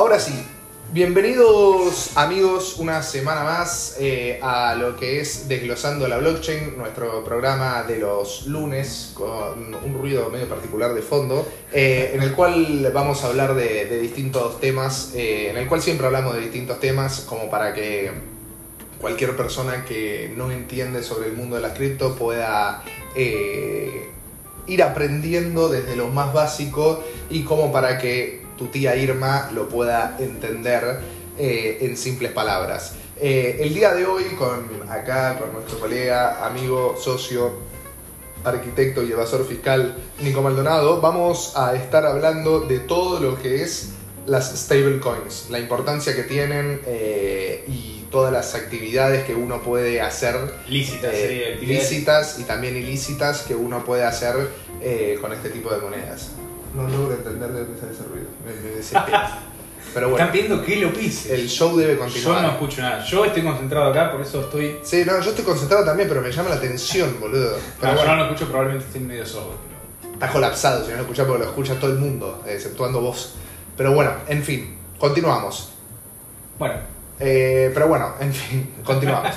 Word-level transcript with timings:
Ahora 0.00 0.18
sí, 0.18 0.32
bienvenidos 0.94 2.16
amigos 2.16 2.76
una 2.78 3.02
semana 3.02 3.44
más 3.44 3.98
eh, 4.00 4.40
a 4.42 4.74
lo 4.74 4.96
que 4.96 5.20
es 5.20 5.46
Desglosando 5.46 6.08
la 6.08 6.16
Blockchain, 6.16 6.78
nuestro 6.78 7.22
programa 7.22 7.82
de 7.82 7.98
los 7.98 8.46
lunes 8.46 9.12
con 9.12 9.74
un 9.74 9.98
ruido 9.98 10.30
medio 10.30 10.48
particular 10.48 10.94
de 10.94 11.02
fondo, 11.02 11.46
eh, 11.70 12.12
en 12.14 12.22
el 12.22 12.32
cual 12.32 12.90
vamos 12.94 13.22
a 13.24 13.26
hablar 13.26 13.54
de, 13.54 14.00
distintos 14.00 14.58
temas, 14.58 15.12
eh, 15.14 15.50
en 15.50 15.58
el 15.58 15.68
cual 15.68 15.82
siempre 15.82 16.06
hablamos 16.06 16.34
de 16.34 16.40
distintos 16.40 16.80
temas 16.80 17.20
como 17.28 17.50
para 17.50 17.74
que 17.74 18.10
cualquier 19.02 19.36
persona 19.36 19.84
que 19.84 20.32
no 20.34 20.50
entiende 20.50 21.02
sobre 21.02 21.28
el 21.28 21.34
mundo 21.34 21.56
de 21.56 21.60
las 21.60 21.76
cripto 21.76 22.14
pueda 22.16 22.82
ir 23.14 24.82
aprendiendo 24.82 25.68
desde 25.68 25.94
lo 25.94 26.08
más 26.08 26.32
básico 26.32 27.04
y 27.28 27.42
como 27.42 27.70
para 27.70 27.98
que 27.98 28.48
tu 28.60 28.66
tía 28.66 28.94
Irma 28.94 29.50
lo 29.54 29.70
pueda 29.70 30.18
entender 30.20 31.00
eh, 31.38 31.78
en 31.80 31.96
simples 31.96 32.30
palabras. 32.30 32.92
Eh, 33.18 33.56
el 33.60 33.72
día 33.72 33.94
de 33.94 34.04
hoy 34.04 34.24
con 34.38 34.86
acá, 34.90 35.38
con 35.38 35.54
nuestro 35.54 35.80
colega, 35.80 36.46
amigo, 36.46 36.94
socio, 37.02 37.54
arquitecto 38.44 39.02
y 39.02 39.12
evasor 39.12 39.46
fiscal 39.46 39.96
Nico 40.22 40.42
Maldonado, 40.42 41.00
vamos 41.00 41.54
a 41.56 41.74
estar 41.74 42.04
hablando 42.04 42.60
de 42.60 42.80
todo 42.80 43.18
lo 43.18 43.40
que 43.40 43.62
es 43.62 43.92
las 44.26 44.54
stablecoins, 44.54 45.48
la 45.48 45.58
importancia 45.58 46.14
que 46.14 46.24
tienen 46.24 46.82
eh, 46.86 47.64
y 47.66 48.04
todas 48.10 48.30
las 48.30 48.54
actividades 48.54 49.24
que 49.24 49.34
uno 49.34 49.62
puede 49.62 50.02
hacer 50.02 50.36
Lícitas, 50.68 51.12
eh, 51.14 51.56
sí, 51.58 51.66
lícitas 51.66 52.38
y 52.38 52.42
también 52.42 52.76
ilícitas 52.76 53.40
que 53.42 53.54
uno 53.54 53.86
puede 53.86 54.04
hacer 54.04 54.34
eh, 54.82 55.16
con 55.22 55.32
este 55.32 55.48
tipo 55.48 55.72
de 55.72 55.80
monedas. 55.80 56.32
No 56.74 56.82
logro 56.88 57.14
entender 57.14 57.50
de 57.52 57.60
dónde 57.64 57.80
sale 57.80 57.92
ese 57.92 58.04
ruido, 58.04 58.28
me, 58.44 58.52
me 58.68 58.76
desespera. 58.76 59.38
Pero 59.94 60.10
bueno, 60.10 60.24
Están 60.24 60.32
viendo 60.32 60.64
que 60.64 60.76
lo 60.76 60.92
pise. 60.92 61.34
el 61.34 61.48
show 61.48 61.76
debe 61.76 61.94
Yo 61.94 61.98
continuar. 62.00 62.42
no 62.42 62.50
escucho 62.50 62.80
nada. 62.82 63.04
Yo 63.04 63.24
estoy 63.24 63.42
concentrado 63.42 63.90
acá, 63.90 64.12
por 64.12 64.20
eso 64.20 64.42
estoy. 64.42 64.78
Sí, 64.84 65.02
no, 65.04 65.20
yo 65.20 65.30
estoy 65.30 65.44
concentrado 65.44 65.84
también, 65.84 66.08
pero 66.08 66.20
me 66.20 66.30
llama 66.30 66.50
la 66.50 66.56
atención, 66.56 67.16
boludo. 67.18 67.56
Pero 67.80 67.92
No, 67.92 67.98
yo 67.98 68.04
bueno, 68.04 68.16
no 68.16 68.24
lo 68.24 68.30
escucho, 68.30 68.48
probablemente 68.50 68.86
estoy 68.86 69.00
medio 69.00 69.26
sordo. 69.26 69.54
pero- 70.00 70.12
está 70.12 70.30
colapsado, 70.30 70.84
si 70.84 70.90
no 70.90 70.96
lo 70.98 71.02
escuchás 71.02 71.26
porque 71.26 71.42
lo 71.42 71.48
escucha 71.50 71.74
todo 71.80 71.90
el 71.90 71.98
mundo, 71.98 72.44
exceptuando 72.46 73.00
vos. 73.00 73.34
Pero 73.76 73.92
bueno, 73.92 74.12
en 74.28 74.44
fin, 74.44 74.76
continuamos. 74.98 75.70
Bueno, 76.58 76.74
Eh, 77.18 77.70
pero 77.74 77.88
bueno, 77.88 78.12
en 78.20 78.32
fin, 78.32 78.72
continuamos. 78.84 79.34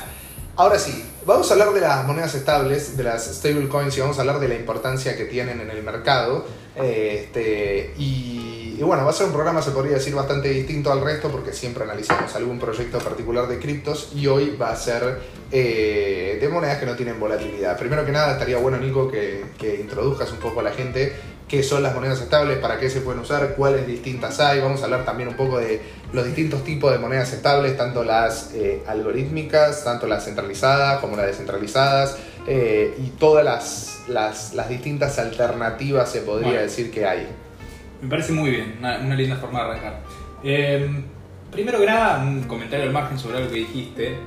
Ahora 0.56 0.78
sí, 0.78 1.04
vamos 1.26 1.50
a 1.50 1.54
hablar 1.54 1.72
de 1.74 1.82
las 1.82 2.06
monedas 2.06 2.36
estables, 2.36 2.96
de 2.96 3.04
las 3.04 3.26
stablecoins 3.26 3.98
y 3.98 4.02
vamos 4.02 4.18
a 4.20 4.22
hablar 4.22 4.40
de 4.40 4.48
la 4.50 4.56
importancia 4.56 5.18
que 5.18 5.26
tienen 5.26 5.60
en 5.62 5.72
el 5.72 5.82
mercado. 5.82 6.46
Este, 6.76 7.94
y, 7.98 8.78
y 8.80 8.84
bueno, 8.84 9.06
va 9.06 9.12
a 9.12 9.14
ser 9.14 9.28
un 9.28 9.34
programa, 9.34 9.62
se 9.62 9.72
podría 9.72 9.96
decir, 9.96 10.16
bastante 10.16 10.50
distinto 10.50 10.92
al 10.92 11.02
resto 11.02 11.30
porque 11.30 11.54
siempre 11.54 11.84
analizamos 11.84 12.36
algún 12.36 12.60
proyecto 12.60 12.98
particular 13.00 13.48
de 13.48 13.60
criptos 13.60 14.12
y 14.16 14.28
hoy 14.28 14.58
va 14.60 14.72
a 14.72 14.76
ser 14.76 15.20
eh, 15.52 16.38
de 16.42 16.50
monedas 16.50 16.80
que 16.80 16.86
no 16.86 16.96
tienen 16.96 17.20
volatilidad. 17.20 17.78
Primero 17.78 18.06
que 18.06 18.12
nada, 18.12 18.34
estaría 18.34 18.58
bueno, 18.58 18.78
Nico, 18.78 19.10
que, 19.12 19.46
que 19.60 19.76
introduzcas 19.76 20.32
un 20.32 20.40
poco 20.40 20.62
a 20.62 20.64
la 20.64 20.72
gente 20.72 21.14
qué 21.48 21.62
son 21.62 21.84
las 21.84 21.94
monedas 21.94 22.20
estables, 22.20 22.58
para 22.58 22.80
qué 22.80 22.90
se 22.90 23.02
pueden 23.02 23.22
usar, 23.22 23.54
cuáles 23.56 23.86
distintas 23.86 24.40
hay. 24.40 24.60
Vamos 24.60 24.82
a 24.82 24.86
hablar 24.86 25.06
también 25.06 25.30
un 25.30 25.36
poco 25.36 25.60
de 25.60 25.82
los 26.12 26.26
distintos 26.26 26.64
tipos 26.64 26.92
de 26.92 26.98
monedas 26.98 27.32
estables, 27.32 27.78
tanto 27.78 28.04
las 28.04 28.52
eh, 28.56 28.82
algorítmicas, 28.88 29.84
tanto 29.84 30.08
las 30.08 30.26
centralizadas 30.26 31.00
como 31.00 31.16
las 31.16 31.28
descentralizadas, 31.28 32.18
eh, 32.48 32.96
y 33.02 33.10
todas 33.20 33.44
las, 33.46 34.02
las, 34.08 34.54
las 34.54 34.70
distintas 34.70 35.18
alternativas 35.20 36.12
se 36.12 36.22
podría 36.22 36.48
Bueno. 36.50 36.62
decir 36.64 36.92
que 36.92 37.06
hay. 37.06 37.28
me 38.02 38.10
parece 38.10 38.32
muy 38.34 38.50
bien, 38.52 38.76
una, 38.80 39.00
una 39.00 39.16
linda 39.16 39.36
forma 39.38 39.60
de 39.64 39.70
arrancar. 39.70 40.02
Eh, 40.44 40.90
primero 41.52 41.80
que 41.80 41.86
nada, 41.86 42.24
un 42.24 42.44
comentario 42.44 42.86
al 42.86 42.92
margen 42.92 43.18
sobre 43.18 43.38
algo 43.38 43.50
que 43.50 43.60
dijiste. 43.60 44.18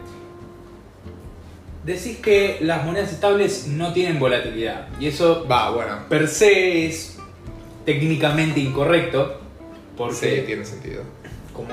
Decís 1.84 2.18
que 2.18 2.58
las 2.62 2.84
monedas 2.84 3.12
estables 3.12 3.68
no 3.68 3.92
tienen 3.92 4.18
volatilidad. 4.18 4.88
Y 4.98 5.06
eso 5.06 5.46
Va, 5.48 5.70
bueno. 5.70 5.98
per 6.08 6.26
se 6.26 6.86
es 6.86 7.16
técnicamente 7.84 8.58
incorrecto. 8.58 9.40
Porque 9.96 10.14
Sí, 10.40 10.42
tiene 10.46 10.64
sentido. 10.64 11.02
como 11.52 11.72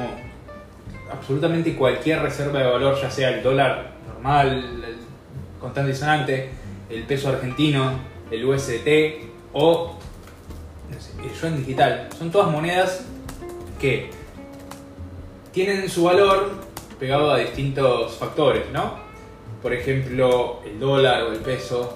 absolutamente 1.12 1.76
cualquier 1.76 2.22
reserva 2.22 2.60
de 2.60 2.66
valor, 2.68 3.00
ya 3.02 3.10
sea 3.10 3.30
el 3.30 3.44
dólar 3.44 3.94
normal, 4.08 4.93
el 5.64 5.70
contante 5.70 5.92
y 5.92 5.96
sonante, 5.96 6.50
el 6.90 7.04
peso 7.04 7.30
argentino, 7.30 7.94
el 8.30 8.46
USDT 8.46 9.30
o 9.54 9.98
no 10.90 11.00
sé, 11.00 11.12
el 11.24 11.34
yuan 11.34 11.58
digital, 11.58 12.10
son 12.18 12.32
todas 12.32 12.52
monedas 12.52 13.06
que 13.80 14.10
tienen 15.54 15.90
su 15.90 16.04
valor 16.04 16.52
pegado 17.00 17.32
a 17.32 17.38
distintos 17.38 18.18
factores, 18.18 18.70
¿no? 18.74 18.96
Por 19.62 19.74
ejemplo, 19.74 20.60
el 20.66 20.80
dólar 20.80 21.24
o 21.24 21.32
el 21.32 21.40
peso, 21.40 21.96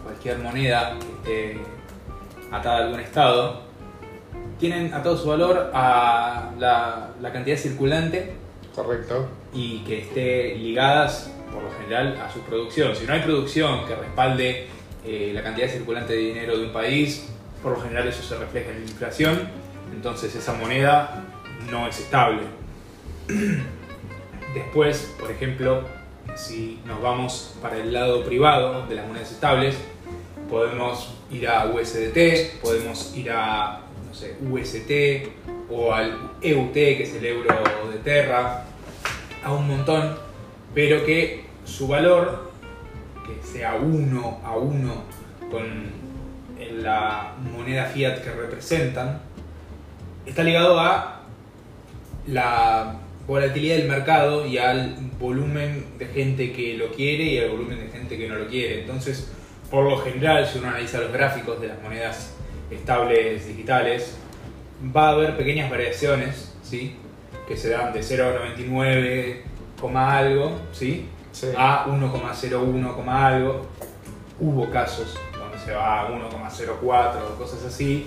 o 0.00 0.04
cualquier 0.04 0.38
moneda 0.38 0.98
que 0.98 1.54
esté 1.54 1.60
atada 2.50 2.78
a 2.78 2.80
algún 2.86 3.00
estado, 3.00 3.60
tienen 4.58 4.92
atado 4.92 5.16
su 5.16 5.28
valor 5.28 5.70
a 5.72 6.50
la, 6.58 7.10
la 7.20 7.32
cantidad 7.32 7.56
circulante 7.56 8.32
Correcto. 8.74 9.28
y 9.54 9.78
que 9.84 10.00
esté 10.00 10.56
ligadas 10.56 11.30
por 11.52 11.62
lo 11.62 11.70
general 11.72 12.20
a 12.20 12.30
su 12.30 12.40
producción. 12.40 12.94
Si 12.94 13.06
no 13.06 13.12
hay 13.12 13.20
producción 13.20 13.86
que 13.86 13.94
respalde 13.94 14.68
eh, 15.04 15.30
la 15.34 15.42
cantidad 15.42 15.68
circulante 15.68 16.12
de 16.12 16.18
dinero 16.18 16.56
de 16.56 16.66
un 16.66 16.72
país, 16.72 17.28
por 17.62 17.72
lo 17.72 17.80
general 17.80 18.08
eso 18.08 18.22
se 18.22 18.36
refleja 18.36 18.70
en 18.70 18.84
la 18.84 18.90
inflación, 18.90 19.48
entonces 19.92 20.34
esa 20.34 20.52
moneda 20.54 21.24
no 21.70 21.86
es 21.88 21.98
estable. 21.98 22.42
Después, 24.54 25.14
por 25.18 25.30
ejemplo, 25.30 25.84
si 26.36 26.80
nos 26.84 27.00
vamos 27.00 27.54
para 27.62 27.76
el 27.76 27.92
lado 27.92 28.24
privado 28.24 28.86
de 28.86 28.94
las 28.96 29.06
monedas 29.06 29.30
estables, 29.30 29.76
podemos 30.48 31.14
ir 31.30 31.48
a 31.48 31.66
USDT, 31.66 32.60
podemos 32.60 33.16
ir 33.16 33.30
a 33.30 33.80
no 34.08 34.14
sé, 34.14 34.36
UST 34.50 35.70
o 35.70 35.92
al 35.92 36.32
EUT, 36.42 36.72
que 36.72 37.02
es 37.04 37.14
el 37.14 37.24
euro 37.24 37.54
de 37.92 37.98
Terra, 37.98 38.64
a 39.44 39.52
un 39.52 39.68
montón, 39.68 40.18
pero 40.74 41.04
que 41.04 41.44
su 41.64 41.88
valor, 41.88 42.50
que 43.26 43.46
sea 43.46 43.74
uno 43.74 44.40
a 44.44 44.56
uno 44.56 45.04
con 45.50 46.00
la 46.82 47.34
moneda 47.52 47.86
fiat 47.86 48.22
que 48.22 48.30
representan, 48.30 49.20
está 50.26 50.42
ligado 50.42 50.78
a 50.78 51.22
la 52.26 52.96
volatilidad 53.26 53.76
del 53.76 53.88
mercado 53.88 54.46
y 54.46 54.58
al 54.58 54.96
volumen 55.18 55.86
de 55.98 56.06
gente 56.06 56.52
que 56.52 56.76
lo 56.76 56.90
quiere 56.90 57.24
y 57.24 57.38
al 57.38 57.50
volumen 57.50 57.78
de 57.78 57.88
gente 57.88 58.16
que 58.16 58.28
no 58.28 58.36
lo 58.36 58.46
quiere. 58.46 58.80
Entonces, 58.80 59.30
por 59.70 59.88
lo 59.88 59.98
general, 59.98 60.46
si 60.46 60.58
uno 60.58 60.68
analiza 60.68 60.98
los 60.98 61.12
gráficos 61.12 61.60
de 61.60 61.68
las 61.68 61.82
monedas 61.82 62.34
estables 62.70 63.46
digitales, 63.46 64.16
va 64.94 65.08
a 65.08 65.12
haber 65.12 65.36
pequeñas 65.36 65.70
variaciones, 65.70 66.54
¿sí? 66.62 66.96
Que 67.46 67.56
se 67.56 67.70
dan 67.70 67.92
de 67.92 68.00
0,99, 68.00 69.36
coma 69.80 70.18
algo, 70.18 70.52
¿sí? 70.72 71.08
Sí. 71.32 71.48
A 71.56 71.86
1,01, 71.86 72.94
coma 72.94 73.26
algo. 73.26 73.66
Hubo 74.38 74.70
casos 74.70 75.16
donde 75.38 75.58
se 75.58 75.72
va 75.72 76.00
a 76.02 76.08
1,04 76.10 77.36
cosas 77.38 77.64
así. 77.64 78.06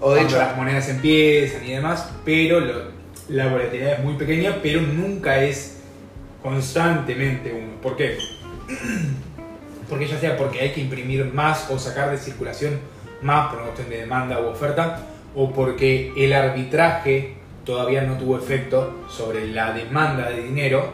O 0.00 0.12
de 0.14 0.22
hecho, 0.22 0.38
las 0.38 0.56
monedas 0.56 0.88
empiezan 0.88 1.64
y 1.66 1.72
demás, 1.72 2.10
pero 2.24 2.60
lo- 2.60 2.84
la 3.28 3.48
volatilidad 3.48 3.92
es 3.94 4.04
muy 4.04 4.14
pequeña, 4.14 4.56
pero 4.62 4.80
nunca 4.80 5.42
es 5.42 5.78
constantemente 6.42 7.52
uno. 7.52 7.80
¿Por 7.82 7.96
qué? 7.96 8.18
Porque 9.88 10.06
ya 10.06 10.18
sea 10.18 10.36
porque 10.36 10.60
hay 10.60 10.70
que 10.72 10.80
imprimir 10.80 11.24
más 11.34 11.68
o 11.70 11.78
sacar 11.78 12.10
de 12.12 12.18
circulación 12.18 12.78
más 13.22 13.48
por 13.48 13.56
una 13.58 13.66
cuestión 13.66 13.90
de 13.90 13.96
demanda 13.98 14.40
u 14.40 14.46
oferta, 14.46 15.00
o 15.34 15.50
porque 15.52 16.12
el 16.16 16.32
arbitraje 16.32 17.34
todavía 17.64 18.02
no 18.02 18.14
tuvo 18.16 18.38
efecto 18.38 19.04
sobre 19.10 19.48
la 19.48 19.72
demanda 19.72 20.30
de 20.30 20.42
dinero, 20.44 20.92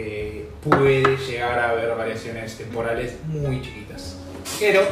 eh, 0.00 0.48
puede 0.62 1.16
llegar 1.16 1.58
a 1.58 1.70
haber 1.70 1.94
variaciones 1.96 2.56
temporales 2.56 3.14
muy 3.26 3.62
chiquitas. 3.62 4.16
Pero 4.58 4.82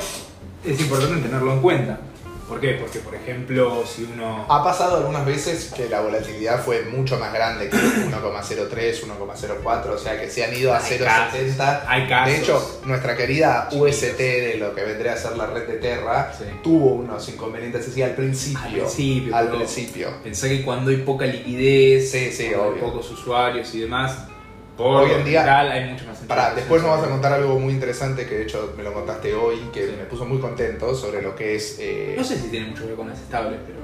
es 0.65 0.81
importante 0.81 1.21
tenerlo 1.27 1.53
en 1.53 1.61
cuenta. 1.61 2.01
¿Por 2.49 2.61
qué? 2.61 2.79
Porque, 2.81 3.01
por 3.01 3.15
ejemplo, 3.15 3.85
si 3.87 4.05
uno... 4.11 4.47
ha 4.49 4.65
pasado 4.65 4.97
algunas 4.97 5.27
veces 5.27 5.71
que 5.77 5.87
la 5.87 6.01
volatilidad 6.01 6.65
fue 6.65 6.83
mucho 6.85 7.19
más 7.19 7.31
grande 7.31 7.69
que 7.69 7.77
1,03, 7.77 9.03
1,04, 9.05 9.87
o 9.91 9.99
sea 9.99 10.19
que 10.19 10.31
se 10.31 10.45
han 10.45 10.57
ido 10.57 10.73
a 10.73 10.79
Hay 10.79 10.99
0,70. 10.99 11.83
Hay 11.87 12.09
casos. 12.09 12.33
De 12.33 12.39
hecho, 12.39 12.81
nuestra 12.87 13.19
querida 13.19 13.69
Chiquitos. 13.71 13.91
UST 14.03 14.19
de 14.19 14.57
lo 14.59 14.75
que 14.75 14.83
vendría 14.83 15.13
a 15.13 15.17
ser 15.19 15.37
la 15.37 15.47
red 15.49 15.67
de 15.69 15.75
Terra 15.75 16.33
Sí. 16.39 16.45
tuvo 16.63 16.95
unos 16.95 17.29
inconvenientes 17.29 17.87
así 17.87 18.01
al 18.01 18.15
principio. 18.15 18.61
Al 18.63 18.71
principio, 18.73 19.37
Al 19.37 19.51
principio. 19.51 20.09
Pensá 20.23 20.49
que 20.49 20.63
cuando 20.63 20.91
hay 20.91 20.97
poca 20.99 21.27
liquidez, 21.27 22.11
Sí, 22.11 22.45
hay 22.47 22.81
pocos 22.81 23.11
usuarios 23.11 23.75
y 23.75 23.81
demás, 23.81 24.27
por 24.79 25.03
Hoy 25.03 25.11
en 25.11 25.25
día- 25.25 25.61
hay 25.61 25.91
mucho 25.91 26.07
más 26.07 26.19
Para, 26.19 26.55
después 26.55 26.81
nos 26.81 26.91
vas 26.93 27.01
a 27.01 27.03
sobre- 27.03 27.13
contar 27.15 27.33
algo 27.35 27.59
muy 27.59 27.73
interesante 27.75 28.27
que 28.27 28.37
de 28.37 28.43
hecho 28.45 28.73
me 28.77 28.85
lo 28.85 28.95
contaste 28.95 29.35
hoy, 29.35 29.59
que 29.75 29.87
Sí. 29.87 29.95
me 29.99 30.05
puso 30.05 30.25
muy 30.25 30.39
contento 30.39 30.95
sobre 30.95 31.21
lo 31.21 31.35
que 31.35 31.57
es. 31.57 31.77
eh, 31.81 32.15
No 32.17 32.23
sé 32.25 32.37
si 32.39 32.49
tiene 32.49 32.67
mucho 32.69 32.83
que 32.83 32.87
ver 32.89 32.97
con 32.97 33.09
las 33.09 33.19
estables, 33.19 33.59
pero. 33.67 33.79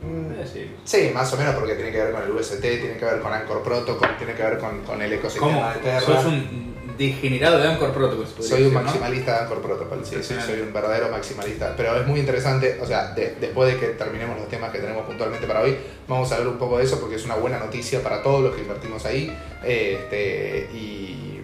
Mm, 0.00 0.32
Eh, 0.40 0.46
sí. 0.50 0.70
Sí, 0.84 1.10
más 1.12 1.30
o 1.32 1.36
menos 1.36 1.56
porque 1.56 1.74
tiene 1.74 1.90
que 1.90 1.98
ver 1.98 2.12
con 2.12 2.22
el 2.22 2.30
UST, 2.30 2.60
tiene 2.60 2.96
que 2.96 3.04
ver 3.04 3.20
con 3.20 3.32
Anchor 3.32 3.62
Protocol, 3.64 4.16
tiene 4.16 4.32
que 4.34 4.42
ver 4.44 4.58
con, 4.58 4.80
con 4.84 5.02
el 5.02 5.10
¿Cómo? 5.10 5.20
ecosistema 5.20 5.74
de 5.74 5.80
Terra. 5.80 6.00
Sos 6.00 6.24
un 6.26 6.74
degenerado 6.98 7.58
de 7.58 7.68
Anchor 7.68 7.92
Protocol. 7.92 8.26
Soy 8.26 8.34
un 8.42 8.48
decir, 8.58 8.72
¿no? 8.72 8.82
maximalista 8.82 9.32
de 9.32 9.38
Anchor 9.44 9.62
Protocol, 9.62 10.00
sí, 10.04 10.16
sí, 10.22 10.34
soy 10.44 10.60
un 10.60 10.72
verdadero 10.72 11.08
maximalista. 11.08 11.74
Pero 11.76 11.96
es 12.00 12.06
muy 12.06 12.20
interesante, 12.20 12.78
o 12.82 12.86
sea, 12.86 13.12
de- 13.14 13.36
después 13.40 13.72
de 13.72 13.78
que 13.80 13.86
terminemos 13.94 14.36
los 14.38 14.48
temas 14.48 14.70
que 14.72 14.78
tenemos 14.80 15.06
puntualmente 15.06 15.46
para 15.46 15.60
hoy, 15.62 15.76
vamos 16.06 16.30
a 16.32 16.34
hablar 16.36 16.52
un 16.52 16.58
poco 16.58 16.76
de 16.78 16.84
eso 16.84 17.00
porque 17.00 17.14
es 17.16 17.24
una 17.24 17.36
buena 17.36 17.58
noticia 17.58 18.02
para 18.02 18.22
todos 18.22 18.42
los 18.42 18.54
que 18.54 18.62
invertimos 18.62 19.04
ahí. 19.06 19.34
Este, 19.64 20.68
y, 20.74 21.40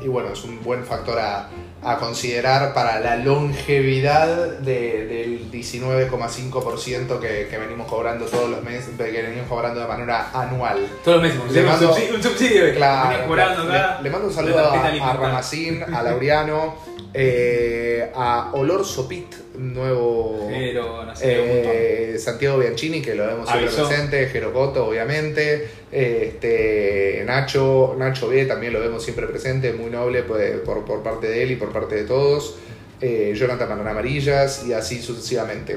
y 0.00 0.08
bueno, 0.08 0.32
es 0.32 0.44
un 0.44 0.62
buen 0.62 0.84
factor 0.84 1.18
a, 1.18 1.48
a 1.82 1.96
considerar 1.98 2.74
para 2.74 2.98
la 3.00 3.16
longevidad 3.16 4.26
de- 4.58 5.06
del 5.06 5.50
19,5% 5.50 7.20
que, 7.20 7.46
que 7.48 7.58
venimos 7.58 7.86
cobrando 7.88 8.24
todos 8.26 8.50
los 8.50 8.62
meses, 8.62 8.90
que 8.96 9.04
venimos 9.22 9.46
cobrando 9.48 9.80
de 9.80 9.86
manera 9.86 10.30
anual. 10.34 10.86
Todos 11.04 11.22
los 11.22 11.34
meses, 11.34 11.52
Le 11.52 11.60
un, 11.60 11.66
mando- 11.66 11.88
subsidio, 11.94 12.14
un 12.16 12.22
subsidio 12.22 12.74
Claro, 12.74 13.18
le, 14.02 14.10
mando 14.10 14.26
un 14.28 14.34
saludo 14.34 14.58
a, 14.70 14.86
a. 15.10 15.12
Ramacín, 15.14 15.82
a 15.94 16.02
Laureano, 16.02 16.74
eh, 17.14 18.10
a 18.14 18.52
Olor 18.54 18.84
Sopit, 18.84 19.34
nuevo 19.56 20.48
no 21.06 21.16
sé, 21.16 21.38
montón. 21.38 21.72
eh, 21.74 22.16
Santiago 22.18 22.58
Bianchini, 22.58 23.00
que 23.00 23.14
lo 23.14 23.26
vemos 23.26 23.48
siempre 23.48 23.70
presente, 23.70 24.26
Jerocoto, 24.26 24.86
obviamente, 24.86 25.68
este, 25.90 27.22
Nacho, 27.26 27.94
Nacho 27.98 28.28
B 28.28 28.44
también 28.46 28.72
lo 28.72 28.80
vemos 28.80 29.02
siempre 29.02 29.26
presente, 29.26 29.72
muy 29.72 29.90
noble 29.90 30.22
pues, 30.22 30.58
por, 30.60 30.84
por 30.84 31.02
parte 31.02 31.28
de 31.28 31.42
él 31.42 31.52
y 31.52 31.56
por 31.56 31.72
parte 31.72 31.94
de 31.94 32.04
todos, 32.04 32.56
eh, 33.00 33.32
Jonathan 33.34 33.68
Manon 33.68 33.88
Amarillas 33.88 34.64
y 34.66 34.72
así 34.72 35.00
sucesivamente. 35.00 35.76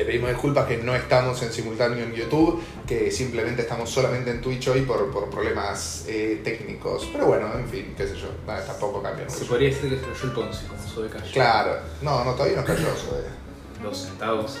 Le 0.00 0.06
pedimos 0.06 0.30
disculpas 0.30 0.66
que 0.66 0.78
no 0.78 0.94
estamos 0.94 1.42
en 1.42 1.52
simultáneo 1.52 2.02
en 2.02 2.14
YouTube, 2.14 2.58
que 2.86 3.10
simplemente 3.10 3.60
estamos 3.60 3.90
solamente 3.90 4.30
en 4.30 4.40
Twitch 4.40 4.68
hoy 4.68 4.80
por, 4.80 5.10
por 5.10 5.28
problemas 5.28 6.06
eh, 6.08 6.40
técnicos. 6.42 7.06
Pero 7.12 7.26
bueno, 7.26 7.50
en 7.58 7.68
fin, 7.68 7.92
qué 7.94 8.08
sé 8.08 8.16
yo, 8.16 8.28
nada, 8.46 8.64
tampoco 8.64 9.02
cambia 9.02 9.28
Se 9.28 9.40
mucho. 9.40 9.50
podría 9.50 9.68
decir 9.68 9.90
que 9.90 9.96
se 9.96 10.02
cayó 10.02 10.24
el 10.24 10.30
Ponzi, 10.30 10.64
como 10.64 11.02
de 11.02 11.10
calle. 11.10 11.30
Claro, 11.30 11.76
no, 12.00 12.24
no, 12.24 12.32
todavía 12.32 12.56
no 12.56 12.64
cayó 12.64 12.86
eh. 12.86 13.82
Dos 13.82 13.98
centavos. 14.06 14.56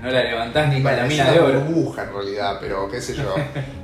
No 0.00 0.08
la 0.08 0.22
levantás 0.22 0.68
ni 0.68 0.74
con 0.74 0.82
Bueno, 0.84 0.98
la 0.98 1.08
mina 1.08 1.32
de 1.32 1.40
oro. 1.40 1.60
burbuja 1.62 2.04
en 2.04 2.12
realidad, 2.12 2.58
pero 2.60 2.88
qué 2.88 3.02
sé 3.02 3.14
yo. 3.16 3.34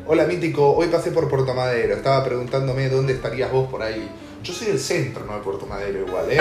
Hola 0.07 0.25
Mítico, 0.27 0.73
hoy 0.73 0.87
pasé 0.87 1.11
por 1.11 1.29
Puerto 1.29 1.53
Madero, 1.53 1.97
estaba 1.97 2.25
preguntándome 2.25 2.89
dónde 2.89 3.15
estarías 3.15 3.51
vos 3.51 3.69
por 3.69 3.83
ahí. 3.83 4.09
Yo 4.45 4.53
soy 4.53 4.69
del 4.69 4.79
centro, 4.79 5.25
no 5.25 5.35
de 5.35 5.41
Puerto 5.41 5.67
Madero 5.67 6.07
igual, 6.07 6.31
¿eh? 6.31 6.41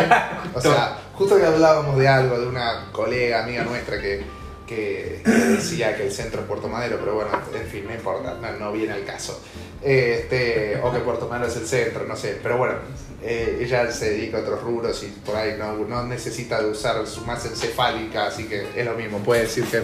O 0.53 0.61
sea, 0.61 0.99
justo 1.15 1.35
que 1.37 1.45
hablábamos 1.47 1.97
de 1.97 2.07
algo, 2.07 2.39
de 2.39 2.45
una 2.45 2.91
colega 2.91 3.43
amiga 3.43 3.63
nuestra 3.63 3.99
que, 3.99 4.23
que, 4.71 5.21
decía 5.25 5.95
que 5.95 6.03
el 6.05 6.11
centro 6.11 6.41
es 6.41 6.47
Puerto 6.47 6.69
Madero, 6.69 6.97
pero 6.99 7.15
bueno, 7.15 7.31
en 7.53 7.67
fin, 7.67 7.85
no 7.85 7.93
importa, 7.93 8.37
no, 8.41 8.51
no 8.57 8.71
viene 8.71 8.93
al 8.93 9.03
caso. 9.03 9.41
Este, 9.81 10.79
o 10.81 10.91
que 10.91 10.99
Puerto 10.99 11.27
Madero 11.27 11.47
es 11.47 11.57
el 11.57 11.67
centro, 11.67 12.05
no 12.05 12.15
sé, 12.15 12.39
pero 12.41 12.57
bueno, 12.57 12.75
eh, 13.21 13.59
ella 13.61 13.91
se 13.91 14.11
dedica 14.11 14.37
a 14.37 14.41
otros 14.41 14.61
rubros 14.61 15.03
y 15.03 15.07
por 15.07 15.35
ahí 15.35 15.55
no, 15.57 15.73
no 15.73 16.05
necesita 16.05 16.61
de 16.61 16.69
usar 16.69 17.05
su 17.05 17.25
masa 17.25 17.49
encefálica, 17.49 18.27
así 18.27 18.45
que 18.45 18.67
es 18.75 18.85
lo 18.85 18.93
mismo, 18.93 19.19
puede 19.19 19.41
decir 19.41 19.65
que 19.65 19.81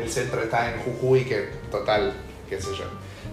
el 0.00 0.10
centro 0.10 0.42
está 0.42 0.72
en 0.72 0.80
Jujuy, 0.80 1.24
que 1.24 1.48
total, 1.70 2.12
qué 2.48 2.60
sé 2.60 2.68
yo. 2.76 2.84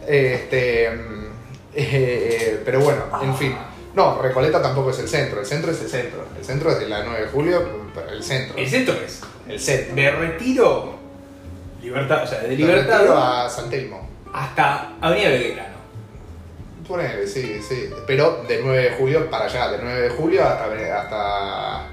Este, 0.07 0.89
mm, 0.89 1.25
eh, 1.75 2.62
pero 2.63 2.80
bueno, 2.80 3.03
en 3.21 3.36
fin. 3.36 3.56
No, 3.95 4.21
Recoleta 4.21 4.62
tampoco 4.62 4.89
es 4.92 5.00
el 5.00 5.07
centro, 5.07 5.39
el 5.39 5.45
centro 5.45 5.71
es 5.71 5.81
el 5.81 5.89
centro. 5.89 6.25
El 6.38 6.44
centro 6.44 6.71
es 6.71 6.80
de 6.80 6.88
la 6.89 7.03
9 7.03 7.21
de 7.21 7.27
julio, 7.27 7.63
pero 7.94 8.09
el 8.09 8.21
centro. 8.24 8.57
El 8.57 8.69
centro 8.69 8.94
es 9.06 9.21
El 9.47 9.59
centro. 9.59 9.95
de 9.95 10.12
retiro, 10.12 10.95
libertad, 11.81 12.24
o 12.24 12.27
sea, 12.27 12.39
de 12.42 12.50
De 12.50 12.56
libertad 12.57 12.97
Retiro 13.00 13.18
a 13.18 13.50
San 13.50 13.69
Telmo. 13.69 14.09
hasta 14.33 14.94
Avenida 15.00 15.30
Belgrano. 15.30 15.75
Ponele, 16.88 17.25
sí, 17.25 17.59
sí. 17.68 17.89
Pero 18.06 18.44
de 18.47 18.59
9 18.62 18.83
de 18.83 18.92
julio 18.92 19.30
para 19.30 19.45
allá, 19.45 19.69
de 19.71 19.77
9 19.81 20.01
de 20.01 20.09
julio 20.09 20.44
hasta, 20.44 21.00
hasta 21.00 21.88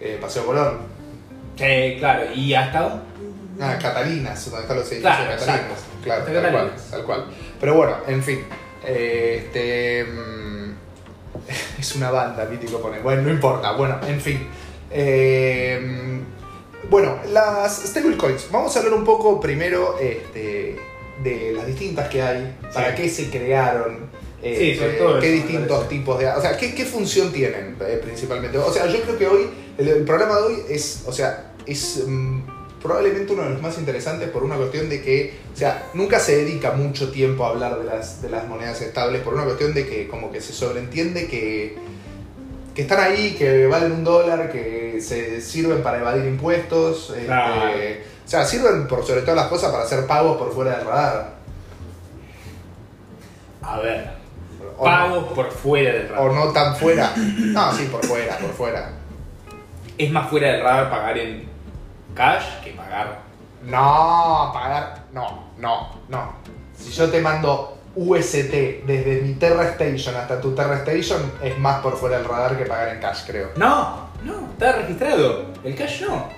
eh, 0.00 0.16
Paseo 0.20 0.46
Colón. 0.46 0.78
Sí, 1.56 1.96
claro, 1.98 2.32
y 2.34 2.54
hasta 2.54 3.02
Ah, 3.62 3.76
Catalinas, 3.78 4.42
donde 4.50 4.62
están 4.62 4.76
los 4.78 4.86
edificios 4.90 5.14
Claro, 5.16 5.30
de 5.32 5.36
Catalinas. 5.38 5.70
exacto. 5.70 5.84
Claro, 6.02 6.20
Hasta 6.22 6.40
tal 6.40 6.52
cual, 6.52 6.72
tal 6.90 7.02
cual. 7.04 7.24
Pero 7.60 7.74
bueno, 7.74 7.96
en 8.06 8.22
fin. 8.22 8.44
eh, 8.86 9.42
este. 9.44 10.04
mm, 10.04 10.69
es 11.78 11.96
una 11.96 12.10
banda, 12.10 12.44
mítico 12.46 12.80
pone. 12.80 13.00
Bueno, 13.00 13.22
no 13.22 13.30
importa. 13.30 13.72
Bueno, 13.72 13.98
en 14.06 14.20
fin. 14.20 14.46
Eh, 14.90 15.78
mm, 15.80 16.90
bueno, 16.90 17.18
las 17.32 17.82
stablecoins. 17.86 18.50
Vamos 18.50 18.74
a 18.76 18.80
hablar 18.80 18.94
un 18.94 19.04
poco 19.04 19.40
primero 19.40 19.98
este, 19.98 20.76
de 21.22 21.52
las 21.52 21.66
distintas 21.66 22.08
que 22.08 22.22
hay, 22.22 22.56
para 22.72 22.94
qué 22.94 23.08
se 23.08 23.30
crearon. 23.30 24.10
Sí, 24.42 24.70
este, 24.70 24.98
qué 25.20 25.30
distintos 25.32 25.88
tipos 25.88 26.18
de. 26.18 26.28
O 26.28 26.40
sea, 26.40 26.56
¿qué, 26.56 26.74
qué 26.74 26.86
función 26.86 27.30
tienen 27.30 27.76
eh, 27.80 28.00
principalmente? 28.02 28.56
O 28.56 28.72
sea, 28.72 28.86
yo 28.86 29.00
creo 29.02 29.18
que 29.18 29.26
hoy, 29.26 29.50
el, 29.76 29.88
el 29.88 30.04
programa 30.04 30.36
de 30.36 30.42
hoy 30.42 30.62
es, 30.70 31.04
o 31.06 31.12
sea, 31.12 31.52
es 31.66 32.04
mm, 32.06 32.40
probablemente 32.80 33.32
uno 33.32 33.42
de 33.42 33.50
los 33.50 33.62
más 33.62 33.78
interesantes 33.78 34.28
por 34.30 34.42
una 34.42 34.56
cuestión 34.56 34.88
de 34.88 35.02
que, 35.02 35.34
o 35.52 35.56
sea, 35.56 35.90
nunca 35.94 36.18
se 36.18 36.36
dedica 36.36 36.72
mucho 36.72 37.10
tiempo 37.10 37.44
a 37.44 37.50
hablar 37.50 37.78
de 37.78 37.84
las, 37.84 38.22
de 38.22 38.30
las 38.30 38.46
monedas 38.48 38.80
estables 38.80 39.20
por 39.22 39.34
una 39.34 39.44
cuestión 39.44 39.74
de 39.74 39.86
que 39.86 40.08
como 40.08 40.32
que 40.32 40.40
se 40.40 40.52
sobreentiende 40.52 41.28
que, 41.28 41.76
que 42.74 42.82
están 42.82 43.00
ahí, 43.00 43.34
que 43.36 43.66
valen 43.66 43.92
un 43.92 44.04
dólar, 44.04 44.50
que 44.50 45.00
se 45.00 45.40
sirven 45.42 45.82
para 45.82 45.98
evadir 45.98 46.24
impuestos. 46.24 47.10
este, 47.10 48.04
o 48.24 48.28
sea, 48.28 48.44
sirven 48.44 48.86
por 48.86 49.04
sobre 49.04 49.22
todas 49.22 49.36
las 49.36 49.48
cosas 49.48 49.70
para 49.70 49.84
hacer 49.84 50.06
pagos 50.06 50.38
por 50.38 50.52
fuera 50.52 50.78
del 50.78 50.86
radar. 50.86 51.34
A 53.62 53.78
ver, 53.80 54.10
pagos 54.82 55.32
por 55.34 55.50
fuera 55.50 55.92
del 55.92 56.08
radar. 56.08 56.28
o 56.28 56.32
no 56.32 56.52
tan 56.52 56.74
fuera. 56.76 57.12
No, 57.16 57.72
sí, 57.74 57.88
por 57.92 58.04
fuera, 58.06 58.38
por 58.38 58.52
fuera. 58.52 58.92
Es 59.98 60.10
más 60.10 60.30
fuera 60.30 60.52
del 60.52 60.62
radar 60.62 60.90
pagar 60.90 61.18
en 61.18 61.49
cash 62.14 62.44
que 62.64 62.70
pagar. 62.72 63.18
No, 63.62 64.50
pagar. 64.54 65.04
No, 65.12 65.44
no, 65.58 65.88
no. 66.08 66.32
Si 66.76 66.90
yo 66.92 67.10
te 67.10 67.20
mando 67.20 67.76
UST 67.94 68.84
desde 68.86 69.20
mi 69.22 69.34
Terra 69.34 69.64
Station 69.70 70.14
hasta 70.16 70.40
tu 70.40 70.54
Terra 70.54 70.76
Station, 70.76 71.20
es 71.42 71.58
más 71.58 71.80
por 71.80 71.96
fuera 71.96 72.16
del 72.18 72.26
radar 72.26 72.56
que 72.56 72.64
pagar 72.64 72.94
en 72.94 73.00
cash, 73.00 73.24
creo. 73.26 73.50
No, 73.56 74.08
no, 74.24 74.48
está 74.52 74.72
registrado. 74.72 75.46
El 75.64 75.74
cash 75.74 76.02
no. 76.02 76.28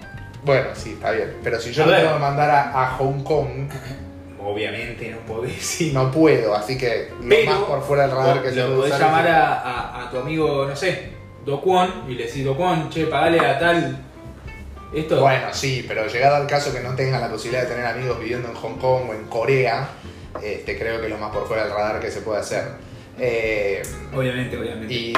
Bueno, 0.44 0.70
sí, 0.74 0.92
está 0.94 1.12
bien. 1.12 1.36
Pero 1.44 1.60
si 1.60 1.72
yo 1.72 1.84
A 1.84 1.86
lo 1.86 1.92
ver. 1.92 2.00
tengo 2.02 2.14
que 2.14 2.20
mandar 2.20 2.50
a, 2.50 2.82
a 2.82 2.90
Hong 2.96 3.22
Kong, 3.22 3.68
Obviamente 4.44 5.08
no 5.08 5.18
podés 5.18 5.54
decir. 5.54 5.94
no 5.94 6.10
puedo. 6.10 6.52
Así 6.56 6.76
que 6.76 7.12
lo 7.20 7.28
Pero 7.28 7.50
más 7.52 7.60
por 7.60 7.82
fuera 7.82 8.08
del 8.08 8.16
radar 8.16 8.42
que 8.42 8.50
se 8.50 8.56
lo 8.56 8.66
puede 8.66 8.76
podés 8.78 8.94
usar 8.94 9.06
llamar 9.06 9.28
a, 9.28 9.60
a- 9.60 10.02
a 10.06 10.10
tu 10.10 10.18
amigo, 10.18 10.66
no 10.66 10.74
sé, 10.74 11.12
Dokwon, 11.46 12.06
y 12.08 12.14
le 12.14 12.24
decís, 12.26 12.44
Dokwon, 12.44 12.90
che, 12.90 13.04
pagale 13.06 13.38
a 13.38 13.58
tal. 13.60 13.98
Esto. 14.92 15.20
Bueno, 15.20 15.46
sí, 15.52 15.84
pero 15.88 16.06
llegado 16.06 16.36
al 16.36 16.46
caso 16.46 16.72
que 16.72 16.80
no 16.80 16.94
tengan 16.94 17.20
la 17.20 17.30
posibilidad 17.30 17.62
de 17.62 17.68
tener 17.68 17.86
amigos 17.86 18.18
viviendo 18.18 18.48
en 18.48 18.54
Hong 18.54 18.78
Kong 18.78 19.08
o 19.08 19.14
en 19.14 19.24
Corea, 19.24 19.88
este, 20.42 20.78
creo 20.78 21.00
que 21.00 21.06
es 21.06 21.12
lo 21.12 21.18
más 21.18 21.32
por 21.32 21.46
fuera 21.46 21.64
del 21.64 21.72
radar 21.72 22.00
que 22.00 22.10
se 22.10 22.20
puede 22.20 22.40
hacer. 22.40 22.64
Eh, 23.18 23.82
Obviamente, 24.14 24.56
obviamente. 24.56 24.92
y, 24.92 25.14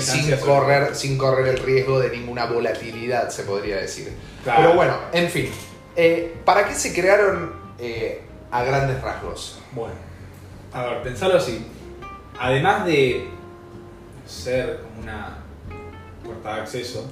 sin, 0.00 0.36
correr, 0.38 0.94
sin 0.94 1.18
correr 1.18 1.48
el 1.48 1.58
riesgo 1.58 2.00
de 2.00 2.10
ninguna 2.10 2.46
volatilidad, 2.46 3.30
se 3.30 3.44
podría 3.44 3.76
decir. 3.76 4.12
Claro. 4.42 4.62
Pero 4.62 4.74
bueno, 4.74 4.96
en 5.12 5.28
fin. 5.28 5.50
Eh, 5.96 6.36
¿Para 6.44 6.66
qué 6.66 6.74
se 6.74 6.94
crearon 6.94 7.52
eh, 7.78 8.22
a 8.50 8.62
grandes 8.62 9.00
rasgos? 9.02 9.60
Bueno, 9.72 9.94
a 10.72 10.84
ver, 10.84 11.02
pensalo 11.02 11.36
así. 11.36 11.66
Además 12.38 12.86
de 12.86 13.28
ser 14.26 14.80
una 15.02 15.38
puerta 16.24 16.56
de 16.56 16.60
acceso, 16.62 17.10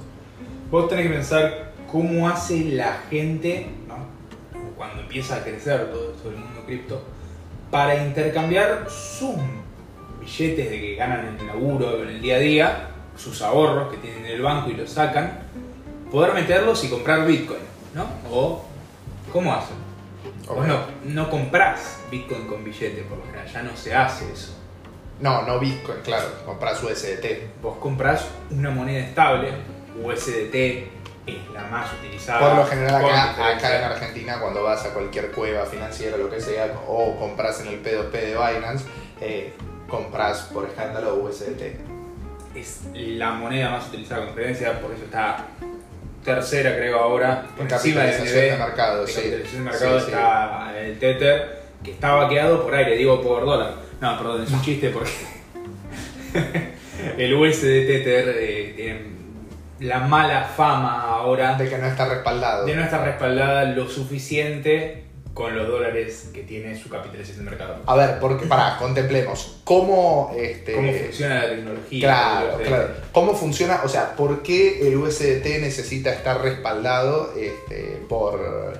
vos 0.71 0.87
tenés 0.87 1.07
que 1.07 1.13
pensar 1.13 1.73
cómo 1.91 2.27
hace 2.29 2.63
la 2.71 3.03
gente, 3.09 3.67
¿no? 3.87 3.97
cuando 4.77 5.01
empieza 5.01 5.35
a 5.35 5.43
crecer 5.43 5.91
todo 5.91 6.13
esto 6.13 6.29
del 6.29 6.39
mundo 6.39 6.63
cripto, 6.65 7.03
para 7.69 8.03
intercambiar 8.03 8.87
sus 8.89 9.35
billetes 10.19 10.69
de 10.69 10.81
que 10.81 10.95
ganan 10.95 11.27
en 11.27 11.39
el 11.39 11.47
laburo, 11.47 12.01
en 12.01 12.09
el 12.09 12.21
día 12.21 12.37
a 12.37 12.39
día, 12.39 12.87
sus 13.15 13.41
ahorros 13.41 13.91
que 13.91 13.97
tienen 13.97 14.25
en 14.25 14.31
el 14.31 14.41
banco 14.41 14.69
y 14.69 14.73
los 14.73 14.89
sacan, 14.89 15.39
poder 16.09 16.33
meterlos 16.33 16.83
y 16.83 16.89
comprar 16.89 17.27
Bitcoin, 17.27 17.59
¿no? 17.93 18.05
O, 18.31 18.65
¿cómo 19.31 19.53
hacen? 19.53 19.75
Vos 20.47 20.65
no, 20.65 20.79
no 21.05 21.29
comprás 21.29 21.99
Bitcoin 22.09 22.47
con 22.47 22.63
billete, 22.63 23.03
por 23.03 23.19
lo 23.19 23.25
general, 23.25 23.47
ya 23.47 23.63
no 23.63 23.75
se 23.75 23.93
hace 23.93 24.31
eso. 24.31 24.57
No, 25.21 25.43
no 25.43 25.59
Bitcoin, 25.59 25.99
claro. 26.03 26.27
Compras 26.45 26.81
USDT. 26.81 27.61
Vos 27.61 27.77
comprás 27.77 28.27
una 28.49 28.71
moneda 28.71 28.99
estable, 28.99 29.51
USDT 29.99 30.55
es 31.27 31.49
la 31.53 31.63
más 31.69 31.91
utilizada. 31.93 32.39
Por 32.39 32.57
lo 32.57 32.65
general 32.65 33.05
acá, 33.05 33.55
acá 33.55 33.77
en 33.77 33.83
Argentina 33.83 34.39
cuando 34.39 34.63
vas 34.63 34.85
a 34.85 34.93
cualquier 34.93 35.31
cueva 35.31 35.65
financiera 35.65 36.15
o 36.15 36.19
lo 36.19 36.29
que 36.29 36.41
sea, 36.41 36.73
o 36.87 37.17
compras 37.17 37.61
en 37.61 37.67
el 37.67 37.83
P2P 37.83 38.11
de 38.11 38.31
Binance, 38.31 38.85
eh, 39.19 39.53
compras 39.87 40.49
por 40.53 40.67
escándalo 40.67 41.15
USDT. 41.15 41.79
Es 42.55 42.81
la 42.93 43.31
moneda 43.31 43.69
más 43.69 43.87
utilizada 43.87 44.25
con 44.25 44.35
diferencia, 44.35 44.81
por 44.81 44.91
eso 44.91 45.05
está 45.05 45.47
tercera 46.23 46.75
creo 46.75 46.99
ahora, 46.99 47.47
En 47.57 47.71
encima 47.71 48.01
de 48.03 48.11
capitalización 48.11 48.45
NB, 48.45 48.51
de 48.51 48.57
mercado, 48.57 49.07
sí. 49.07 49.13
capitalización 49.15 49.65
de 49.65 49.71
mercado 49.71 49.99
Sí, 49.99 50.05
sí. 50.05 50.11
está 50.11 50.79
el 50.79 50.99
Tether, 50.99 51.61
que 51.83 51.91
está 51.91 52.13
vaqueado 52.13 52.63
por 52.63 52.75
aire, 52.75 52.97
digo 52.97 53.21
por 53.21 53.45
dólar. 53.45 53.75
No, 53.99 54.17
perdón, 54.17 54.43
es 54.43 54.51
un 54.51 54.61
chiste 54.63 54.89
porque 54.89 55.11
el 57.17 57.33
USD 57.33 57.61
Tether 57.61 58.35
eh, 58.37 58.73
tiene 58.75 59.20
la 59.81 59.99
mala 59.99 60.43
fama 60.43 61.01
ahora 61.01 61.55
De 61.55 61.67
que 61.67 61.77
no 61.77 61.87
está 61.87 62.07
respaldado. 62.07 62.65
de 62.65 62.75
no 62.75 62.83
estar 62.83 63.03
respaldada 63.03 63.65
lo 63.65 63.87
suficiente 63.89 65.03
con 65.33 65.55
los 65.55 65.67
dólares 65.67 66.29
que 66.33 66.43
tiene 66.43 66.77
su 66.77 66.89
capitalización 66.89 67.45
de 67.45 67.51
mercado. 67.51 67.77
A 67.85 67.95
ver, 67.95 68.19
porque, 68.19 68.45
pará, 68.47 68.77
contemplemos. 68.77 69.61
¿Cómo, 69.63 70.33
este, 70.37 70.73
¿Cómo 70.73 70.91
funciona 70.91 71.35
la 71.35 71.49
tecnología? 71.49 72.07
Claro, 72.07 72.55
USD? 72.57 72.67
claro. 72.67 72.87
¿Cómo 73.13 73.33
funciona? 73.33 73.81
O 73.85 73.87
sea, 73.87 74.15
¿por 74.17 74.43
qué 74.43 74.87
el 74.87 74.97
USDT 74.97 75.45
necesita 75.61 76.11
estar 76.11 76.41
respaldado 76.41 77.33
este, 77.37 78.03
por, 78.09 78.77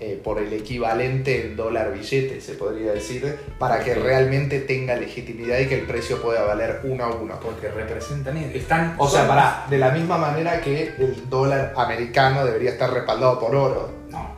eh, 0.00 0.20
por 0.22 0.38
el 0.38 0.52
equivalente 0.52 1.44
en 1.46 1.56
dólar 1.56 1.92
billete, 1.92 2.40
se 2.40 2.54
podría 2.54 2.92
decir, 2.92 3.36
para 3.58 3.80
que 3.80 3.94
Sí. 3.94 4.00
realmente 4.00 4.60
tenga 4.60 4.94
legitimidad 4.96 5.58
y 5.58 5.66
que 5.66 5.74
el 5.80 5.86
precio 5.86 6.22
pueda 6.22 6.44
valer 6.44 6.80
uno 6.84 7.04
a 7.04 7.14
uno? 7.14 7.38
Porque 7.40 7.68
representan, 7.68 8.36
están... 8.36 8.94
O 8.98 9.08
sea, 9.08 9.26
para, 9.26 9.66
de 9.68 9.78
la 9.78 9.90
misma 9.90 10.16
manera 10.18 10.60
que 10.60 10.94
el 10.98 11.28
dólar 11.28 11.72
americano 11.76 12.44
debería 12.44 12.70
estar 12.70 12.92
respaldado 12.92 13.40
por 13.40 13.54
oro. 13.56 13.90
No, 14.10 14.36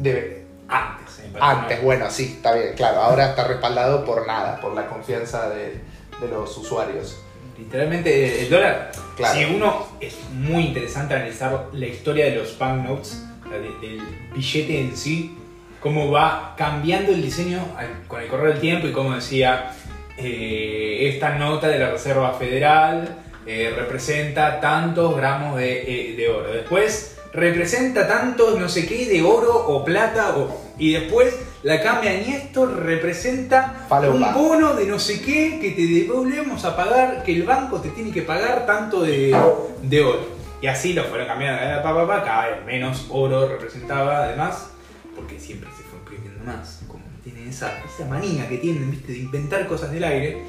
Debe- 0.00 0.42
antes. 0.68 1.14
parece, 1.32 1.38
antes, 1.40 1.78
no. 1.78 1.84
bueno, 1.84 2.10
sí, 2.10 2.34
está 2.36 2.54
bien, 2.54 2.72
claro. 2.74 3.00
Ahora 3.02 3.30
está 3.30 3.46
respaldado 3.46 4.04
por 4.04 4.26
nada, 4.26 4.60
por 4.60 4.72
la 4.74 4.86
confianza 4.86 5.50
de, 5.50 5.74
de 6.20 6.28
los 6.30 6.56
usuarios. 6.56 7.18
Literalmente 7.58 8.42
el 8.42 8.50
dólar, 8.50 8.90
Claro. 9.16 9.38
si 9.38 9.44
uno 9.44 9.86
es 10.00 10.16
muy 10.32 10.64
interesante 10.68 11.14
analizar 11.14 11.66
la 11.72 11.86
historia 11.86 12.24
de 12.24 12.36
los 12.36 12.58
banknotes, 12.58 13.22
sea, 13.52 13.58
de- 13.60 13.86
del 13.86 14.00
billete 14.34 14.80
en 14.80 14.96
sí, 14.96 15.36
cómo 15.80 16.10
va 16.10 16.54
cambiando 16.56 17.12
el 17.12 17.22
diseño 17.22 17.60
al- 17.76 18.06
con 18.08 18.20
el 18.22 18.28
correr 18.28 18.52
del 18.52 18.60
tiempo 18.60 18.86
y 18.86 18.92
como 18.92 19.14
decía, 19.14 19.72
eh, 20.16 21.10
esta 21.12 21.36
nota 21.38 21.68
de 21.68 21.78
la 21.78 21.90
Reserva 21.90 22.32
Federal 22.34 23.16
eh, 23.44 23.74
representa 23.76 24.60
tantos 24.60 25.16
gramos 25.16 25.58
de, 25.58 26.12
eh, 26.12 26.16
de 26.16 26.28
oro. 26.28 26.52
Después 26.52 27.18
representa 27.32 28.06
tantos 28.06 28.56
no 28.60 28.68
sé 28.68 28.86
qué 28.86 29.06
de 29.06 29.22
oro 29.22 29.52
o 29.66 29.84
plata 29.84 30.36
o- 30.36 30.60
y 30.78 30.92
después 30.92 31.34
la 31.64 31.80
cambian 31.82 32.22
y 32.24 32.34
esto 32.34 32.66
representa 32.66 33.86
un 34.10 34.20
bono 34.34 34.74
de 34.74 34.84
no 34.86 34.98
sé 35.00 35.20
qué 35.22 35.58
que 35.60 35.70
te 35.72 35.86
devolvemos 35.86 36.64
a 36.64 36.76
pagar, 36.76 37.24
que 37.24 37.32
el 37.34 37.42
banco 37.42 37.80
te 37.80 37.88
tiene 37.88 38.12
que 38.12 38.22
pagar 38.22 38.64
tanto 38.66 39.02
de, 39.02 39.34
de 39.82 40.02
oro. 40.04 40.41
Y 40.62 40.68
así 40.68 40.92
lo 40.92 41.02
fueron 41.04 41.26
cambiando, 41.26 41.60
eh, 41.60 41.80
pa, 41.82 41.92
pa, 41.92 42.06
pa, 42.06 42.22
cada 42.22 42.46
vez 42.50 42.64
menos 42.64 43.06
oro 43.10 43.48
representaba 43.48 44.22
además, 44.22 44.70
porque 45.16 45.38
siempre 45.40 45.68
se 45.76 45.82
fue 45.82 45.98
imprimiendo 45.98 46.44
más, 46.44 46.84
como 46.86 47.02
tienen 47.24 47.48
esa, 47.48 47.82
esa 47.84 48.06
manía 48.08 48.48
que 48.48 48.58
tienen 48.58 48.88
¿viste? 48.92 49.10
de 49.10 49.18
inventar 49.18 49.66
cosas 49.66 49.90
del 49.90 50.04
aire, 50.04 50.40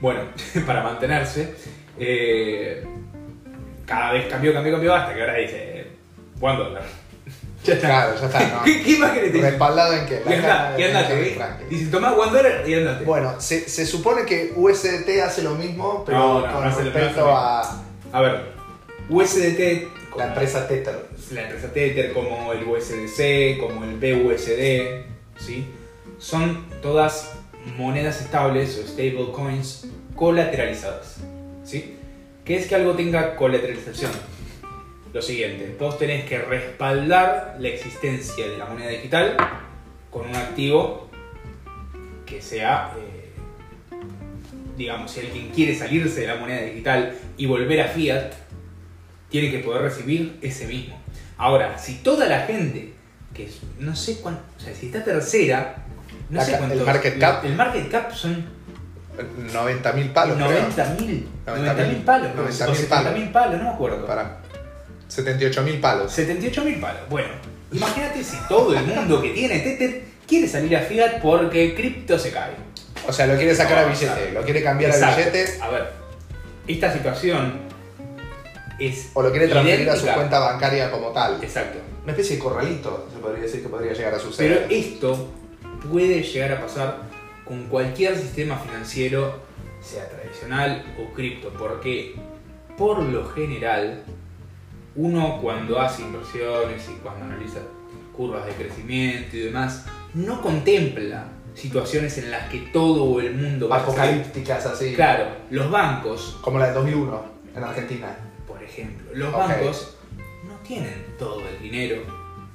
bueno, 0.00 0.22
para 0.66 0.82
mantenerse, 0.82 1.54
eh, 1.96 2.84
cada 3.86 4.12
vez 4.12 4.26
cambió, 4.26 4.52
cambió, 4.52 4.72
cambió, 4.72 4.92
hasta 4.92 5.14
que 5.14 5.20
ahora 5.20 5.34
dice, 5.34 5.86
one 6.40 6.58
dólar. 6.58 6.82
Ya 7.62 7.74
está. 7.74 7.88
Claro, 7.88 8.18
ya 8.18 8.26
está. 8.26 8.40
¿no? 8.40 8.62
¿Qué, 8.64 8.82
qué 8.82 8.96
querés 8.96 9.32
decir? 9.34 9.42
¿Respaldado 9.42 9.92
en 9.92 10.06
qué? 10.06 10.22
Y 10.26 10.32
anda, 10.32 10.48
cara 10.48 10.78
y 10.78 10.82
de 10.82 10.88
andate, 10.88 11.14
Benjamin 11.14 11.32
¿eh? 11.32 11.36
Franklin. 11.36 11.68
Dice, 11.68 11.90
tomá 11.90 12.12
one 12.14 12.32
dólar 12.32 12.62
y 12.66 12.74
andate. 12.74 13.04
Bueno, 13.04 13.38
se, 13.38 13.68
se 13.68 13.84
supone 13.84 14.24
que 14.24 14.54
USDT 14.56 15.20
hace 15.22 15.42
lo 15.42 15.54
mismo, 15.56 16.02
pero 16.06 16.18
No, 16.18 16.46
no, 16.46 16.52
con 16.54 16.64
respecto 16.64 17.36
a 17.36 17.82
A 18.12 18.20
ver, 18.22 18.59
USDT, 19.10 20.16
la 20.16 20.28
empresa 20.28 20.68
Tether. 20.68 21.08
la 21.32 21.42
empresa 21.42 21.72
Tether, 21.72 22.12
como 22.12 22.52
el 22.52 22.62
USDC, 22.62 23.58
como 23.58 23.84
el 23.84 23.96
BUSD, 23.96 25.04
¿sí? 25.36 25.66
son 26.18 26.64
todas 26.80 27.32
monedas 27.76 28.20
estables 28.20 28.78
o 28.78 28.86
stable 28.86 29.32
coins 29.32 29.88
colateralizadas. 30.14 31.16
¿sí? 31.64 31.96
¿Qué 32.44 32.56
es 32.56 32.68
que 32.68 32.76
algo 32.76 32.92
tenga 32.92 33.34
colateralización? 33.34 34.12
Lo 35.12 35.20
siguiente, 35.20 35.74
vos 35.76 35.98
tenés 35.98 36.24
que 36.24 36.38
respaldar 36.38 37.56
la 37.58 37.68
existencia 37.68 38.46
de 38.46 38.58
la 38.58 38.66
moneda 38.66 38.90
digital 38.90 39.36
con 40.08 40.28
un 40.28 40.36
activo 40.36 41.10
que 42.24 42.40
sea, 42.40 42.94
eh, 42.96 43.30
digamos, 44.76 45.10
si 45.10 45.18
alguien 45.18 45.48
quiere 45.48 45.74
salirse 45.74 46.20
de 46.20 46.26
la 46.28 46.36
moneda 46.36 46.60
digital 46.62 47.18
y 47.36 47.46
volver 47.46 47.80
a 47.80 47.88
fiat, 47.88 48.34
tiene 49.30 49.50
que 49.50 49.60
poder 49.60 49.82
recibir 49.82 50.38
ese 50.42 50.66
mismo. 50.66 51.00
Ahora, 51.38 51.78
si 51.78 51.94
toda 51.96 52.26
la 52.26 52.40
gente, 52.42 52.92
que 53.32 53.44
es- 53.46 53.60
no 53.78 53.94
sé 53.96 54.16
cuánto, 54.20 54.42
o 54.56 54.60
sea, 54.60 54.74
si 54.74 54.86
está 54.86 55.02
tercera, 55.04 55.76
no 56.28 56.38
La 56.38 56.44
sé 56.44 56.56
cuánto. 56.58 56.74
el 56.74 56.80
market 56.84 57.18
cap. 57.18 57.44
El 57.44 57.54
market 57.56 57.90
cap 57.90 58.12
son 58.12 58.44
90 59.52 59.92
mil 59.92 60.10
palos, 60.10 60.36
90 60.38 60.84
mil. 60.98 61.28
90.000 61.46 61.60
90 61.62 61.84
mil 61.84 61.96
palos. 61.98 62.30
90.000 62.36 62.70
o 62.70 62.74
70 62.74 63.10
mil 63.12 63.28
palos, 63.30 63.58
no 63.58 63.64
me 63.64 63.70
acuerdo. 63.70 64.06
Para 64.06 64.38
78 65.08 65.62
mil 65.62 65.80
palos. 65.80 66.12
78 66.12 66.64
mil 66.64 66.76
palos. 66.80 67.00
Bueno, 67.08 67.28
imagínate 67.72 68.22
si 68.24 68.36
todo 68.48 68.74
el 68.76 68.84
mundo 68.84 69.20
que 69.22 69.30
tiene 69.30 69.58
Tether 69.60 70.02
quiere 70.26 70.46
salir 70.48 70.76
a 70.76 70.80
fiat 70.80 71.20
porque 71.20 71.74
cripto 71.74 72.18
se 72.18 72.30
cae. 72.30 72.52
O 73.08 73.12
sea, 73.12 73.26
lo 73.26 73.36
quiere 73.36 73.54
sacar 73.54 73.78
a 73.78 73.84
billete, 73.86 74.32
lo 74.32 74.42
quiere 74.42 74.62
cambiar 74.62 74.90
Exacto. 74.90 75.14
a 75.14 75.30
billete 75.30 75.62
A 75.62 75.68
ver, 75.70 75.90
esta 76.68 76.92
situación 76.92 77.69
es. 78.80 79.10
o 79.14 79.22
lo 79.22 79.30
quiere 79.30 79.48
transferir 79.48 79.88
a 79.90 79.96
su 79.96 80.06
cuenta 80.06 80.38
bancaria 80.38 80.90
como 80.90 81.08
tal. 81.08 81.42
Exacto. 81.42 81.78
Una 82.02 82.12
especie 82.12 82.36
de 82.36 82.42
corralito, 82.42 83.08
se 83.12 83.18
podría 83.18 83.42
decir 83.42 83.62
que 83.62 83.68
podría 83.68 83.92
llegar 83.92 84.14
a 84.14 84.16
Pero 84.16 84.30
suceder. 84.30 84.66
esto 84.70 85.28
puede 85.90 86.22
llegar 86.22 86.52
a 86.52 86.60
pasar 86.60 87.02
con 87.44 87.64
cualquier 87.64 88.16
sistema 88.16 88.56
financiero, 88.58 89.40
sea 89.82 90.08
tradicional 90.08 90.84
o 90.98 91.12
cripto, 91.14 91.50
porque 91.58 92.14
por 92.76 93.02
lo 93.02 93.28
general, 93.30 94.02
uno 94.96 95.38
cuando 95.42 95.80
hace 95.80 96.02
inversiones 96.02 96.88
y 96.88 96.98
cuando 97.02 97.24
analiza 97.26 97.58
curvas 98.16 98.46
de 98.46 98.52
crecimiento 98.52 99.36
y 99.36 99.40
demás, 99.40 99.84
no 100.14 100.40
contempla 100.42 101.26
situaciones 101.54 102.16
en 102.18 102.30
las 102.30 102.48
que 102.48 102.58
todo 102.72 103.20
el 103.20 103.34
mundo 103.34 103.68
va 103.68 103.76
a 103.76 103.80
salir. 103.80 103.98
Apocalípticas 104.00 104.66
así. 104.66 104.94
Claro, 104.94 105.26
los 105.50 105.70
bancos, 105.70 106.38
Como 106.40 106.58
la 106.58 106.68
de 106.68 106.72
2001 106.74 107.24
en 107.56 107.64
Argentina. 107.64 108.16
Ejemplo, 108.70 109.10
los 109.14 109.32
bancos 109.32 109.96
no 110.46 110.54
tienen 110.66 111.04
todo 111.18 111.40
el 111.48 111.62
dinero 111.62 112.02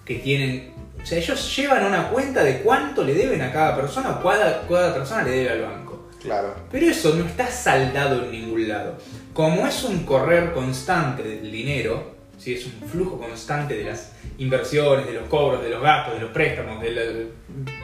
que 0.04 0.16
tienen. 0.16 0.74
O 1.02 1.06
sea, 1.06 1.18
ellos 1.20 1.56
llevan 1.56 1.86
una 1.86 2.10
cuenta 2.10 2.44
de 2.44 2.62
cuánto 2.62 3.04
le 3.04 3.14
deben 3.14 3.42
a 3.42 3.52
cada 3.52 3.76
persona 3.76 4.12
o 4.12 4.24
cada, 4.24 4.68
cada 4.68 4.94
persona 4.94 5.24
le 5.24 5.32
debe 5.32 5.50
al 5.52 5.62
banco. 5.62 6.10
Claro. 6.22 6.56
Pero 6.72 6.88
eso 6.88 7.14
no 7.16 7.26
está 7.26 7.48
saldado 7.48 8.24
en 8.24 8.32
ningún 8.32 8.68
lado. 8.68 8.98
Como 9.34 9.68
es 9.68 9.84
un 9.84 10.04
correr 10.06 10.54
constante 10.54 11.22
del 11.22 11.52
dinero, 11.52 12.16
¿sí? 12.40 12.56
es 12.56 12.66
un 12.66 12.90
flujo 12.90 13.20
constante 13.20 13.76
de 13.78 13.84
las 13.84 14.14
inversiones, 14.40 15.06
de 15.06 15.14
los 15.14 15.28
cobros, 15.30 15.62
de 15.62 15.70
los 15.70 15.82
gastos, 15.84 16.16
de 16.16 16.22
los 16.22 16.32
préstamos, 16.32 16.82
de 16.82 16.92
los 16.92 17.06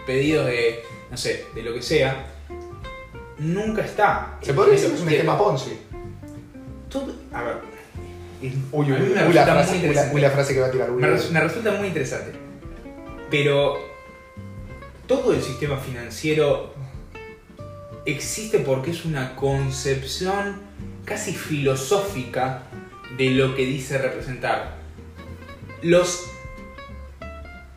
pedidos 0.07 0.47
de, 0.47 0.79
no 1.11 1.17
sé, 1.17 1.45
de 1.53 1.61
lo 1.61 1.73
que 1.75 1.81
sea, 1.83 2.25
nunca 3.37 3.83
está. 3.85 4.37
Se 4.41 4.53
podría 4.53 4.73
decir 4.73 4.89
que 4.89 4.95
es 4.95 5.01
un 5.01 5.09
esquema 5.09 5.37
Ponzi. 5.37 5.77
todo- 6.89 7.13
a 7.33 7.43
ver. 7.43 7.70
Es- 8.41 8.53
Uy, 8.71 8.91
uy, 8.91 9.13
la 9.33 9.45
frase, 9.45 9.71
muy 9.71 9.79
uy, 9.79 9.81
la, 9.81 9.87
interesante. 9.87 10.15
uy, 10.15 10.21
la 10.21 10.29
frase 10.31 10.53
que 10.53 10.59
va 10.59 10.67
a 10.67 10.71
tirar. 10.71 10.91
Me, 10.91 11.07
res- 11.07 11.31
me 11.31 11.39
resulta 11.41 11.71
muy 11.71 11.87
interesante. 11.87 12.31
Pero 13.29 13.77
todo 15.07 15.33
el 15.33 15.41
sistema 15.41 15.77
financiero 15.77 16.73
existe 18.05 18.59
porque 18.59 18.91
es 18.91 19.05
una 19.05 19.35
concepción 19.35 20.61
casi 21.05 21.33
filosófica 21.33 22.63
de 23.17 23.29
lo 23.31 23.55
que 23.55 23.65
dice 23.65 23.97
representar. 23.97 24.75
Los 25.81 26.27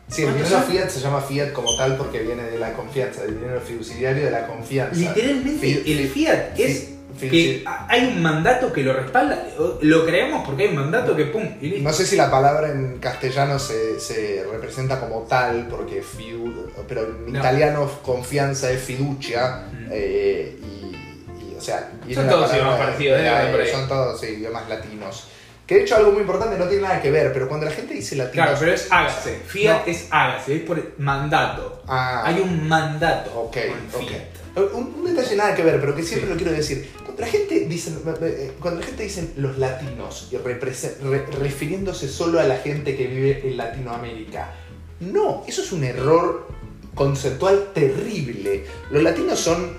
Sí, 0.07 0.21
el 0.21 0.29
¿Cuántos 0.29 0.49
dinero 0.49 0.67
fiat 0.71 0.89
se 0.89 0.99
llama 1.01 1.19
fiat 1.19 1.51
como 1.51 1.75
tal 1.77 1.97
porque 1.97 2.21
viene 2.21 2.43
de 2.43 2.59
la 2.59 2.73
confianza, 2.73 3.23
del 3.23 3.39
dinero 3.39 3.59
fiduciario 3.59 4.23
de 4.25 4.31
la 4.31 4.45
confianza. 4.47 4.95
literalmente 4.95 5.67
el 5.91 6.07
fi- 6.07 6.07
fiat 6.07 6.59
es 6.59 6.89
que 7.19 7.63
ha- 7.65 7.87
hay 7.89 8.05
un 8.07 8.21
mandato 8.21 8.71
que 8.73 8.83
lo 8.83 8.93
respalda, 8.93 9.47
lo 9.81 10.05
creemos 10.05 10.45
porque 10.45 10.63
hay 10.63 10.69
un 10.69 10.75
mandato 10.75 11.15
que 11.15 11.25
pum 11.25 11.43
y 11.61 11.67
listo. 11.69 11.83
No 11.83 11.93
sé 11.93 12.05
si 12.05 12.15
la 12.15 12.29
palabra 12.29 12.69
en 12.71 12.97
castellano 12.99 13.57
se, 13.59 13.99
se 13.99 14.45
representa 14.51 14.99
como 14.99 15.21
tal, 15.21 15.67
porque 15.69 16.01
fiu, 16.01 16.67
pero 16.87 17.01
en 17.05 17.33
No. 17.33 17.39
italiano 17.39 17.89
confianza 18.01 18.71
es 18.71 18.81
fiducia, 18.81 19.63
Mm. 19.71 19.87
eh, 19.91 20.57
y, 20.61 21.51
y, 21.53 21.55
o 21.57 21.61
sea, 21.61 21.89
viene 22.05 22.21
Son 22.21 22.29
todos 22.29 22.51
idiomas 22.53 22.77
parecidos, 22.79 23.19
ahí. 23.19 23.67
son 23.71 23.87
todos 23.87 24.19
sí, 24.19 24.27
idiomas 24.27 24.67
latinos. 24.69 25.27
Que 25.65 25.75
de 25.75 25.81
hecho 25.81 25.95
algo 25.95 26.11
muy 26.11 26.21
importante 26.21 26.59
no 26.59 26.65
tiene 26.67 26.83
nada 26.83 27.01
que 27.01 27.09
ver, 27.09 27.33
pero 27.33 27.47
cuando 27.47 27.65
la 27.65 27.71
gente 27.71 27.95
dice 27.95 28.15
latinos... 28.15 28.45
Claro, 28.45 28.57
pero 28.59 28.71
es 28.73 28.87
hágase. 28.91 29.39
Fiat 29.47 29.85
No. 29.87 29.91
es 29.91 30.07
hágase, 30.11 30.55
es 30.57 30.61
por 30.61 30.93
mandato. 30.99 31.81
Ah. 31.87 32.21
Hay 32.23 32.39
un 32.39 32.67
mandato 32.67 33.31
Ok, 33.33 33.57
ok. 33.95 33.99
Fiat. 34.07 34.21
Un, 34.55 34.93
un 34.99 35.05
detalle 35.05 35.35
nada 35.35 35.53
que 35.55 35.63
ver, 35.63 35.79
pero 35.81 35.95
que 35.95 36.03
siempre 36.03 36.27
Sí. 36.27 36.33
lo 36.33 36.37
quiero 36.37 36.53
decir. 36.53 36.89
Cuando 37.03 37.21
la 37.21 37.27
gente 37.27 37.59
dice, 37.65 37.91
eh, 38.21 38.51
cuando 38.59 38.79
la 38.79 38.85
gente 38.85 39.03
dice 39.03 39.31
los 39.37 39.57
latinos 39.57 40.29
y 40.31 40.35
represe- 40.37 40.97
re- 41.01 41.25
refiriéndose 41.39 42.07
solo 42.07 42.39
a 42.39 42.43
la 42.43 42.57
gente 42.57 42.95
que 42.95 43.07
vive 43.07 43.41
en 43.45 43.57
Latinoamérica, 43.57 44.53
no, 45.01 45.43
eso 45.47 45.61
es 45.61 45.71
un 45.71 45.83
error 45.83 46.47
conceptual 46.93 47.71
terrible. 47.73 48.63
Los 48.91 49.03
latinos 49.03 49.39
son 49.39 49.77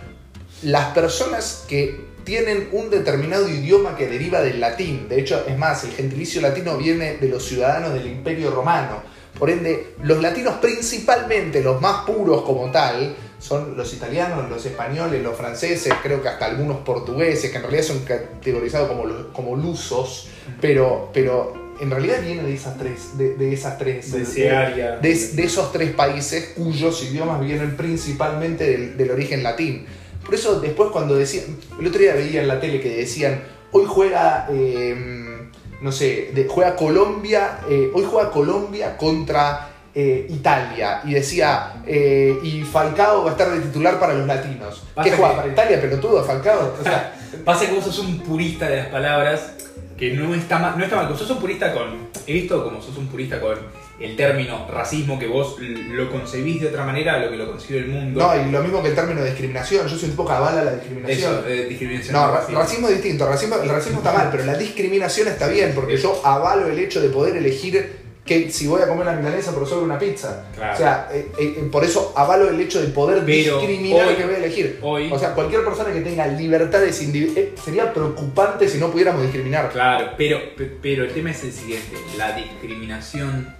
las 0.62 0.92
personas 0.92 1.64
que 1.68 2.06
tienen 2.25 2.68
un 2.73 2.90
determinado 2.90 3.49
idioma 3.49 3.97
que 3.97 4.09
deriva 4.09 4.40
del 4.40 4.61
latín. 4.61 5.09
De 5.09 5.21
hecho, 5.21 5.45
es 5.47 5.56
más, 5.56 5.85
el 5.85 5.92
gentilicio 5.92 6.40
latino 6.42 6.76
viene 6.76 7.16
de 7.18 7.28
los 7.28 7.45
ciudadanos 7.47 7.95
del 7.95 8.06
Imperio 8.09 8.50
Romano. 8.50 9.00
Por 9.38 9.49
ende, 9.50 9.95
los 10.02 10.21
latinos 10.21 10.56
principalmente, 10.61 11.62
los 11.62 11.80
más 11.80 12.04
puros 12.06 12.42
como 12.42 12.71
tal, 12.71 13.14
son 13.38 13.76
los 13.76 13.92
italianos, 13.92 14.48
los 14.48 14.64
españoles, 14.66 15.22
los 15.22 15.36
franceses, 15.36 15.92
creo 16.02 16.22
que 16.22 16.28
hasta 16.28 16.46
algunos 16.46 16.78
portugueses, 16.78 17.50
que 17.50 17.56
en 17.56 17.62
realidad 17.62 17.82
son 17.84 18.00
categorizados 18.00 18.88
como, 18.88 19.04
como 19.32 19.56
lusos, 19.56 20.28
pero, 20.60 21.10
pero 21.12 21.52
en 21.80 21.90
realidad 21.90 22.22
vienen 22.22 22.46
de 22.46 22.54
esas 22.54 22.78
tres, 22.78 23.18
de, 23.18 23.34
de 23.34 23.52
esas 23.52 23.76
tres, 23.76 24.10
De 24.34 24.50
área. 24.50 24.96
de, 24.96 25.10
esos 25.12 25.70
tres 25.72 25.92
países 25.92 26.52
cuyos 26.56 27.02
idiomas 27.04 27.40
vienen 27.40 27.76
principalmente 27.76 28.64
del, 28.70 28.96
del 28.96 29.10
origen 29.10 29.42
latín. 29.42 29.84
Por 30.24 30.34
eso 30.34 30.58
después 30.60 30.90
cuando 30.90 31.14
decían, 31.14 31.44
el 31.78 31.86
otro 31.86 32.00
día 32.00 32.14
veía 32.14 32.40
en 32.40 32.48
la 32.48 32.58
tele 32.58 32.80
que 32.80 32.96
decían, 32.96 33.42
hoy 33.72 33.84
juega, 33.86 34.48
eh, 34.50 35.50
no 35.82 35.92
sé, 35.92 36.30
de- 36.34 36.48
juega 36.48 36.74
Colombia, 36.74 37.58
eh, 37.68 37.90
hoy 37.94 38.04
juega 38.10 38.30
Colombia 38.30 38.96
contra 38.96 39.75
eh, 39.98 40.26
Italia 40.28 41.00
y 41.04 41.14
decía, 41.14 41.82
eh, 41.86 42.38
y 42.42 42.60
Falcao 42.62 43.24
va 43.24 43.30
a 43.30 43.32
estar 43.32 43.50
de 43.50 43.60
titular 43.60 43.98
para 43.98 44.12
los 44.12 44.26
latinos. 44.26 44.82
Pasa 44.94 45.08
¿Qué 45.10 45.16
juega 45.16 45.30
que- 45.30 45.36
para 45.40 45.52
Italia, 45.52 45.80
pelotudo, 45.80 46.22
Falcao? 46.22 46.74
O 46.78 46.84
sea, 46.84 47.14
Pasa 47.46 47.66
que 47.66 47.72
vos 47.72 47.84
sos 47.84 47.98
un 48.00 48.18
purista 48.20 48.68
de 48.68 48.76
las 48.76 48.86
palabras, 48.88 49.52
que 49.96 50.12
no 50.12 50.34
está 50.34 50.58
mal, 50.58 50.76
no 50.76 50.84
está 50.84 50.96
mal, 50.96 51.16
sos 51.16 51.30
un 51.30 51.38
purista 51.38 51.72
con, 51.72 52.08
he 52.26 52.32
visto 52.32 52.62
como 52.62 52.82
sos 52.82 52.96
un 52.98 53.06
purista 53.08 53.40
con 53.40 53.56
el 53.98 54.14
término 54.16 54.66
racismo, 54.70 55.18
que 55.18 55.26
vos 55.26 55.56
lo 55.60 56.10
concebís 56.10 56.60
de 56.60 56.68
otra 56.68 56.84
manera 56.84 57.14
a 57.14 57.18
lo 57.18 57.30
que 57.30 57.36
lo 57.38 57.46
concibe 57.50 57.78
el 57.80 57.86
mundo. 57.88 58.20
no, 58.20 58.42
y 58.48 58.50
lo 58.50 58.62
mismo 58.62 58.82
que 58.82 58.90
el 58.90 58.94
término 58.94 59.22
de 59.22 59.28
discriminación, 59.30 59.86
yo 59.88 59.96
soy 59.96 60.04
un 60.04 60.10
tipo 60.10 60.26
que 60.26 60.32
avala 60.34 60.62
la 60.64 60.72
discriminación. 60.72 61.32
Eso, 61.32 61.42
de 61.42 61.64
discriminación. 61.66 62.12
No, 62.14 62.26
ra- 62.28 62.34
racismo. 62.40 62.58
racismo 62.60 62.88
es 62.88 62.94
distinto. 62.94 63.26
Racismo, 63.26 63.56
el 63.62 63.68
racismo 63.70 63.98
está 64.00 64.12
mal, 64.12 64.28
pero 64.30 64.44
la 64.44 64.54
discriminación 64.58 65.28
está 65.28 65.48
bien, 65.48 65.72
porque 65.74 65.96
yo 65.96 66.20
avalo 66.24 66.68
el 66.68 66.78
hecho 66.78 67.00
de 67.00 67.08
poder 67.08 67.36
elegir 67.36 68.04
que 68.26 68.50
si 68.50 68.66
voy 68.66 68.83
a 68.83 68.88
comer 68.88 69.06
la 69.06 69.12
milanesa 69.12 69.52
por 69.54 69.66
sobre 69.68 69.85
una 69.85 69.97
pizza. 69.99 70.47
Claro. 70.54 70.75
O 70.75 70.76
sea, 70.76 71.09
eh, 71.12 71.28
eh, 71.38 71.68
por 71.71 71.85
eso 71.85 72.12
avalo 72.16 72.49
el 72.50 72.61
hecho 72.61 72.80
de 72.83 72.88
poder 72.88 73.23
Pero 73.25 73.61
discriminar 73.61 74.09
hoy- 74.09 74.14
que 74.16 74.25
voy 74.25 74.35
a 74.35 74.38
elegir. 74.38 74.78
hoy- 74.83 75.12
o 75.12 75.18
sea, 75.18 75.33
cualquier 75.35 75.64
persona 75.64 75.92
que 75.92 76.00
tenga 76.00 76.26
libertades 76.26 77.00
individuales. 77.02 77.50
sería 77.64 77.92
preocupante 77.95 78.68
si 78.68 78.78
no 78.78 78.90
pudiéramos 78.90 79.23
discriminar. 79.23 79.71
Claro, 79.71 80.11
pero, 80.18 80.40
pe- 80.56 80.71
pero 80.83 81.04
el 81.04 81.12
tema 81.12 81.30
es 81.30 81.45
el 81.45 81.52
siguiente, 81.52 81.97
la 82.18 82.33
discriminación 82.33 83.54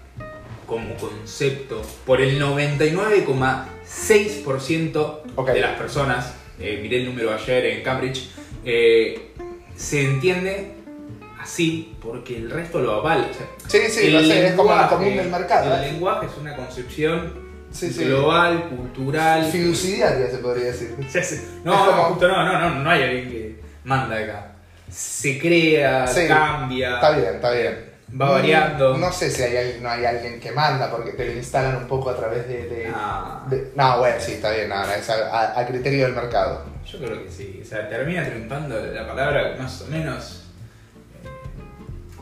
como 0.67 0.97
concepto 0.97 1.81
por 2.05 2.21
el 2.21 2.39
99,6% 2.41 5.23
Ok. 5.37 5.51
de 5.53 5.61
las 5.61 5.79
personas, 5.79 6.35
eh, 6.59 6.81
miré 6.83 6.99
el 6.99 7.07
número 7.07 7.33
ayer 7.33 7.65
en 7.67 7.83
Cambridge, 7.83 8.31
eh, 8.65 9.29
se 9.77 10.03
entiende 10.03 10.73
así 11.47 11.97
porque 12.03 12.37
el 12.37 12.50
resto 12.50 12.81
lo 12.81 12.95
avala. 12.97 13.29
O 13.31 13.35
sea, 13.35 13.47
Sí, 13.69 13.79
sí, 13.91 14.11
lo 14.11 14.21
sé, 14.21 14.49
es 14.49 14.53
como 14.55 14.73
el 14.79 14.87
común 14.88 15.17
del 15.17 15.29
mercado. 15.31 15.75
El 15.76 15.83
¿eh? 15.85 15.93
lenguaje 15.93 16.26
es 16.26 16.33
una 16.41 16.57
concepción 16.57 17.47
Sí, 17.71 17.93
sí. 17.93 18.05
global, 18.05 18.69
cultural. 18.69 19.45
Fiduciaria 19.45 20.29
se 20.31 20.38
podría 20.38 20.67
decir. 20.67 20.97
No, 21.65 21.73
como- 21.87 22.03
justo 22.11 22.29
no, 22.29 22.45
no, 22.45 22.59
no, 22.61 22.71
no 22.83 22.91
hay 22.91 23.03
alguien 23.03 23.29
que 23.31 23.61
manda 23.85 24.17
acá. 24.17 24.53
Se 24.91 25.38
crea, 25.38 26.05
cambia, 26.29 26.95
Está 26.95 27.11
bien, 27.11 27.35
está 27.35 27.50
bien. 27.50 27.91
va 28.21 28.31
variando. 28.31 28.97
No 28.97 29.12
sé 29.12 29.31
si 29.31 29.43
hay, 29.43 29.79
no 29.83 29.88
hay 29.91 30.05
alguien 30.05 30.38
que 30.41 30.53
manda, 30.53 30.91
porque 30.91 31.11
te 31.12 31.26
lo 31.26 31.33
instalan 31.33 31.76
un 31.76 31.87
poco 31.89 32.11
a 32.11 32.17
través 32.17 32.47
de. 32.49 32.67
de- 32.69 32.93
Ah, 32.95 33.45
de- 33.50 33.73
no, 33.75 33.99
bueno, 33.99 34.17
sí, 34.21 34.32
está 34.35 34.50
bien, 34.52 34.69
no, 34.69 34.76
no, 34.85 34.93
es 34.93 35.09
a, 35.11 35.15
a- 35.28 35.61
a 35.61 35.67
criterio 35.67 36.04
del 36.06 36.15
mercado. 36.15 36.65
yo 36.91 36.99
creo 36.99 37.23
que 37.25 37.30
sí. 37.30 37.61
O 37.63 37.67
sea, 37.67 37.89
termina 37.89 38.25
triunfando 38.25 38.80
la 38.80 39.06
palabra 39.06 39.56
más 39.59 39.82
o 39.82 39.87
menos 39.89 40.46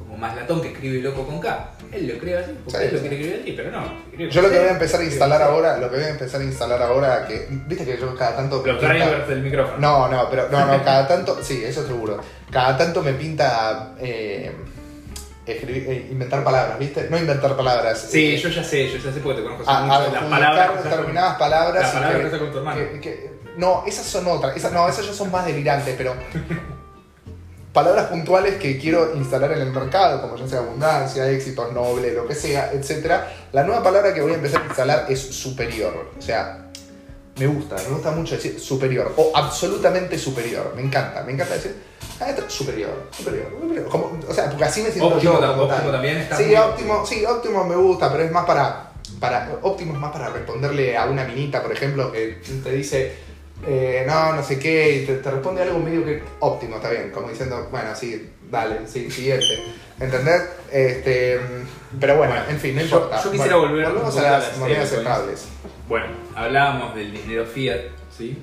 como 0.05 0.17
más 0.19 0.37
latón 0.37 0.61
que 0.63 0.69
escribe 0.69 1.01
loco 1.01 1.27
con 1.27 1.41
K. 1.41 1.71
Él 1.93 2.07
lo 2.07 2.13
escribe 2.15 2.39
así, 2.39 2.53
porque 2.65 2.79
Sí, 2.79 2.85
él 2.87 2.95
lo 2.95 3.01
quiere 3.01 3.17
escribir 3.17 3.41
así, 3.43 3.53
pero 3.53 3.71
no. 3.71 4.31
Yo 4.31 4.43
lo 4.43 4.51
que 4.51 4.59
voy 4.59 4.69
a 4.69 4.73
empezar 4.73 5.01
a 5.01 5.05
instalar 5.05 5.43
ahora, 5.43 5.79
lo 5.79 5.91
que 5.91 5.97
voy 5.97 6.05
a 6.05 6.09
empezar 6.11 6.41
a 6.41 6.45
instalar 6.45 6.83
ahora, 6.83 7.27
que 7.27 7.47
viste 7.67 7.85
que 7.85 7.97
yo 7.99 8.15
cada 8.15 8.37
tanto. 8.37 8.63
Los 8.65 8.81
drivers 8.81 9.29
del 9.29 9.43
micrófono. 9.43 9.79
No, 9.79 10.09
no, 10.09 10.29
pero 10.31 10.49
no, 10.51 10.67
no, 10.67 10.85
cada 10.85 11.09
tanto, 11.09 11.43
sí, 11.43 11.63
eso 11.65 11.87
seguro. 11.87 12.19
Cada 12.51 12.77
tanto 12.77 13.03
me 13.03 13.13
pinta 13.15 13.95
eh, 13.99 14.53
escribir- 15.47 15.87
eh, 15.89 16.09
inventar 16.11 16.45
palabras, 16.45 16.79
¿viste? 16.79 17.09
No 17.11 17.19
inventar 17.19 17.57
palabras. 17.57 18.07
Sí, 18.11 18.35
eh, 18.35 18.39
yo 18.39 18.49
ya 18.51 18.63
sé, 18.63 18.89
yo 18.91 18.99
ya 18.99 19.13
sé 19.13 19.21
porque 19.21 19.41
te 19.41 19.49
conozco 19.49 19.69
a, 19.71 19.81
mucho 19.81 20.13
las 20.13 20.25
palabras. 20.25 20.85
determinadas 20.85 21.37
palabras. 21.39 21.83
Las 21.83 21.93
palabras 21.93 22.33
que- 22.33 22.39
con 22.39 22.53
tu 22.53 22.59
hermano. 22.59 22.81
que- 22.93 23.01
que- 23.01 23.35
no, 23.57 23.85
esas 23.87 24.05
son 24.07 24.27
otras. 24.27 24.57
Esas, 24.57 24.73
no, 24.73 24.89
esas 24.89 25.07
ya 25.07 25.13
son 25.13 25.31
más 25.31 25.47
delirantes, 25.47 25.95
pero. 25.97 26.15
palabras 27.75 28.07
puntuales 28.07 28.55
que 28.55 28.79
quiero 28.79 29.15
instalar 29.17 29.53
en 29.53 29.61
el 29.61 29.73
mercado, 29.73 30.23
como 30.23 30.37
ya 30.37 30.47
sea 30.49 30.61
abundancia, 30.61 31.29
éxitos, 31.29 31.73
noble, 31.73 32.13
lo 32.13 32.27
que 32.27 32.35
sea, 32.35 32.73
etc. 32.73 33.13
La 33.53 33.65
nueva 33.65 33.83
palabra 33.83 34.15
que 34.15 34.23
voy 34.23 34.33
a 34.33 34.37
empezar 34.37 34.63
a 34.63 34.67
instalar 34.67 35.07
es 35.09 35.21
superior. 35.21 36.13
O 36.17 36.23
sea, 36.23 36.69
me 37.37 37.47
gusta, 37.49 37.75
me 37.75 37.89
gusta 37.97 38.13
mucho 38.13 38.37
decir 38.37 38.61
superior 38.61 39.13
o 39.17 39.33
absolutamente 39.35 40.17
superior. 40.17 40.73
Me 40.77 40.83
encanta, 40.83 41.25
me 41.25 41.33
encanta 41.33 41.55
decir 41.55 41.75
ah, 42.21 42.31
esto 42.31 42.45
es 42.47 42.53
superior, 42.53 43.09
superior, 43.11 43.49
superior. 43.61 43.89
Como- 43.89 44.21
o 44.29 44.33
sea, 44.33 44.49
porque 44.49 44.65
así 44.65 44.81
me 44.81 44.91
siento 44.91 45.09
Óptimo 45.09 45.41
yo. 45.41 45.65
óptimo 45.65 45.91
también 45.91 46.19
está 46.19 46.37
Sí, 46.37 46.55
óptimo, 46.55 47.05
sí, 47.05 47.25
óptimo 47.25 47.65
me 47.65 47.75
gusta, 47.75 48.11
pero 48.13 48.23
es 48.23 48.31
más 48.31 48.47
para, 48.47 48.93
para. 49.19 49.59
Óptimo 49.63 49.95
es 49.95 49.99
más 49.99 50.13
para 50.13 50.29
responderle 50.31 50.97
a 50.97 51.07
una 51.07 51.25
minita, 51.25 51.61
por 51.61 51.73
ejemplo, 51.73 52.13
que 52.13 52.41
te 52.63 52.71
dice. 52.71 53.34
Eh, 53.67 54.05
no, 54.07 54.33
no 54.35 54.43
sé 54.43 54.59
qué, 54.59 54.97
y 54.97 55.07
te, 55.07 55.17
te 55.17 55.31
responde 55.31 55.63
algo 55.63 55.79
medio 55.79 56.05
que 56.05 56.23
óptimo, 56.41 56.77
está 56.77 56.91
bien, 56.91 57.11
como 57.11 57.29
diciendo, 57.29 57.69
bueno, 57.71 57.95
sí, 57.95 58.31
dale, 58.51 58.87
sí, 58.87 59.11
siguiente. 59.11 59.47
¿Entendés? 60.01 60.43
Este, 60.73 61.39
pero 62.01 62.17
bueno, 62.17 62.35
en 62.49 62.59
fin, 62.59 62.75
no 62.75 62.81
Yo- 62.81 62.87
importa. 62.97 63.23
yo 63.23 63.31
quisiera 63.31 63.57
Bueno, 63.57 63.71
volver 63.73 63.89
volvemos 63.89 64.17
a 64.19 64.23
las 64.23 64.49
las 64.49 64.59
monedas 64.59 64.93
estables. 64.93 65.49
Bueno, 65.89 66.07
hablábamos 66.35 66.95
del 66.97 67.13
dinero 67.13 67.47
fiat, 67.47 67.81
¿sí? 68.17 68.39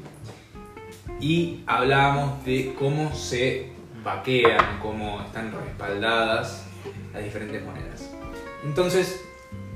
Y 1.20 1.64
hablábamos 1.68 2.44
de 2.46 2.74
cómo 2.80 3.14
se 3.16 3.68
vaquean, 4.04 4.80
cómo 4.82 5.22
están 5.22 5.52
respaldadas 5.52 6.64
las 7.14 7.24
diferentes 7.24 7.64
monedas. 7.64 8.10
Entonces, 8.64 9.22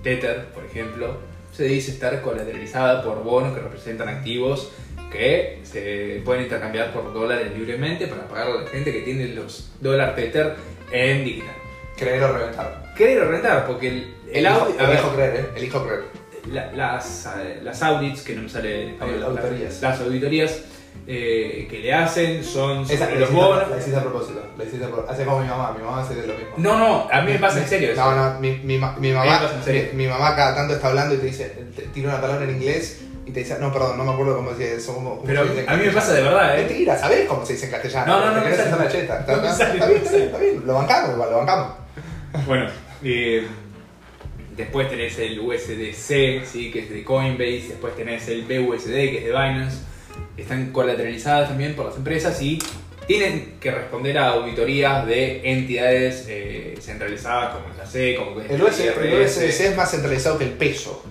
Tether, 0.02 0.48
por 0.54 0.64
ejemplo, 0.66 1.18
se 1.52 1.64
dice 1.66 1.92
estar 1.92 2.22
colateralizada 2.22 3.04
por 3.04 3.24
bonos 3.24 3.54
que 3.56 3.62
representan 3.62 4.10
activos 4.10 4.72
que 5.12 5.60
se 5.64 6.22
pueden 6.26 6.44
intercambiar 6.44 6.92
por 6.94 7.14
dólares 7.14 7.52
libremente 7.58 8.08
para 8.08 8.28
pagar 8.28 8.48
a 8.48 8.62
la 8.64 8.68
gente 8.70 8.92
que 8.92 9.00
tiene 9.02 9.28
los 9.30 9.72
dólares 9.80 10.16
Tether 10.16 10.56
en 10.92 11.24
digital. 11.24 11.56
Creer 11.98 12.24
o 12.24 12.34
reventar. 12.34 12.94
Creer 12.96 13.20
o 13.24 13.32
rentar, 13.32 13.66
porque 13.68 13.88
el, 13.88 14.14
el 14.32 14.46
Elijo, 14.46 14.62
audio- 14.66 14.78
ver, 14.78 14.90
elijo 14.90 15.16
creer, 15.16 15.36
¿eh? 15.36 15.46
Elijo 15.56 15.86
creer. 15.86 16.04
la- 16.52 16.72
las, 16.74 17.26
eh, 17.38 17.60
las 17.64 17.82
audits, 17.82 18.22
que 18.22 18.36
no 18.36 18.44
me 18.44 18.50
sale 18.50 18.84
en 18.84 18.90
español, 18.90 19.24
Au- 19.24 19.28
auditorías. 19.30 19.74
Las, 19.74 19.82
las 19.82 20.02
auditorías 20.02 20.62
eh, 21.08 21.68
que 21.70 21.80
le 21.80 21.94
hacen 21.94 22.44
son 22.44 22.84
Esa, 22.90 23.10
los 23.12 23.32
bonos. 23.32 23.70
la 23.70 23.78
hiciste 23.78 23.98
a 23.98 24.02
propósito. 24.02 24.42
La 24.58 24.64
hiciste 24.64 24.84
a 24.86 24.88
propósito. 24.88 25.12
Hace 25.14 25.26
como 25.26 25.40
mi 25.42 25.48
mamá, 25.48 25.74
mi 25.78 25.84
mamá 25.84 26.02
hace 26.02 26.16
lo 26.16 26.34
mismo. 26.34 26.54
No, 26.58 26.78
no, 26.78 27.08
a 27.12 27.22
mí 27.22 27.32
me 27.34 27.40
pasa 27.40 27.60
en 27.62 27.68
serio 27.68 27.92
eso. 27.92 28.02
No, 28.02 28.16
no, 28.34 28.40
mi, 28.40 28.52
mi, 28.64 28.78
mi 29.00 29.12
mamá, 29.12 29.42
mi, 29.68 29.82
mi 29.94 30.08
mamá 30.08 30.36
cada 30.36 30.56
tanto 30.56 30.74
está 30.76 30.88
hablando 30.90 31.16
y 31.16 31.18
te 31.20 31.26
dice, 31.28 31.46
te 31.76 31.84
tira 31.84 32.10
una 32.10 32.22
palabra 32.22 32.46
en 32.46 32.56
inglés 32.56 33.02
y 33.26 33.32
te 33.32 33.40
dice, 33.40 33.58
no, 33.60 33.72
perdón, 33.74 33.98
no 33.98 34.04
me 34.04 34.12
acuerdo 34.12 34.36
cómo 34.36 34.54
se 34.56 34.76
dice. 34.76 34.86
Cómo, 34.88 35.10
cómo 35.18 35.24
Pero 35.24 35.44
se 35.44 35.50
dice 35.50 35.64
en 35.64 35.70
a 35.70 35.74
mí 35.78 35.86
me 35.86 35.94
castellano". 35.94 36.00
pasa 36.00 36.14
de 36.14 36.22
verdad, 36.22 36.60
¿eh? 36.60 36.66
Mentira, 36.66 36.98
¿sabés 36.98 37.28
cómo 37.28 37.46
se 37.46 37.54
dice 37.54 37.66
en 37.66 37.72
castellano? 37.72 38.06
No, 38.20 38.26
no, 38.26 38.36
no, 38.38 38.44
Te 38.44 38.56
sale. 38.56 38.72
la 38.84 38.88
cheta. 38.92 39.20
Está, 39.20 39.36
No 39.36 39.42
no 39.42 39.44
bien, 39.44 39.52
está 39.52 39.88
bien, 39.88 40.24
está 40.26 40.38
bien. 40.38 40.64
Lo 40.66 40.74
bancamos 40.76 41.12
igual, 41.14 41.30
lo 41.32 41.38
bancamos. 41.38 41.68
Bueno, 42.46 42.70
eh, 43.04 43.48
después 44.56 44.90
tenés 44.90 45.18
el 45.20 45.40
USDC, 45.40 46.46
¿sí? 46.46 46.70
que 46.72 46.80
es 46.80 46.90
de 46.90 47.04
Coinbase, 47.04 47.70
después 47.70 47.96
tenés 47.96 48.28
el 48.28 48.44
BUSD, 48.44 48.92
que 48.92 49.18
es 49.20 49.24
de 49.26 49.30
Binance. 49.32 49.78
Están 50.38 50.72
colateralizadas 50.72 51.50
también 51.50 51.76
por 51.76 51.86
las 51.88 51.96
empresas 51.96 52.42
y 52.42 52.60
tienen 53.08 53.56
que 53.60 53.72
responder 53.72 54.18
a 54.18 54.30
auditorías 54.30 55.06
de 55.06 55.42
entidades 55.52 56.26
eh, 56.28 56.76
centralizadas 56.82 57.56
como 57.56 57.68
la 57.78 57.86
C, 57.86 58.16
como 58.16 58.42
es 58.42 58.50
El, 58.50 58.56
el. 58.62 59.24
USDC 59.26 59.60
es 59.62 59.76
más 59.78 59.92
centralizado 59.92 60.38
que 60.38 60.46
el 60.46 60.52
peso. 60.52 61.04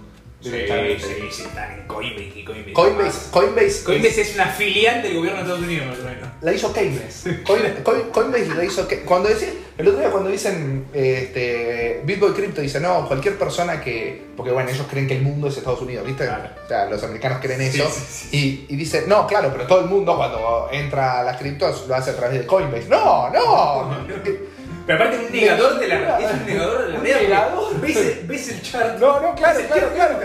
Sí, 0.44 0.50
directamente. 0.50 1.04
sí, 1.04 1.14
sí, 1.32 1.42
están 1.42 1.72
en 1.80 1.86
Coinbase 1.86 2.32
y 2.38 2.44
Coinbase. 2.44 2.72
Coinbase, 2.72 3.30
Coinbase, 3.30 3.84
Coinbase 3.84 4.20
es 4.20 4.34
una 4.34 4.46
filial 4.46 5.02
del 5.02 5.14
gobierno 5.14 5.38
de 5.38 5.42
Estados 5.44 5.64
Unidos, 5.66 5.86
más 5.88 5.98
o 5.98 6.04
menos. 6.04 6.28
la 6.42 6.52
hizo 6.52 6.72
Keynes. 6.72 7.24
Coin- 7.44 7.74
Coin- 7.82 8.10
Coinbase 8.12 8.54
la 8.54 8.64
hizo 8.64 8.86
Keynes. 8.86 9.06
Cuando 9.06 9.28
decís, 9.30 9.48
El 9.76 9.88
otro 9.88 10.00
día 10.00 10.10
cuando 10.10 10.30
dicen, 10.30 10.84
este, 10.92 12.00
Bitboy 12.04 12.32
Crypto 12.32 12.60
dice, 12.60 12.78
no, 12.78 13.08
cualquier 13.08 13.36
persona 13.38 13.80
que, 13.80 14.22
porque 14.36 14.52
bueno, 14.52 14.70
ellos 14.70 14.86
creen 14.88 15.08
que 15.08 15.16
el 15.16 15.22
mundo 15.22 15.48
es 15.48 15.56
Estados 15.56 15.80
Unidos, 15.80 16.06
¿viste? 16.06 16.24
Claro. 16.26 16.50
O 16.64 16.68
sea, 16.68 16.84
los 16.86 17.02
americanos 17.02 17.38
creen 17.42 17.72
Sí, 17.72 17.80
eso. 17.80 17.90
sí, 17.90 18.66
Y, 18.68 18.74
y 18.74 18.76
dice, 18.76 19.04
no, 19.08 19.26
claro, 19.26 19.48
pero 19.52 19.66
todo 19.66 19.80
el 19.80 19.86
mundo 19.86 20.16
cuando 20.16 20.68
entra 20.70 21.20
a 21.20 21.24
las 21.24 21.38
criptos 21.38 21.86
lo 21.88 21.94
hace 21.96 22.10
a 22.10 22.16
través 22.16 22.38
de 22.38 22.46
Coinbase. 22.46 22.86
No, 22.88 23.30
no. 23.30 24.04
Pero 24.86 24.98
aparte 24.98 25.16
es 25.16 25.26
un 25.30 25.32
negador 25.32 25.78
de 25.78 25.88
la 25.88 26.18
es 26.20 26.32
un 26.40 26.46
negador 26.46 26.86
de 26.86 26.92
la 26.92 27.00
realidad. 27.00 27.54
¿Ves, 27.80 27.96
el- 27.96 28.26
ves 28.26 28.48
el 28.50 28.62
chart? 28.62 28.98
No, 28.98 29.20
no, 29.20 29.34
claro, 29.34 29.58
¿Ves 29.58 29.66
el 29.66 29.72
claro, 29.72 29.90
claro. 29.94 30.18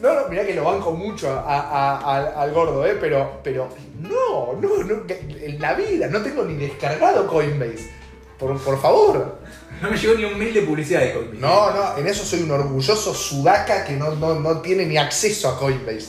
No, 0.00 0.14
no, 0.14 0.28
mirá 0.28 0.44
que 0.44 0.54
lo 0.54 0.64
banco 0.64 0.92
mucho 0.92 1.30
a- 1.30 1.40
a- 1.42 1.96
a- 1.98 2.42
al- 2.42 2.52
gordo, 2.52 2.84
¿eh? 2.86 2.96
Pero, 3.00 3.40
pero, 3.42 3.68
no, 4.00 4.52
no, 4.60 4.84
no, 4.84 5.02
en 5.08 5.60
la 5.60 5.72
vida, 5.74 6.06
no 6.08 6.20
tengo 6.20 6.44
ni 6.44 6.54
descargado 6.54 7.26
Coinbase. 7.26 7.90
Por, 8.38 8.58
por 8.60 8.80
favor. 8.80 9.38
No 9.80 9.90
me 9.90 9.96
llegó 9.96 10.14
ni 10.14 10.24
un 10.24 10.38
mail 10.38 10.52
de 10.52 10.62
publicidad 10.62 11.00
de 11.00 11.12
Coinbase. 11.14 11.38
No, 11.40 11.70
no, 11.70 11.96
en 11.96 12.06
eso 12.06 12.24
soy 12.24 12.42
un 12.42 12.50
orgulloso 12.50 13.14
sudaca 13.14 13.84
que 13.84 13.92
no, 13.94 14.10
no, 14.16 14.34
no 14.34 14.60
tiene 14.60 14.84
ni 14.84 14.98
acceso 14.98 15.48
a 15.48 15.58
Coinbase. 15.58 16.08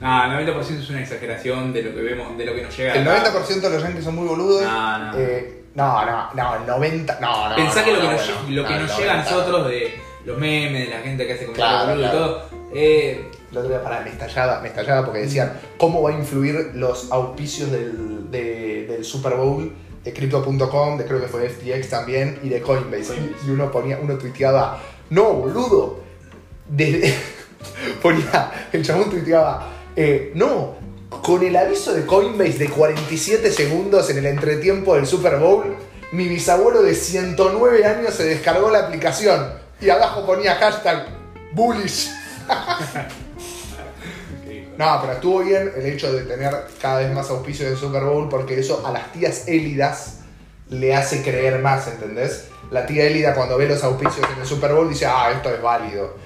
No, 0.00 0.24
el 0.38 0.46
90% 0.46 0.80
es 0.82 0.88
una 0.88 1.02
exageración 1.02 1.74
de 1.74 1.82
lo 1.82 1.94
que 1.94 2.00
vemos, 2.00 2.38
de 2.38 2.44
lo 2.46 2.54
que 2.54 2.62
nos 2.62 2.74
llega. 2.74 2.94
El 2.94 3.06
acá. 3.06 3.32
90% 3.34 3.60
de 3.60 3.70
los 3.70 3.82
yankees 3.82 4.04
son 4.04 4.14
muy 4.14 4.26
boludos. 4.26 4.62
No, 4.62 4.98
no. 5.12 5.18
Eh, 5.18 5.59
no, 5.74 6.04
no, 6.06 6.28
no, 6.34 6.56
el 6.56 6.66
90, 6.66 7.18
no, 7.20 7.48
no. 7.50 7.56
Pensá 7.56 7.80
no, 7.80 7.84
que 7.86 7.92
lo 7.92 8.00
que 8.00 8.06
no, 8.06 8.12
nos, 8.12 8.26
bueno, 8.26 8.42
lo 8.62 8.64
que 8.68 8.74
no, 8.74 8.80
nos 8.80 8.98
llega 8.98 9.12
a 9.12 9.16
90. 9.16 9.30
nosotros 9.36 9.68
de 9.68 10.00
los 10.24 10.38
memes, 10.38 10.88
de 10.88 10.94
la 10.94 11.00
gente 11.02 11.26
que 11.26 11.32
hace 11.34 11.46
Claro, 11.52 11.80
comentarios 11.86 12.10
boludos 12.10 12.10
claro. 12.10 12.48
y 12.52 12.58
todo, 12.70 12.70
eh, 12.74 13.30
El 13.52 13.56
otro 13.58 13.68
día, 13.70 13.82
pará, 13.82 14.00
me 14.00 14.10
estallaba, 14.10 14.60
me 14.60 14.68
estallaba 14.68 15.04
porque 15.04 15.20
decían 15.20 15.52
cómo 15.78 16.02
va 16.02 16.10
a 16.10 16.12
influir 16.12 16.72
los 16.74 17.10
auspicios 17.10 17.70
del, 17.72 18.30
de- 18.30 18.86
del 18.86 19.04
Super 19.04 19.34
Bowl 19.34 19.72
de 20.04 20.12
Crypto.com, 20.14 20.96
de 20.98 21.04
creo 21.04 21.20
que 21.20 21.26
fue 21.28 21.48
FTX 21.48 21.88
también, 21.90 22.38
y 22.42 22.48
de 22.48 22.60
Coinbase. 22.62 23.08
Coinbase. 23.14 23.46
Y 23.46 23.50
uno 23.50 23.70
ponía, 23.70 23.98
uno 24.00 24.14
tuiteaba, 24.16 24.80
no, 25.10 25.24
boludo. 25.34 26.00
Desde, 26.68 27.14
ponía, 28.02 28.68
el 28.72 28.84
chabón 28.84 29.10
tuiteaba, 29.10 29.66
eh, 29.96 30.32
no, 30.34 30.76
con 31.22 31.42
el 31.44 31.56
aviso 31.56 31.92
de 31.92 32.06
Coinbase 32.06 32.58
de 32.58 32.68
47 32.68 33.50
segundos 33.50 34.10
en 34.10 34.18
el 34.18 34.26
entretiempo 34.26 34.94
del 34.94 35.06
Super 35.06 35.38
Bowl, 35.38 35.76
mi 36.12 36.28
bisabuelo 36.28 36.82
de 36.82 36.94
109 36.94 37.84
años 37.84 38.14
se 38.14 38.24
descargó 38.24 38.70
la 38.70 38.80
aplicación. 38.80 39.52
Y 39.80 39.90
abajo 39.90 40.26
ponía 40.26 40.56
hashtag 40.56 41.06
bullish. 41.52 42.10
No, 44.78 44.98
pero 45.02 45.12
estuvo 45.12 45.40
bien 45.40 45.70
el 45.76 45.84
hecho 45.84 46.10
de 46.10 46.22
tener 46.22 46.54
cada 46.80 47.00
vez 47.00 47.12
más 47.12 47.28
auspicios 47.28 47.68
del 47.68 47.78
Super 47.78 48.02
Bowl 48.02 48.30
porque 48.30 48.58
eso 48.58 48.82
a 48.86 48.90
las 48.90 49.12
tías 49.12 49.46
élidas 49.46 50.20
le 50.70 50.94
hace 50.94 51.22
creer 51.22 51.58
más, 51.58 51.86
¿entendés? 51.86 52.46
La 52.70 52.86
tía 52.86 53.04
élida 53.04 53.34
cuando 53.34 53.58
ve 53.58 53.68
los 53.68 53.84
auspicios 53.84 54.26
en 54.32 54.40
el 54.40 54.46
Super 54.46 54.72
Bowl 54.72 54.88
dice, 54.88 55.04
ah, 55.04 55.32
esto 55.36 55.52
es 55.54 55.60
válido. 55.60 56.16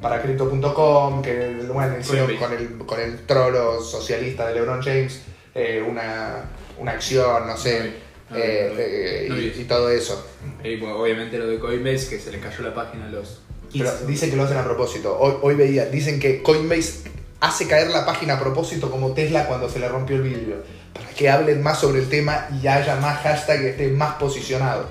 Para 0.00 0.22
Crypto.com, 0.22 1.22
que 1.22 1.60
bueno, 1.72 1.98
hicieron 1.98 2.34
con 2.36 2.52
el, 2.52 2.78
con 2.86 3.00
el 3.00 3.26
trolo 3.26 3.82
socialista 3.82 4.48
de 4.48 4.54
LeBron 4.54 4.82
James 4.82 5.20
eh, 5.54 5.84
una, 5.86 6.44
una 6.78 6.92
acción, 6.92 7.46
no 7.46 7.56
sé, 7.56 7.92
No 8.30 8.36
eh, 8.36 8.70
no 8.72 8.78
eh, 8.78 9.26
no 9.28 9.38
y, 9.38 9.64
todo 9.64 9.90
eso. 9.90 10.24
y, 10.62 10.76
bueno, 10.76 10.96
obviamente 10.96 11.38
lo 11.38 11.48
de 11.48 11.58
Coinbase, 11.58 12.08
que 12.08 12.18
se 12.18 12.30
le 12.30 12.38
cayó 12.38 12.62
la 12.62 12.74
página 12.74 13.06
a 13.06 13.10
los 13.10 13.40
15. 13.70 13.90
Pero 13.90 14.06
dicen 14.06 14.30
que 14.30 14.36
lo 14.36 14.44
hacen 14.44 14.58
a 14.58 14.64
propósito. 14.64 15.18
Hoy, 15.18 15.34
hoy 15.42 15.54
veía, 15.54 15.86
dicen 15.86 16.20
que 16.20 16.42
Coinbase 16.42 17.10
hace 17.40 17.66
caer 17.66 17.90
la 17.90 18.06
página 18.06 18.34
a 18.34 18.40
propósito 18.40 18.90
como 18.90 19.12
Tesla 19.12 19.46
cuando 19.46 19.68
se 19.68 19.80
le 19.80 19.88
rompió 19.88 20.16
el 20.16 20.22
vidrio. 20.22 20.56
Para 20.94 21.08
que 21.10 21.28
hablen 21.28 21.62
más 21.62 21.80
sobre 21.80 22.00
el 22.00 22.08
tema 22.08 22.48
y 22.62 22.66
haya 22.66 22.96
más 22.96 23.20
hashtag 23.22 23.62
y 23.62 23.66
esté 23.66 23.88
más 23.88 24.14
posicionado. 24.14 24.86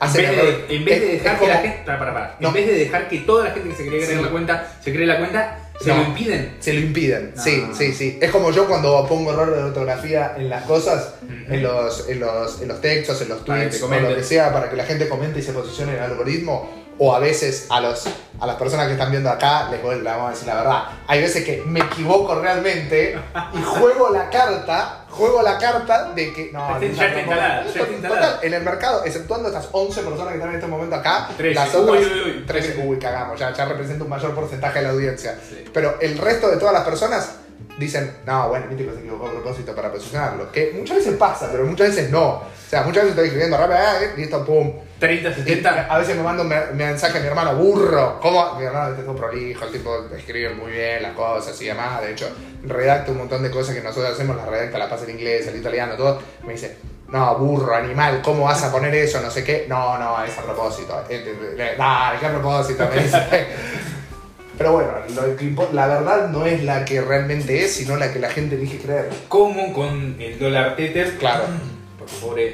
En 0.00 0.12
vez, 0.12 0.30
error. 0.30 0.68
de, 0.68 0.76
en 0.76 0.84
vez 0.84 1.00
de 1.00 1.06
Es- 1.16 1.22
dejar 1.22 1.34
es 1.34 1.40
que 1.40 1.46
la 1.48 1.56
gente. 1.58 1.82
Para, 1.86 1.98
para, 1.98 2.12
para. 2.14 2.36
No. 2.40 2.48
En 2.48 2.54
vez 2.54 2.66
de 2.66 2.72
dejar 2.74 3.08
que 3.08 3.18
toda 3.18 3.44
la 3.44 3.50
gente 3.52 3.68
que 3.70 3.74
se 3.76 3.84
quería 3.84 3.98
crear 4.06 4.18
Sí. 4.18 4.24
la 4.24 4.30
cuenta 4.30 4.72
se 4.82 4.92
cree 4.92 5.06
la 5.06 5.18
cuenta, 5.18 5.58
se 5.80 5.88
No. 5.88 5.96
lo 5.96 6.02
impiden. 6.04 6.56
Se 6.60 6.72
lo 6.72 6.80
impiden, 6.80 7.32
No. 7.34 7.42
sí, 7.42 7.64
sí, 7.76 7.92
sí. 7.92 8.18
Es 8.20 8.30
como 8.30 8.50
yo 8.52 8.66
cuando 8.68 9.06
pongo 9.08 9.32
error 9.32 9.54
de 9.54 9.62
ortografía 9.62 10.34
en 10.36 10.48
las 10.48 10.64
cosas, 10.64 11.14
en, 11.48 11.62
los, 11.62 12.08
en, 12.08 12.20
los, 12.20 12.60
en 12.62 12.68
los 12.68 12.80
textos, 12.80 13.20
en 13.22 13.28
los 13.30 13.44
tweets, 13.44 13.82
o 13.82 13.88
lo 13.88 14.14
que 14.14 14.22
sea, 14.22 14.52
para 14.52 14.68
que 14.70 14.76
la 14.76 14.84
gente 14.84 15.08
comente 15.08 15.38
y 15.40 15.42
se 15.42 15.52
posicione 15.52 15.92
en 15.92 15.98
el 15.98 16.04
algoritmo. 16.04 16.83
O 16.98 17.14
a 17.14 17.18
veces 17.18 17.66
a, 17.70 17.80
los, 17.80 18.04
a 18.38 18.46
las 18.46 18.56
personas 18.56 18.86
que 18.86 18.92
están 18.92 19.10
viendo 19.10 19.28
acá, 19.28 19.68
les 19.70 19.82
voy, 19.82 19.96
les 19.96 20.04
vamos 20.04 20.28
a 20.28 20.30
decir 20.30 20.46
la 20.46 20.54
verdad. 20.54 20.82
Hay 21.08 21.20
veces 21.20 21.44
que 21.44 21.62
me 21.66 21.80
equivoco 21.80 22.40
realmente 22.40 23.18
y 23.52 23.62
juego 23.62 24.10
la 24.10 24.30
carta, 24.30 25.04
juego 25.10 25.42
la 25.42 25.58
carta 25.58 26.12
de 26.12 26.32
que. 26.32 26.50
No, 26.52 26.80
Ya 26.80 26.86
está- 26.86 26.96
ya 27.02 27.06
está 27.08 27.20
instalada, 27.20 27.64
ya 27.64 27.80
está 27.82 28.08
Total, 28.08 28.38
en 28.42 28.54
el 28.54 28.62
mercado, 28.62 29.04
exceptuando 29.04 29.48
estas 29.48 29.68
11 29.72 30.02
personas 30.02 30.28
que 30.28 30.34
están 30.34 30.50
en 30.50 30.54
este 30.56 30.66
momento 30.68 30.94
acá, 30.94 31.28
Trece. 31.36 31.54
las 31.54 31.74
Uy, 31.74 31.80
otras. 31.80 32.02
uy, 32.06 32.20
uy. 32.38 32.44
13, 32.46 32.84
uy, 32.86 32.98
cagamos, 32.98 33.40
ya, 33.40 33.52
ya 33.52 33.64
representa 33.64 34.04
un 34.04 34.10
mayor 34.10 34.32
porcentaje 34.34 34.78
de 34.78 34.84
la 34.84 34.90
audiencia. 34.92 35.36
Sí. 35.48 35.64
Pero 35.72 35.96
el 36.00 36.16
resto 36.18 36.48
de 36.48 36.58
todas 36.58 36.74
las 36.74 36.84
personas 36.84 37.30
dicen, 37.76 38.18
no, 38.24 38.50
bueno, 38.50 38.68
que 38.68 38.76
se 38.76 38.82
equivocó 39.00 39.26
a 39.26 39.30
propósito 39.32 39.74
para 39.74 39.90
posicionarlo. 39.90 40.52
Que 40.52 40.72
muchas 40.78 40.98
veces 40.98 41.16
pasa, 41.16 41.48
pero 41.50 41.64
muchas 41.64 41.88
veces 41.88 42.10
no. 42.10 42.24
O 42.34 42.42
sea, 42.70 42.82
muchas 42.82 43.02
veces 43.04 43.10
estoy 43.10 43.24
escribiendo 43.26 43.56
rápido, 43.56 43.78
ah, 43.80 43.96
eh, 44.00 44.12
listo, 44.16 44.44
pum. 44.44 44.72
30, 45.06 45.34
70. 45.34 45.86
A 45.94 45.98
veces 45.98 46.16
me 46.16 46.22
manda 46.22 46.42
un 46.42 46.48
me- 46.48 46.66
mensaje 46.72 47.18
a 47.18 47.20
mi 47.20 47.26
hermano, 47.26 47.54
burro. 47.56 48.18
¿Cómo? 48.20 48.54
Mi 48.54 48.64
hermano 48.64 48.94
es 48.94 49.04
todo 49.04 49.14
prolijo, 49.14 49.64
el 49.66 49.72
tipo 49.72 50.06
escribe 50.16 50.54
muy 50.54 50.72
bien 50.72 51.02
las 51.02 51.12
cosas 51.12 51.60
y 51.60 51.66
demás. 51.66 52.00
De 52.00 52.12
hecho, 52.12 52.28
redacta 52.64 53.12
un 53.12 53.18
montón 53.18 53.42
de 53.42 53.50
cosas 53.50 53.74
que 53.74 53.82
nosotros 53.82 54.12
hacemos, 54.14 54.36
las 54.36 54.48
redacta, 54.48 54.78
la 54.78 54.88
pasa 54.88 55.04
en 55.04 55.10
inglés, 55.10 55.46
el 55.46 55.56
italiano, 55.56 55.94
todo. 55.94 56.22
Me 56.46 56.54
dice, 56.54 56.76
no, 57.08 57.36
burro, 57.36 57.74
animal, 57.74 58.22
¿cómo 58.22 58.44
vas 58.44 58.62
a 58.64 58.72
poner 58.72 58.94
eso? 58.94 59.20
No 59.20 59.30
sé 59.30 59.44
qué. 59.44 59.66
No, 59.68 59.98
no, 59.98 60.24
es 60.24 60.36
a 60.38 60.42
propósito. 60.42 61.04
Eh, 61.10 61.74
Dale, 61.76 62.18
¿qué 62.18 62.26
a 62.26 62.30
propósito? 62.30 62.88
Me 62.94 63.02
dice. 63.02 63.18
Pero 64.56 64.72
bueno, 64.72 64.92
lo 65.14 65.72
la 65.72 65.86
verdad 65.88 66.28
no 66.28 66.46
es 66.46 66.62
la 66.62 66.84
que 66.84 67.00
realmente 67.00 67.64
es, 67.64 67.74
sino 67.74 67.96
la 67.96 68.12
que 68.12 68.20
la 68.20 68.30
gente 68.30 68.54
elige 68.54 68.78
creer. 68.78 69.10
Como 69.28 69.72
con 69.72 70.16
el 70.20 70.38
dólar 70.38 70.76
Tether. 70.76 71.18
Claro. 71.18 71.44
Porque 71.98 72.12
pobre, 72.22 72.46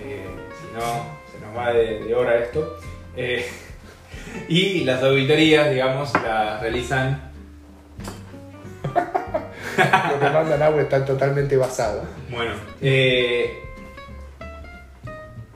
eh, 0.00 0.26
si 0.60 0.76
no, 0.76 1.19
nos 1.50 1.58
va 1.58 1.72
de, 1.72 2.04
de 2.04 2.14
hora 2.14 2.36
esto. 2.36 2.78
Eh, 3.16 3.46
y 4.48 4.84
las 4.84 5.02
auditorías, 5.02 5.70
digamos, 5.70 6.12
las 6.22 6.60
realizan. 6.60 7.30
Lo 10.12 10.20
que 10.20 10.30
mandan 10.30 10.62
agua 10.62 10.82
está 10.82 11.04
totalmente 11.04 11.56
basado. 11.56 12.04
Bueno, 12.28 12.52
eh, 12.80 13.62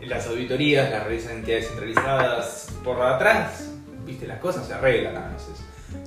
las 0.01 0.27
auditorías 0.27 0.91
las 0.91 1.05
realizan 1.05 1.39
entidades 1.39 1.69
centralizadas 1.69 2.69
por 2.83 3.01
atrás. 3.03 3.71
Viste, 4.05 4.27
las 4.27 4.39
cosas 4.39 4.67
se 4.67 4.75
arreglan 4.75 5.17
a 5.17 5.29
veces. 5.29 5.65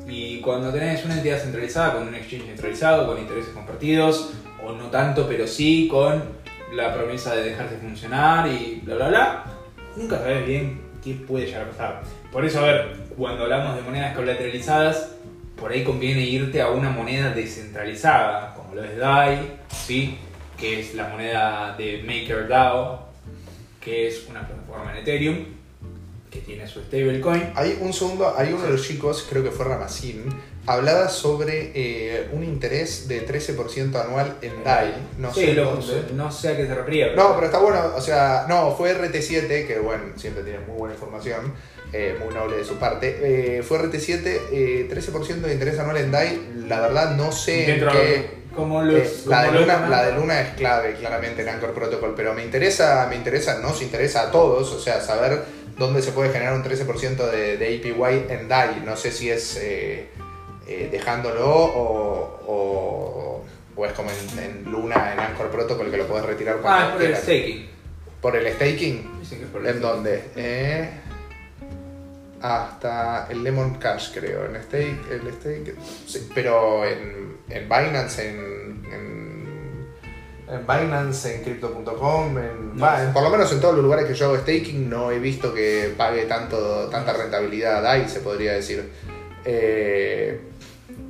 Y 0.07 0.39
cuando 0.41 0.71
tenés 0.71 1.03
una 1.05 1.15
entidad 1.15 1.39
centralizada 1.39 1.93
con 1.93 2.07
un 2.07 2.15
exchange 2.15 2.45
centralizado, 2.45 3.07
con 3.07 3.19
intereses 3.19 3.53
compartidos, 3.53 4.33
o 4.63 4.71
no 4.71 4.89
tanto, 4.89 5.27
pero 5.27 5.47
sí 5.47 5.87
con 5.89 6.23
la 6.73 6.93
promesa 6.93 7.35
de 7.35 7.49
dejarse 7.49 7.77
funcionar 7.77 8.47
y 8.47 8.81
bla 8.83 8.95
bla 8.95 9.07
bla, 9.07 9.56
nunca 9.97 10.19
sabes 10.19 10.45
bien 10.45 10.79
qué 11.03 11.13
puede 11.13 11.47
llegar 11.47 11.63
a 11.63 11.69
pasar. 11.71 12.03
Por 12.31 12.45
eso, 12.45 12.59
a 12.59 12.63
ver, 12.63 12.95
cuando 13.17 13.43
hablamos 13.43 13.75
de 13.75 13.81
monedas 13.81 14.15
colateralizadas, 14.15 15.09
por 15.59 15.71
ahí 15.71 15.83
conviene 15.83 16.21
irte 16.21 16.61
a 16.61 16.69
una 16.69 16.89
moneda 16.89 17.31
descentralizada, 17.31 18.53
como 18.55 18.75
lo 18.75 18.83
es 18.83 18.97
DAI, 18.97 19.39
¿sí? 19.69 20.17
que 20.57 20.79
es 20.79 20.95
la 20.95 21.07
moneda 21.07 21.75
de 21.77 22.03
MakerDAO, 22.03 23.07
que 23.81 24.07
es 24.07 24.27
una 24.29 24.47
plataforma 24.47 24.91
en 24.91 24.97
Ethereum, 24.99 25.45
que 26.29 26.39
tiene 26.39 26.67
su 26.67 26.81
stablecoin. 26.81 27.51
Hay 27.55 27.77
un 27.81 27.93
segundo, 27.93 28.33
hay 28.37 28.53
uno 28.53 28.63
de 28.63 28.71
los 28.71 28.87
chicos, 28.87 29.25
creo 29.29 29.43
que 29.43 29.51
fue 29.51 29.65
Ramacín, 29.65 30.25
hablaba 30.67 31.09
sobre 31.09 31.71
eh, 31.73 32.27
un 32.33 32.43
interés 32.43 33.07
de 33.07 33.25
13% 33.25 33.95
anual 34.03 34.37
en 34.41 34.63
DAI. 34.63 34.93
No 35.17 35.33
Sí, 35.33 35.45
sé 35.45 35.53
lo 35.53 35.79
no 36.13 36.31
sé 36.31 36.49
a 36.49 36.57
qué 36.57 36.67
se 36.67 36.75
refería. 36.75 37.13
No, 37.15 37.33
pero 37.35 37.45
está 37.47 37.57
bueno, 37.59 37.79
o 37.95 38.01
sea, 38.01 38.45
no, 38.49 38.75
fue 38.75 38.93
RT7, 38.93 39.65
que 39.65 39.79
bueno, 39.79 40.03
siempre 40.17 40.43
tiene 40.43 40.59
muy 40.59 40.77
buena 40.77 40.93
información, 40.95 41.53
eh, 41.93 42.17
muy 42.23 42.33
noble 42.33 42.57
de 42.57 42.65
su 42.65 42.75
parte. 42.75 43.17
Eh, 43.57 43.63
fue 43.63 43.79
RT7, 43.79 44.39
eh, 44.51 44.87
13% 44.89 45.47
de 45.47 45.53
interés 45.53 45.79
anual 45.79 45.97
en 45.97 46.11
DAI, 46.11 46.41
la 46.67 46.81
verdad 46.81 47.15
no 47.15 47.31
sé 47.31 47.71
en 47.75 47.87
qué... 47.87 48.29
como 48.53 48.83
los, 48.83 48.95
Eh, 48.95 49.09
la, 49.27 49.43
de 49.43 49.51
los 49.53 49.61
Luna, 49.61 49.87
la 49.87 50.05
de 50.05 50.11
Luna 50.13 50.41
es 50.41 50.49
clave, 50.55 50.95
claramente, 50.95 51.43
en 51.43 51.49
Anchor 51.49 51.73
Protocol, 51.73 52.13
pero 52.15 52.33
me 52.33 52.43
interesa, 52.43 53.07
me 53.09 53.15
interesa, 53.15 53.59
nos 53.59 53.81
interesa 53.81 54.23
a 54.23 54.31
todos, 54.31 54.69
o 54.73 54.79
sea, 54.81 54.99
saber 54.99 55.43
dónde 55.77 56.01
se 56.01 56.11
puede 56.11 56.31
generar 56.31 56.55
un 56.55 56.63
13% 56.63 57.29
de, 57.31 57.55
de 57.57 57.77
APY 57.77 58.25
en 58.33 58.47
DAI. 58.49 58.81
No 58.83 58.97
sé 58.97 59.11
si 59.11 59.29
es 59.29 59.57
eh, 59.61 60.07
eh, 60.67 60.89
dejándolo 60.91 61.47
o, 61.49 62.39
o, 62.47 63.45
o 63.75 63.85
es 63.85 63.93
como 63.93 64.09
en, 64.09 64.39
en 64.39 64.71
Luna, 64.71 65.13
en 65.13 65.19
Anchor 65.19 65.49
Protocol, 65.49 65.89
que 65.91 65.97
lo 65.97 66.07
puedes 66.07 66.25
retirar 66.25 66.57
cuando 66.57 66.79
Ah, 66.79 66.87
es 66.89 66.93
por 66.93 67.01
el 67.03 67.15
staking. 67.15 67.69
¿Por 68.21 68.35
el 68.35 68.53
staking? 68.53 69.19
Dicen 69.21 69.39
que 69.39 69.45
es 69.45 69.51
por 69.51 69.61
el 69.61 69.67
¿En 69.67 69.73
staking. 69.77 69.89
dónde? 69.89 70.23
Eh, 70.35 70.89
hasta 72.41 73.27
el 73.29 73.43
Lemon 73.43 73.75
Cash, 73.75 74.11
creo. 74.13 74.45
En 74.45 74.61
stake, 74.63 75.11
el 75.11 75.33
stake. 75.33 75.75
sí, 76.05 76.29
pero 76.33 76.85
en, 76.85 77.37
en 77.49 77.63
Binance, 77.67 78.29
en, 78.29 78.85
en, 78.93 79.87
En 80.49 80.65
Binance, 80.67 81.35
en 81.35 81.43
Crypto.com, 81.43 82.37
en, 82.37 82.77
No 82.77 82.99
en- 82.99 83.11
por 83.11 83.23
lo 83.23 83.29
menos 83.29 83.51
en 83.51 83.59
todos 83.59 83.73
los 83.75 83.83
lugares 83.83 84.05
que 84.05 84.13
yo 84.13 84.27
hago 84.27 84.37
staking 84.37 84.89
no 84.89 85.11
he 85.11 85.19
visto 85.19 85.53
que 85.53 85.93
pague 85.97 86.25
tanto, 86.25 86.87
tanta 86.89 87.13
rentabilidad 87.13 87.85
ahí, 87.85 88.07
se 88.07 88.19
podría 88.21 88.53
decir. 88.53 88.87
Eh, 89.43 90.39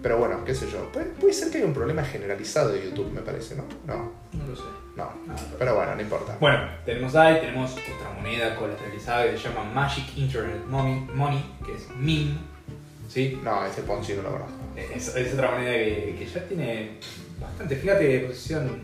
pero 0.02 0.18
bueno, 0.18 0.44
qué 0.46 0.54
sé 0.56 0.70
yo. 0.70 0.92
Puede, 0.92 1.06
puede 1.08 1.34
ser 1.34 1.52
que 1.52 1.58
haya 1.58 1.68
un 1.68 1.74
problema 1.74 2.04
generalizado 2.04 2.72
de 2.72 2.84
YouTube, 2.84 3.12
me 3.12 3.22
parece, 3.22 3.56
¿no? 3.56 3.64
No, 3.86 4.12
No 4.34 4.48
lo 4.48 4.56
sé. 4.56 4.64
no. 4.96 5.10
Nada, 5.26 5.40
Pero 5.60 5.76
bueno, 5.76 5.96
no 5.96 6.02
importa. 6.02 6.38
Bueno, 6.40 6.60
tenemos 6.86 7.14
DAI, 7.14 7.42
tenemos 7.42 7.72
otra 7.74 8.10
moneda 8.16 8.56
colateralizada 8.56 9.30
que 9.32 9.38
se 9.38 9.50
llama 9.50 9.64
Magic 9.74 10.06
Internet 10.18 10.66
Money, 10.68 11.08
Money 11.14 11.56
que 11.66 11.74
es 11.74 11.88
MIM. 11.96 12.38
¿Sí? 13.08 13.40
No, 13.44 13.66
ese 13.66 13.84
Ponzi 13.84 14.14
no 14.14 14.24
lo 14.24 14.32
conozco. 14.32 14.54
Es, 14.76 15.16
es 15.16 15.34
otra 15.34 15.52
moneda 15.52 15.72
que, 15.72 16.16
que 16.20 16.26
ya 16.26 16.44
tiene 16.48 16.98
bastante. 17.40 17.76
Fíjate 17.76 18.04
de 18.04 18.20
posición 18.28 18.82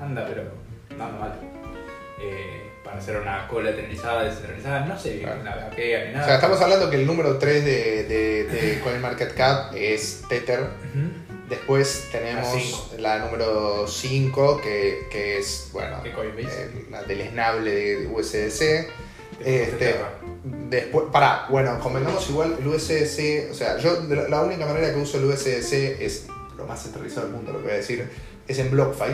anda, 0.00 0.26
pero 0.26 0.42
no 0.96 1.04
anda 1.04 1.18
mal. 1.18 1.40
Eh, 2.20 2.69
para 2.84 2.98
hacer 2.98 3.16
una 3.16 3.46
colateralizada, 3.48 4.24
descentralizada, 4.24 4.86
no 4.86 4.98
sé 4.98 5.20
Claro. 5.20 5.42
la 5.44 5.70
pega 5.70 6.04
ni 6.04 6.12
nada. 6.12 6.24
O 6.24 6.26
sea, 6.26 6.34
estamos 6.36 6.60
hablando 6.60 6.90
que 6.90 6.96
el 6.96 7.06
número 7.06 7.38
3 7.38 7.64
de, 7.64 8.04
de, 8.04 8.44
de 8.44 8.80
CoinMarketCap 8.84 9.74
es 9.74 10.22
Tether. 10.28 10.60
Después 11.48 12.08
tenemos 12.12 12.92
la 12.98 13.18
número 13.18 13.86
5, 13.88 14.60
que, 14.62 15.08
que 15.10 15.38
es, 15.38 15.68
bueno, 15.72 16.00
eh, 16.04 16.86
la 16.90 17.02
del 17.02 17.20
esnable 17.22 17.70
de 17.72 18.06
USDC. 18.06 18.88
Este. 19.44 19.96
Después, 20.44 21.06
pará, 21.10 21.46
bueno, 21.50 21.78
convengamos 21.80 22.28
igual 22.30 22.56
el 22.60 22.66
USDC, 22.68 23.50
o 23.50 23.54
sea, 23.54 23.78
yo 23.78 24.00
la 24.28 24.42
única 24.42 24.64
manera 24.64 24.92
que 24.92 25.00
uso 25.00 25.18
el 25.18 25.24
USDC 25.24 26.00
es 26.00 26.26
lo 26.56 26.66
más 26.66 26.82
centralizado 26.82 27.26
del 27.26 27.34
mundo, 27.36 27.52
lo 27.52 27.58
que 27.58 27.64
voy 27.64 27.72
a 27.72 27.76
decir, 27.76 28.08
es 28.46 28.58
en 28.58 28.70
BlockFi. 28.70 29.10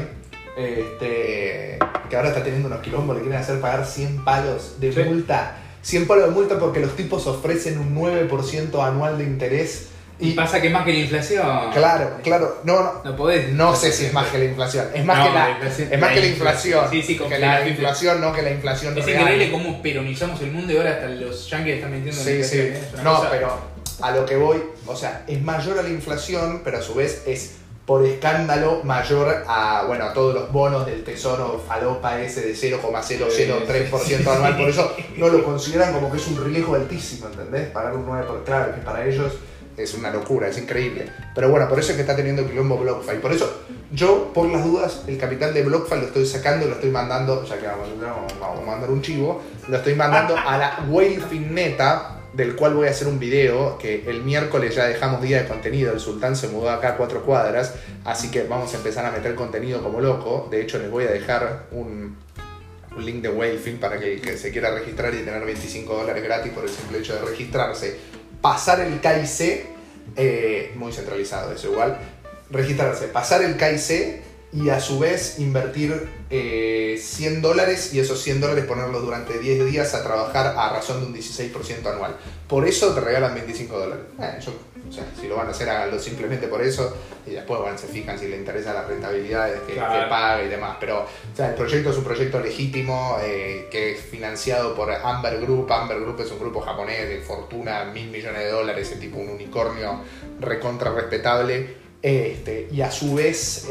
Este, 0.56 1.78
que 2.08 2.16
ahora 2.16 2.28
está 2.28 2.42
teniendo 2.42 2.68
unos 2.68 2.80
quilombos, 2.80 3.16
le 3.16 3.22
quieren 3.22 3.40
hacer 3.40 3.60
pagar 3.60 3.86
100 3.86 4.24
palos 4.24 4.80
de 4.80 4.92
Sí. 4.92 5.00
multa. 5.00 5.58
100 5.82 6.06
palos 6.06 6.24
de 6.24 6.30
multa 6.30 6.58
porque 6.58 6.80
los 6.80 6.96
tipos 6.96 7.26
ofrecen 7.26 7.78
un 7.78 7.94
9% 7.94 8.82
anual 8.82 9.18
de 9.18 9.24
interés. 9.24 9.88
Y 10.18 10.30
Y 10.30 10.32
pasa 10.32 10.62
que 10.62 10.70
más 10.70 10.84
que 10.86 10.94
la 10.94 11.00
inflación. 11.00 11.46
claro, 11.74 12.12
claro, 12.24 12.60
no, 12.64 12.82
no, 12.82 12.92
No 13.04 13.16
podés. 13.16 13.50
no 13.52 13.76
sé 13.76 13.92
si 13.92 14.06
es 14.06 14.14
más 14.14 14.28
que 14.28 14.38
la 14.38 14.44
inflación, 14.46 14.86
es 14.94 15.04
más 15.04 15.18
No, 15.18 15.24
que 15.26 15.30
la, 15.34 15.44
la 15.44 15.50
inflación- 15.56 15.88
es 15.92 16.00
más 16.00 16.08
la 16.08 16.14
que 16.14 16.20
la 16.22 16.26
inflación. 16.28 16.90
Sí, 16.90 17.02
sí, 17.02 17.18
que 17.18 17.38
la 17.38 17.60
la 17.60 17.68
inflación. 17.68 18.20
no 18.22 18.32
que 18.32 18.40
la 18.42 18.50
inflación 18.50 18.96
Es 18.96 19.06
increíble 19.06 19.52
cómo 19.52 19.82
peronizamos 19.82 20.40
el 20.40 20.52
mundo 20.52 20.72
y 20.72 20.76
ahora 20.78 20.92
hasta 20.92 21.08
los 21.08 21.50
yankees 21.50 21.74
están 21.76 21.92
mintiendo 21.92 22.18
en 22.22 22.26
la 22.38 22.44
Sí, 22.44 22.48
sí. 22.50 22.58
¿eh? 22.60 22.80
Es 22.96 23.02
No, 23.02 23.14
cosa- 23.16 23.30
pero 23.30 23.58
a 24.00 24.10
lo 24.12 24.24
que 24.24 24.36
voy, 24.36 24.62
o 24.86 24.96
sea, 24.96 25.22
es 25.28 25.42
mayor 25.42 25.78
a 25.78 25.82
la 25.82 25.90
inflación, 25.90 26.62
pero 26.64 26.78
a 26.78 26.82
su 26.82 26.94
vez 26.94 27.22
es 27.26 27.56
por 27.86 28.04
escándalo 28.04 28.82
mayor 28.82 29.44
a, 29.46 29.84
bueno, 29.86 30.06
a 30.06 30.12
todos 30.12 30.34
los 30.34 30.52
bonos 30.52 30.84
del 30.84 31.04
tesoro 31.04 31.62
falopa 31.66 32.20
ese 32.20 32.40
de 32.40 32.52
0,003% 32.52 34.26
anual. 34.26 34.56
Por 34.56 34.68
eso 34.68 34.92
no 35.16 35.28
lo 35.28 35.44
consideran 35.44 35.92
como 35.92 36.10
que 36.10 36.16
es 36.16 36.26
un 36.26 36.44
riesgo 36.44 36.74
altísimo, 36.74 37.28
¿entendés? 37.28 37.68
Pagar 37.70 37.94
un 37.94 38.06
9%, 38.06 38.44
claro, 38.44 38.74
que 38.74 38.80
para 38.80 39.06
ellos 39.06 39.34
es 39.76 39.94
una 39.94 40.10
locura, 40.10 40.48
es 40.48 40.58
increíble. 40.58 41.12
Pero 41.34 41.48
bueno, 41.48 41.68
por 41.68 41.78
eso 41.78 41.90
es 41.90 41.96
que 41.96 42.00
está 42.02 42.16
teniendo 42.16 42.46
quilombo 42.46 42.76
BlockFi. 42.78 43.18
Por 43.18 43.32
eso 43.32 43.62
yo, 43.92 44.32
por 44.32 44.48
las 44.48 44.64
dudas, 44.64 45.04
el 45.06 45.16
capital 45.16 45.54
de 45.54 45.62
BlockFi 45.62 45.96
lo 45.96 46.06
estoy 46.06 46.26
sacando, 46.26 46.66
lo 46.66 46.72
estoy 46.72 46.90
mandando, 46.90 47.44
ya 47.44 47.56
que 47.58 47.66
vamos, 47.66 47.88
vamos 48.00 48.32
vamos 48.40 48.62
a 48.62 48.66
mandar 48.66 48.90
un 48.90 49.00
chivo, 49.00 49.42
lo 49.68 49.76
estoy 49.76 49.94
mandando 49.94 50.36
a 50.36 50.58
la 50.58 50.78
Neta, 51.30 52.15
del 52.36 52.54
cual 52.54 52.74
voy 52.74 52.86
a 52.86 52.90
hacer 52.90 53.08
un 53.08 53.18
video, 53.18 53.78
que 53.78 54.04
el 54.08 54.22
miércoles 54.22 54.74
ya 54.74 54.86
dejamos 54.86 55.22
día 55.22 55.42
de 55.42 55.48
contenido, 55.48 55.92
el 55.92 56.00
sultán 56.00 56.36
se 56.36 56.48
mudó 56.48 56.70
acá 56.70 56.90
a 56.90 56.96
cuatro 56.96 57.24
cuadras, 57.24 57.72
así 58.04 58.30
que 58.30 58.42
vamos 58.42 58.74
a 58.74 58.76
empezar 58.76 59.06
a 59.06 59.10
meter 59.10 59.34
contenido 59.34 59.82
como 59.82 60.02
loco. 60.02 60.46
De 60.50 60.60
hecho, 60.60 60.78
les 60.78 60.90
voy 60.90 61.04
a 61.04 61.10
dejar 61.10 61.66
un, 61.70 62.16
link 62.98 63.22
de 63.22 63.28
Whalefin 63.28 63.78
para 63.78 63.98
que 63.98 64.20
que 64.20 64.38
se 64.38 64.50
quiera 64.50 64.70
registrar 64.70 65.12
y 65.14 65.18
tener 65.18 65.44
25 65.44 65.94
dólares 65.94 66.22
gratis 66.22 66.52
por 66.52 66.64
el 66.64 66.70
simple 66.70 66.98
hecho 66.98 67.14
de 67.14 67.22
registrarse. 67.22 67.96
Pasar 68.40 68.80
el 68.80 69.00
KIC, 69.00 69.66
eh, 70.16 70.72
muy 70.76 70.92
centralizado 70.92 71.52
eso 71.52 71.72
igual, 71.72 71.98
registrarse, 72.50 73.08
pasar 73.08 73.42
el 73.42 73.56
KIC 73.56 74.25
y 74.56 74.70
a 74.70 74.80
su 74.80 74.98
vez 74.98 75.38
invertir 75.38 76.08
eh, 76.30 76.98
100 77.00 77.42
dólares 77.42 77.92
y 77.92 78.00
esos 78.00 78.22
100 78.22 78.40
dólares 78.40 78.64
ponerlos 78.64 79.02
durante 79.02 79.38
10 79.38 79.66
días 79.66 79.94
a 79.94 80.02
trabajar 80.02 80.54
a 80.56 80.70
razón 80.70 81.00
de 81.00 81.06
un 81.06 81.14
16% 81.14 81.86
anual. 81.92 82.16
Por 82.48 82.66
eso 82.66 82.94
te 82.94 83.00
regalan 83.00 83.34
25 83.34 83.78
dólares. 83.78 84.04
Eh, 84.20 84.38
yo- 84.44 84.52
o 84.88 84.92
sea, 84.92 85.04
si 85.20 85.26
lo 85.26 85.34
van 85.36 85.48
a 85.48 85.50
hacer, 85.50 85.68
háganlo 85.68 85.98
simplemente 85.98 86.46
por 86.46 86.62
eso 86.62 86.96
y 87.26 87.30
después 87.32 87.60
bueno, 87.60 87.76
se 87.76 87.88
fijan 87.88 88.16
si 88.18 88.28
les 88.28 88.38
interesa 88.38 88.72
las 88.72 88.86
rentabilidades 88.86 89.60
que, 89.66 89.74
Claro. 89.74 90.04
que 90.04 90.08
paga 90.08 90.42
y 90.44 90.48
demás. 90.48 90.76
Pero 90.78 91.00
o 91.00 91.36
sea, 91.36 91.48
el 91.48 91.54
proyecto 91.56 91.90
es 91.90 91.96
un 91.98 92.04
proyecto 92.04 92.38
legítimo 92.40 93.18
eh, 93.20 93.66
que 93.70 93.92
es 93.92 94.00
financiado 94.00 94.74
por 94.76 94.90
Amber 94.92 95.40
Group. 95.40 95.70
Amber 95.72 96.00
Group 96.00 96.20
es 96.20 96.30
un 96.30 96.38
grupo 96.38 96.60
japonés 96.60 97.08
de 97.08 97.18
fortuna, 97.20 97.84
mil 97.86 98.10
millones 98.10 98.38
de 98.44 98.50
dólares, 98.50 98.90
es 98.92 99.00
tipo 99.00 99.18
un 99.18 99.28
unicornio 99.28 100.00
recontra 100.40 100.92
respetable. 100.92 101.84
Este, 102.00 102.68
y 102.70 102.82
a 102.82 102.90
su 102.92 103.16
vez, 103.16 103.66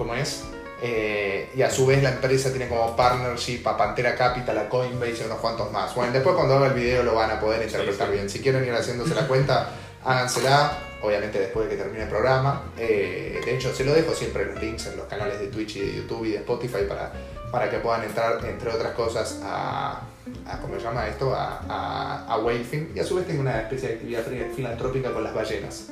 ¿cómo 0.00 0.14
es? 0.14 0.44
Eh, 0.82 1.50
y 1.54 1.60
a 1.60 1.70
su 1.70 1.84
vez 1.84 2.02
la 2.02 2.12
empresa 2.12 2.48
tiene 2.48 2.66
como 2.66 2.96
partnership 2.96 3.60
a 3.66 3.76
Pantera 3.76 4.14
Capital, 4.14 4.56
a 4.56 4.66
Coinbase 4.66 5.22
y 5.22 5.26
unos 5.26 5.38
cuantos 5.38 5.70
más. 5.70 5.94
Bueno, 5.94 6.10
después 6.10 6.34
cuando 6.34 6.56
haga 6.56 6.68
el 6.68 6.72
video 6.72 7.02
lo 7.02 7.14
van 7.14 7.30
a 7.30 7.38
poder 7.38 7.62
interpretar 7.62 8.06
sí. 8.06 8.12
bien. 8.14 8.30
Si 8.30 8.40
quieren 8.40 8.64
ir 8.64 8.72
haciéndose 8.72 9.14
la 9.14 9.28
cuenta, 9.28 9.68
hágansela. 10.04 10.72
Obviamente 11.02 11.38
después 11.38 11.68
de 11.68 11.76
que 11.76 11.82
termine 11.82 12.04
el 12.04 12.08
programa. 12.08 12.62
Eh, 12.78 13.42
de 13.44 13.54
hecho, 13.54 13.74
se 13.74 13.84
lo 13.84 13.92
dejo 13.92 14.14
siempre 14.14 14.44
en 14.44 14.54
los 14.54 14.62
links 14.62 14.86
en 14.86 14.96
los 14.96 15.06
canales 15.06 15.38
de 15.38 15.48
Twitch 15.48 15.76
y 15.76 15.80
de 15.80 15.96
YouTube 15.96 16.24
y 16.24 16.30
de 16.30 16.36
Spotify 16.38 16.84
para, 16.88 17.12
para 17.52 17.70
que 17.70 17.78
puedan 17.78 18.04
entrar, 18.04 18.42
entre 18.46 18.70
otras 18.70 18.92
cosas, 18.92 19.40
a, 19.42 20.00
a 20.46 20.58
¿cómo 20.62 20.76
se 20.76 20.82
llama 20.82 21.08
esto? 21.08 21.34
A, 21.34 21.60
a, 21.68 22.34
a. 22.34 22.52
Y 22.94 22.98
a 22.98 23.04
su 23.04 23.16
vez 23.16 23.26
tengo 23.26 23.40
una 23.42 23.60
especie 23.60 23.88
de 23.88 23.94
actividad 23.94 24.24
filantrópica 24.54 25.10
con 25.12 25.24
las 25.24 25.34
ballenas. 25.34 25.90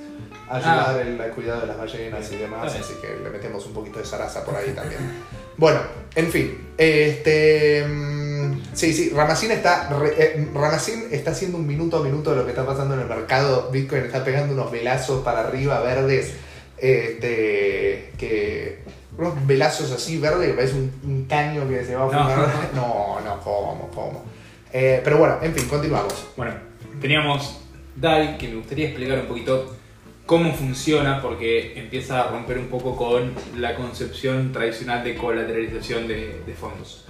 Ayudar 0.50 1.00
el, 1.06 1.20
el 1.20 1.30
cuidado 1.32 1.61
de 1.62 1.66
las 1.66 1.76
ballenas 1.78 2.32
y 2.32 2.37
demás, 2.37 2.74
así 2.74 2.94
que 3.02 3.22
le 3.22 3.30
metemos 3.30 3.66
un 3.66 3.74
poquito 3.74 3.98
de 3.98 4.04
zaraza 4.06 4.44
por 4.44 4.56
ahí 4.56 4.70
también. 4.72 5.00
Bueno, 5.58 5.80
en 6.14 6.30
fin. 6.30 6.68
Este. 6.78 7.84
mm, 7.84 8.61
Sí, 8.74 8.92
sí, 8.92 9.11
Ramacín 9.11 9.50
está. 9.50 9.88
eh, 10.16 10.48
Ramacín 10.54 11.08
está 11.11 11.32
haciendo 11.32 11.58
un 11.58 11.66
minuto 11.66 11.96
a 11.96 12.00
minuto 12.04 12.30
de 12.30 12.37
lo 12.37 12.44
que 12.44 12.50
está 12.50 12.64
pasando 12.64 12.94
en 12.94 13.00
el 13.00 13.06
mercado. 13.08 13.68
Bitcoin 13.72 14.04
está 14.04 14.22
pegando 14.24 14.54
unos 14.54 14.70
velazos 14.70 15.24
para 15.24 15.40
arriba 15.48 15.80
verdes. 15.80 16.32
Este. 16.76 18.12
Que. 18.18 18.78
Unos 19.18 19.44
velazos 19.48 19.90
así 19.90 20.18
verdes 20.18 20.46
que 20.50 20.54
parece 20.54 20.74
un, 20.74 20.92
un 21.02 21.24
caño 21.24 21.68
que 21.68 21.84
se 21.84 21.96
va 21.96 22.02
a 22.02 22.06
No. 22.06 22.12
fumar. 22.12 22.48
No, 22.74 23.20
no, 23.24 23.40
cómo, 23.40 23.90
cómo. 23.92 24.24
Eh, 24.72 25.00
pero 25.02 25.18
bueno, 25.18 25.38
en 25.42 25.52
fin, 25.54 25.66
continuamos. 25.68 26.28
Bueno, 26.37 26.52
teníamos 27.00 27.58
DAI, 27.96 28.38
que 28.38 28.46
me 28.48 28.54
gustaría 28.56 28.87
explicar 28.90 29.18
un 29.18 29.26
poquito 29.26 29.74
cómo 30.28 30.52
funciona, 30.52 31.22
porque 31.22 31.72
empieza 31.80 32.20
a 32.20 32.30
romper 32.30 32.58
un 32.58 32.66
poco 32.66 32.94
con 32.94 33.32
la 33.56 33.74
concepción 33.74 34.52
tradicional 34.52 35.02
de 35.02 35.16
colateralización 35.16 36.06
de, 36.06 36.42
de 36.46 36.52
fondos. 36.52 37.06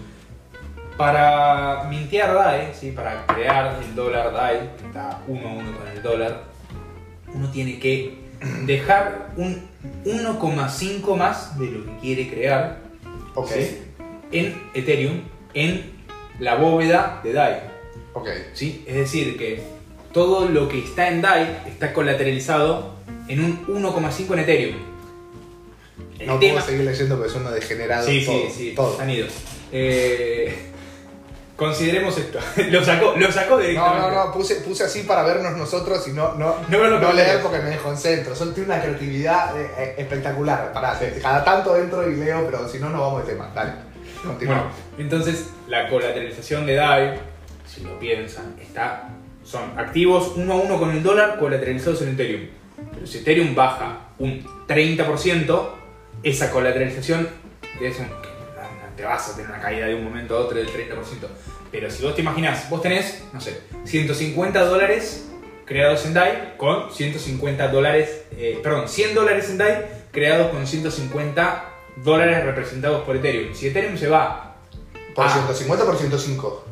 Para 0.96 1.88
mintear 1.90 2.32
DAI, 2.32 2.68
¿sí? 2.74 2.92
para 2.92 3.26
crear 3.26 3.76
el 3.82 3.96
dólar 3.96 4.32
DAI, 4.32 4.70
que 4.78 4.86
está 4.86 5.20
uno 5.26 5.48
a 5.48 5.52
uno 5.52 5.76
con 5.76 5.88
el 5.88 6.00
dólar, 6.00 6.44
uno 7.34 7.50
tiene 7.50 7.80
que 7.80 8.20
dejar 8.66 9.30
un 9.36 9.68
1,5 10.04 11.16
más 11.16 11.58
de 11.58 11.72
lo 11.72 11.86
que 11.86 11.96
quiere 12.00 12.30
crear 12.30 12.78
Ok, 13.34 13.50
¿sí? 13.50 13.82
en 14.30 14.62
Ethereum 14.74 15.22
en 15.54 15.90
la 16.38 16.54
bóveda 16.54 17.20
de 17.24 17.32
DAI. 17.32 17.62
ok. 18.12 18.28
¿sí? 18.52 18.84
Es 18.86 18.94
decir, 18.94 19.36
que 19.36 19.60
todo 20.12 20.48
lo 20.48 20.68
que 20.68 20.78
está 20.78 21.08
en 21.08 21.20
DAI 21.20 21.62
está 21.66 21.92
colateralizado 21.92 22.97
en 23.28 23.44
un 23.44 23.66
1,5 23.66 24.32
en 24.34 24.38
Ethereum. 24.40 24.76
El 26.18 26.26
No 26.26 26.38
tema- 26.38 26.54
puedo 26.54 26.66
seguir 26.66 26.84
leyendo 26.84 27.16
porque 27.16 27.30
son 27.32 27.42
unos 27.42 27.54
degenerados. 27.54 28.06
Sí, 28.06 28.24
todo, 28.26 28.42
sí, 28.46 28.52
sí, 28.56 28.72
todo. 28.74 29.00
han 29.00 29.10
ido. 29.10 29.26
Eh, 29.72 30.56
consideremos 31.56 32.16
esto. 32.18 32.38
lo 32.70 32.84
sacó, 32.84 33.14
lo 33.16 33.30
sacó 33.32 33.54
No, 33.56 33.60
directamente. 33.60 34.00
no, 34.16 34.24
no, 34.26 34.32
puse, 34.32 34.56
puse 34.56 34.84
así 34.84 35.02
para 35.02 35.22
vernos 35.22 35.56
nosotros 35.56 36.06
y 36.08 36.12
no, 36.12 36.34
no, 36.34 36.56
No 36.68 36.88
no 36.88 37.00
vos 37.00 37.14
leer 37.14 37.40
porque 37.42 37.58
me 37.58 37.70
desconcentro. 37.70 38.34
Son, 38.34 38.52
tiene 38.54 38.72
una 38.72 38.80
creatividad 38.82 39.60
eh, 39.60 39.70
eh, 39.78 39.94
espectacular. 39.98 40.72
Pará, 40.72 40.98
cada 41.22 41.44
tanto 41.44 41.76
entro 41.76 42.08
y 42.10 42.16
leo, 42.16 42.44
pero 42.46 42.68
si 42.68 42.78
no, 42.78 42.90
no 42.90 43.00
vamos 43.00 43.26
de 43.26 43.32
tema. 43.32 43.50
Dale, 43.54 43.72
Bueno, 43.72 44.30
continuamos. 44.30 44.72
entonces 44.98 45.46
la 45.68 45.88
colateralización 45.88 46.66
de 46.66 46.74
DAI, 46.74 47.20
si 47.66 47.82
lo 47.82 47.98
piensan, 47.98 48.56
está, 48.60 49.10
son 49.44 49.78
activos 49.78 50.32
uno 50.36 50.54
a 50.54 50.56
uno 50.56 50.78
con 50.78 50.90
el 50.90 51.02
dólar 51.02 51.38
colateralizados 51.38 52.02
en 52.02 52.08
Ethereum. 52.10 52.48
Pero 52.98 53.06
si 53.06 53.18
Ethereum 53.18 53.54
baja 53.54 54.08
un 54.18 54.44
30%, 54.66 55.68
esa 56.24 56.50
colateralización 56.50 57.28
de 57.78 57.86
eso, 57.88 58.02
te 58.96 59.04
vas 59.04 59.28
a 59.30 59.36
tener 59.36 59.48
una 59.50 59.60
caída 59.60 59.86
de 59.86 59.94
un 59.94 60.02
momento 60.02 60.36
a 60.36 60.40
otro 60.40 60.58
del 60.58 60.66
30%. 60.66 61.28
Pero 61.70 61.88
si 61.90 62.02
vos 62.02 62.16
te 62.16 62.22
imaginás, 62.22 62.68
vos 62.68 62.82
tenés, 62.82 63.22
no 63.32 63.40
sé, 63.40 63.60
150 63.84 64.64
dólares 64.64 65.28
creados 65.64 66.04
en 66.06 66.14
DAI 66.14 66.54
con 66.56 66.90
150 66.90 67.68
dólares, 67.68 68.22
eh, 68.32 68.58
perdón, 68.62 68.88
100 68.88 69.14
dólares 69.14 69.48
en 69.50 69.58
DAI 69.58 69.86
creados 70.10 70.48
con 70.50 70.66
150 70.66 71.64
dólares 72.02 72.42
representados 72.44 73.04
por 73.04 73.16
Ethereum. 73.16 73.54
Si 73.54 73.68
Ethereum 73.68 73.96
se 73.96 74.08
va, 74.08 74.56
¿Por 75.14 75.26
Ah. 75.26 75.30
150 75.30 75.84
por 75.84 75.96
105? 75.96 76.64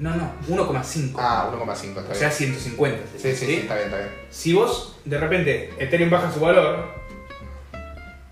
No, 0.00 0.16
no, 0.16 0.32
1,5. 0.48 1.14
Ah, 1.18 1.50
1,5, 1.54 1.98
está 2.00 2.12
o 2.12 2.14
sea, 2.14 2.28
bien. 2.28 2.54
150. 2.54 2.98
Sí, 3.18 3.34
sí, 3.34 3.46
sí, 3.46 3.54
está 3.56 3.74
bien, 3.74 3.86
está 3.86 3.98
bien. 3.98 4.10
Si 4.30 4.52
vos 4.52 4.96
de 5.04 5.18
repente 5.18 5.70
Ethereum 5.78 6.10
baja 6.10 6.32
su 6.32 6.40
valor, 6.40 6.94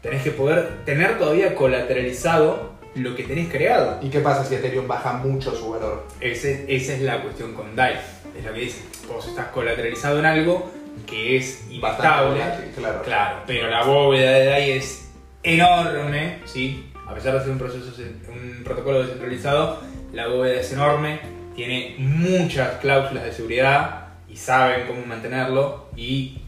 tenés 0.02 0.22
que 0.22 0.30
poder 0.30 0.84
tener 0.84 1.18
todavía 1.18 1.54
colateralizado 1.54 2.72
lo 2.94 3.14
que 3.14 3.24
tenés 3.24 3.48
creado. 3.50 3.98
¿Y 4.02 4.08
qué 4.10 4.20
pasa 4.20 4.44
si 4.44 4.54
Ethereum 4.54 4.88
baja 4.88 5.12
mucho 5.12 5.54
su 5.54 5.70
valor? 5.70 6.06
Ese- 6.20 6.64
esa 6.74 6.94
es 6.94 7.02
la 7.02 7.22
cuestión 7.22 7.54
con 7.54 7.76
DAI. 7.76 7.94
Es 8.36 8.44
lo 8.44 8.52
que 8.52 8.60
dice. 8.60 8.82
Vos 9.08 9.26
estás 9.28 9.48
colateralizado 9.48 10.18
en 10.18 10.26
algo 10.26 10.70
que 11.06 11.36
es 11.36 11.64
inestable. 11.70 12.40
claro. 12.76 13.02
Claro, 13.02 13.38
pero 13.46 13.68
la 13.68 13.84
bóveda 13.84 14.30
de 14.32 14.44
DAI 14.46 14.70
es 14.72 15.08
enorme, 15.42 16.38
¿sí? 16.44 16.90
A 17.06 17.14
pesar 17.14 17.34
de 17.34 17.40
ser 17.40 17.50
un, 17.50 17.58
proceso, 17.58 17.90
un 18.28 18.62
protocolo 18.64 19.00
descentralizado, 19.02 19.80
la 20.12 20.26
bóveda 20.28 20.60
es 20.60 20.72
enorme, 20.72 21.20
tiene 21.58 21.96
muchas 21.98 22.76
cláusulas 22.80 23.24
de 23.24 23.32
seguridad 23.32 24.06
y 24.28 24.36
saben 24.36 24.86
cómo 24.86 25.04
mantenerlo 25.04 25.88
y 25.96 26.40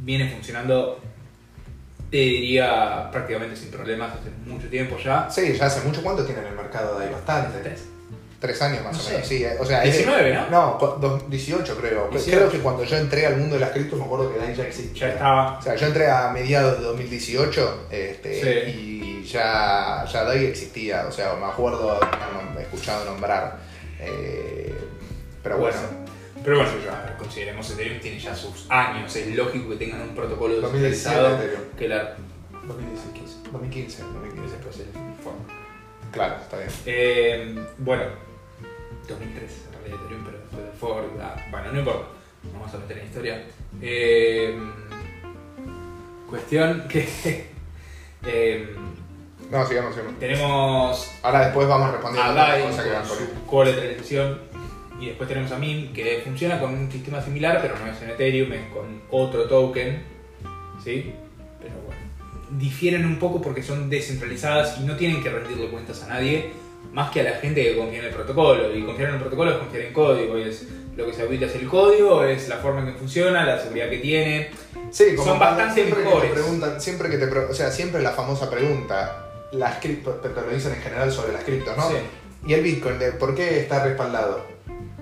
viene 0.00 0.28
funcionando, 0.28 1.00
te 2.10 2.16
diría, 2.16 3.08
prácticamente 3.12 3.54
sin 3.54 3.70
problemas 3.70 4.10
hace 4.14 4.30
mucho 4.44 4.68
tiempo 4.68 4.96
ya. 4.98 5.30
Sí, 5.30 5.54
ya 5.56 5.66
hace 5.66 5.86
mucho. 5.86 6.02
¿Cuánto 6.02 6.24
tiene 6.24 6.40
en 6.40 6.48
el 6.48 6.54
mercado? 6.56 6.98
Hay 6.98 7.10
bastante. 7.10 7.60
Tres. 7.60 7.84
Tres 8.40 8.60
años 8.60 8.82
más 8.82 8.92
No 8.94 8.98
o 8.98 9.02
sé. 9.02 9.12
menos. 9.12 9.28
Sí, 9.28 9.44
eh, 9.44 9.56
o 9.60 9.64
sea, 9.64 9.84
es- 9.84 9.94
19, 9.98 10.34
¿no? 10.34 10.50
No, 10.50 10.78
cu- 10.78 11.00
dos- 11.00 11.30
18 11.30 11.76
creo. 11.76 12.08
18. 12.10 12.36
Creo 12.36 12.50
que 12.50 12.58
cuando 12.58 12.82
yo 12.82 12.96
entré 12.96 13.24
al 13.24 13.36
mundo 13.36 13.54
de 13.54 13.60
las 13.60 13.70
criptos 13.70 13.96
me 14.00 14.04
acuerdo 14.04 14.32
que 14.32 14.40
DAI 14.40 14.54
ya 14.56 14.64
existía. 14.64 15.06
Ya 15.06 15.12
estaba. 15.14 15.58
O 15.58 15.62
sea, 15.62 15.76
yo 15.76 15.86
entré 15.86 16.10
a 16.10 16.28
mediados 16.32 16.78
de 16.80 16.84
2018 16.86 17.86
este, 17.92 18.42
Sí. 18.42 18.70
y 18.80 19.24
ya, 19.26 20.04
ya 20.12 20.24
DAI 20.24 20.44
existía. 20.46 21.06
O 21.08 21.12
sea, 21.12 21.34
me 21.34 21.46
acuerdo 21.46 22.00
de 22.56 22.62
escuchado 22.62 23.04
nombrar. 23.04 23.64
Eh, 24.00 24.74
pero 25.42 25.58
bueno, 25.58 25.78
Pero 26.44 26.56
bueno, 26.56 26.72
ya 26.84 27.16
consideremos 27.16 27.70
Ethereum 27.70 28.00
tiene 28.00 28.18
ya 28.18 28.34
sus 28.34 28.70
años, 28.70 29.14
es 29.16 29.34
lógico 29.34 29.70
que 29.70 29.76
tengan 29.76 30.02
un 30.02 30.14
protocolo 30.14 30.60
2017 30.60 30.88
descentralizado 30.90 31.36
Ethereum. 31.42 31.62
que 31.78 31.88
la 31.88 32.16
2015, 32.66 33.50
2015, 33.52 34.02
2015. 34.02 34.56
después 34.56 34.80
el 34.80 34.86
informe. 34.86 35.40
Claro, 36.12 36.36
está 36.40 36.58
bien. 36.58 36.70
Eh, 36.86 37.64
bueno, 37.78 38.04
2003 39.08 39.50
en 39.66 39.72
realidad 39.72 40.00
Ethereum, 40.00 40.24
pero 40.24 40.38
después 40.38 40.64
del 40.64 40.74
Ford, 40.74 41.20
ah, 41.20 41.36
bueno, 41.50 41.72
no 41.72 41.78
importa, 41.78 42.06
vamos 42.52 42.74
a 42.74 42.78
meter 42.78 42.98
en 42.98 43.06
historia. 43.06 43.44
Eh, 43.80 44.58
cuestión 46.28 46.88
que 46.88 47.06
eh, 48.26 48.74
No, 49.50 49.66
sigamos, 49.66 49.94
sigamos. 49.94 50.18
tenemos 50.18 51.10
Ahora 51.22 51.44
después 51.46 51.68
vamos 51.68 51.92
respondiendo 51.92 52.30
a 52.30 52.34
DAI 52.34 52.62
con 52.62 52.72
su 52.72 53.46
colateralización 53.46 54.40
y 55.00 55.06
después 55.06 55.28
tenemos 55.28 55.52
a 55.52 55.58
MIM 55.58 55.92
que 55.92 56.22
funciona 56.24 56.58
con 56.58 56.74
un 56.74 56.90
sistema 56.90 57.22
similar 57.22 57.60
pero 57.60 57.78
no 57.78 57.86
es 57.86 58.00
en 58.02 58.10
Ethereum, 58.10 58.52
es 58.52 58.68
con 58.72 59.02
otro 59.10 59.44
token, 59.44 60.02
¿sí? 60.82 61.12
Pero 61.60 61.74
bueno, 61.86 62.00
difieren 62.58 63.04
un 63.04 63.18
poco 63.18 63.40
porque 63.40 63.62
son 63.62 63.90
descentralizadas 63.90 64.78
y 64.80 64.84
no 64.84 64.96
tienen 64.96 65.22
que 65.22 65.30
rendirle 65.30 65.68
cuentas 65.68 66.02
a 66.02 66.08
nadie 66.08 66.50
más 66.92 67.10
que 67.10 67.20
a 67.20 67.24
la 67.24 67.32
gente 67.32 67.62
que 67.62 67.76
confía 67.76 67.98
en 68.00 68.06
el 68.06 68.14
protocolo 68.14 68.74
y 68.74 68.82
confiar 68.82 69.10
en 69.10 69.16
el 69.16 69.20
protocolo 69.20 69.50
es 69.50 69.58
confiar 69.58 69.82
en 69.84 69.92
código 69.92 70.38
y 70.38 70.42
es 70.42 70.66
lo 70.96 71.04
que 71.06 71.12
se 71.12 71.22
audita 71.22 71.44
es 71.44 71.54
el 71.54 71.68
código, 71.68 72.24
es 72.24 72.48
la 72.48 72.56
forma 72.56 72.80
en 72.80 72.86
que 72.86 72.98
funciona, 72.98 73.44
la 73.44 73.60
seguridad 73.60 73.90
que 73.90 73.98
tiene. 73.98 74.50
Sí, 74.90 75.14
como 75.14 75.28
Son 75.28 75.38
bastante 75.38 75.82
siempre 75.82 76.02
mejores. 76.02 76.22
Que 76.22 76.28
te 76.28 76.42
preguntan, 76.42 76.80
siempre 76.80 77.10
que 77.10 77.18
te 77.18 77.38
o 77.38 77.54
sea, 77.54 77.70
siempre 77.70 78.02
la 78.02 78.12
famosa 78.12 78.48
pregunta, 78.48 79.25
las 79.52 79.78
criptos, 79.78 80.20
te 80.22 80.28
lo 80.28 80.42
dicen 80.48 80.72
en 80.74 80.82
general 80.82 81.10
sobre 81.12 81.32
las 81.32 81.44
criptos, 81.44 81.76
¿no? 81.76 81.88
Sí. 81.88 81.96
Y 82.46 82.54
el 82.54 82.62
Bitcoin, 82.62 82.98
¿de 82.98 83.12
¿por 83.12 83.34
qué 83.34 83.60
está 83.60 83.82
respaldado? 83.84 84.40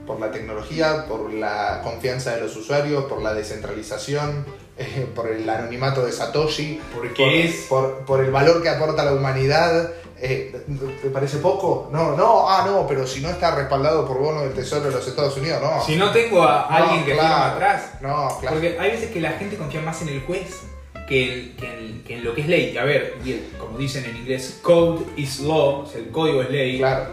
Por 0.06 0.20
la 0.20 0.30
tecnología, 0.30 1.06
por 1.08 1.32
la 1.32 1.80
confianza 1.82 2.34
de 2.34 2.42
los 2.42 2.54
usuarios, 2.56 3.04
por 3.04 3.22
la 3.22 3.32
descentralización, 3.34 4.44
eh, 4.76 5.06
por 5.14 5.28
el 5.28 5.48
anonimato 5.48 6.04
de 6.04 6.12
Satoshi, 6.12 6.80
por, 6.94 7.06
es- 7.20 7.66
por, 7.68 7.98
por 8.04 8.20
el 8.24 8.30
valor 8.30 8.62
que 8.62 8.68
aporta 8.68 9.04
la 9.04 9.12
humanidad. 9.12 9.90
Eh, 10.20 10.64
¿Te 11.02 11.10
parece 11.10 11.38
poco? 11.38 11.88
No, 11.92 12.16
no, 12.16 12.48
ah, 12.48 12.64
no, 12.66 12.86
pero 12.86 13.06
si 13.06 13.20
no 13.20 13.28
está 13.30 13.54
respaldado 13.54 14.06
por 14.06 14.18
bono 14.18 14.42
del 14.42 14.52
Tesoro 14.54 14.86
de 14.86 14.92
los 14.92 15.06
Estados 15.06 15.36
Unidos, 15.36 15.60
no. 15.60 15.82
Si 15.84 15.96
no 15.96 16.10
tengo 16.12 16.42
a 16.42 16.66
No, 16.70 16.76
alguien 16.76 17.04
que 17.04 17.12
claro. 17.14 17.54
atrás, 17.56 17.90
No, 18.00 18.28
claro. 18.40 18.56
Porque 18.56 18.78
hay 18.78 18.90
veces 18.92 19.10
que 19.10 19.20
la 19.20 19.32
gente 19.32 19.56
confía 19.56 19.80
más 19.82 20.00
en 20.02 20.08
el 20.10 20.22
juez 20.22 20.60
que 21.08 21.24
en, 21.32 21.52
que 21.56 21.66
en- 21.66 22.02
que 22.04 22.14
en 22.16 22.24
lo 22.24 22.34
que 22.34 22.42
es 22.42 22.48
ley. 22.48 22.76
A 22.76 22.84
ver, 22.84 23.14
como 23.58 23.78
dicen 23.78 24.04
en 24.04 24.16
inglés, 24.16 24.58
code 24.62 25.04
is 25.16 25.40
law, 25.40 25.80
o 25.82 25.86
sea, 25.86 26.00
el 26.00 26.08
código 26.10 26.42
es 26.42 26.50
ley. 26.50 26.78
Claro. 26.78 27.06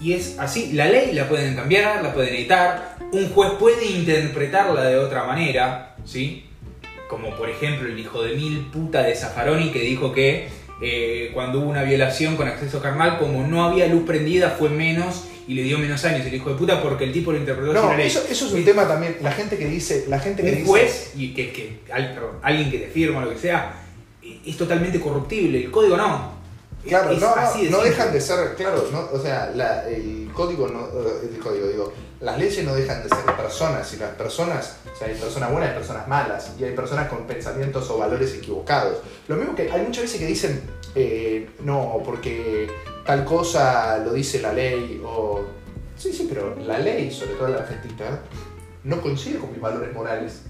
Y 0.00 0.12
es 0.12 0.38
así, 0.38 0.72
la 0.72 0.86
ley 0.88 1.12
la 1.12 1.28
pueden 1.28 1.54
cambiar, 1.54 2.02
la 2.02 2.12
pueden 2.12 2.34
editar, 2.34 2.96
un 3.12 3.28
juez 3.30 3.52
puede 3.58 3.86
interpretarla 3.86 4.84
de 4.84 4.98
otra 4.98 5.24
manera, 5.24 5.96
¿sí? 6.04 6.44
Como 7.08 7.30
por 7.36 7.48
ejemplo 7.48 7.88
el 7.88 7.98
hijo 7.98 8.22
de 8.22 8.34
mil 8.34 8.66
puta 8.72 9.02
de 9.02 9.14
Zaffaroni 9.14 9.70
que 9.70 9.80
dijo 9.80 10.12
que 10.12 10.48
eh, 10.82 11.30
cuando 11.32 11.60
hubo 11.60 11.70
una 11.70 11.84
violación 11.84 12.36
con 12.36 12.48
acceso 12.48 12.80
carnal, 12.82 13.18
como 13.18 13.46
no 13.46 13.64
había 13.64 13.86
luz 13.86 14.04
prendida, 14.04 14.50
fue 14.50 14.68
menos 14.68 15.28
y 15.46 15.54
le 15.54 15.62
dio 15.62 15.78
menos 15.78 16.04
años 16.04 16.26
el 16.26 16.34
hijo 16.34 16.50
de 16.50 16.56
puta 16.56 16.82
porque 16.82 17.04
el 17.04 17.12
tipo 17.12 17.30
lo 17.32 17.38
interpretó 17.38 17.72
No, 17.72 17.94
ley. 17.96 18.06
eso, 18.06 18.22
eso 18.28 18.46
es 18.46 18.52
un 18.52 18.64
tema 18.64 18.86
también. 18.88 19.16
La 19.22 19.32
gente 19.32 19.56
que 19.58 19.66
dice. 19.66 20.06
La 20.08 20.18
gente 20.18 20.42
que 20.42 20.48
un 20.50 20.54
dice. 20.56 20.66
juez 20.68 21.10
y 21.16 21.34
que, 21.34 21.52
que 21.52 21.80
al- 21.92 22.14
perdón, 22.14 22.36
alguien 22.42 22.70
que 22.70 22.78
te 22.78 22.86
firma 22.88 23.18
o 23.20 23.22
lo 23.22 23.30
que 23.30 23.38
sea 23.38 23.74
eh, 24.22 24.40
es 24.46 24.56
totalmente 24.56 24.98
corruptible 25.00 25.64
el 25.64 25.70
código 25.70 25.96
no 25.96 26.32
Claro, 26.86 27.12
Es 27.12 27.18
no, 27.20 27.28
así 27.34 27.64
de 27.64 27.70
no, 27.70 27.76
simple. 27.78 27.90
dejan 27.90 28.12
de 28.12 28.20
ser. 28.20 28.54
Claro, 28.56 28.86
no, 28.92 29.08
o 29.10 29.18
sea, 29.18 29.50
la- 29.54 29.88
el 29.88 30.28
código 30.34 30.68
no. 30.68 30.80
eh, 30.86 31.30
El 31.32 31.38
código, 31.38 31.66
digo. 31.66 31.92
Las 32.20 32.38
leyes 32.38 32.62
no 32.64 32.74
dejan 32.74 33.02
de 33.02 33.08
ser 33.08 33.24
personas. 33.36 33.90
Y 33.94 33.96
las 33.96 34.10
personas. 34.10 34.76
O 34.94 34.98
sea, 34.98 35.08
hay 35.08 35.14
personas 35.14 35.50
buenas 35.50 35.70
y 35.70 35.74
personas 35.78 36.06
malas. 36.08 36.52
Y 36.58 36.64
hay 36.64 36.72
personas 36.74 37.08
con 37.08 37.26
pensamientos 37.26 37.88
o 37.88 37.96
valores 37.96 38.34
equivocados. 38.34 38.98
Lo 39.28 39.36
mismo 39.36 39.54
que 39.54 39.70
hay 39.70 39.80
muchas 39.80 40.02
veces 40.04 40.20
que 40.20 40.26
dicen. 40.26 40.60
eh, 40.94 41.48
no, 41.64 42.02
porque 42.04 42.68
tal 43.04 43.24
cosa 43.24 43.98
lo 43.98 44.12
dice 44.12 44.40
la 44.40 44.52
ley. 44.52 45.00
O. 45.04 45.42
Sí, 45.96 46.12
sí, 46.12 46.26
pero 46.28 46.56
la 46.56 46.78
ley, 46.78 47.10
sobre 47.10 47.34
todo 47.34 47.48
la 47.48 47.58
argentina, 47.58 48.18
no 48.84 49.00
coincide 49.00 49.38
con 49.38 49.52
mis 49.52 49.60
valores 49.60 49.92
morales 49.94 50.42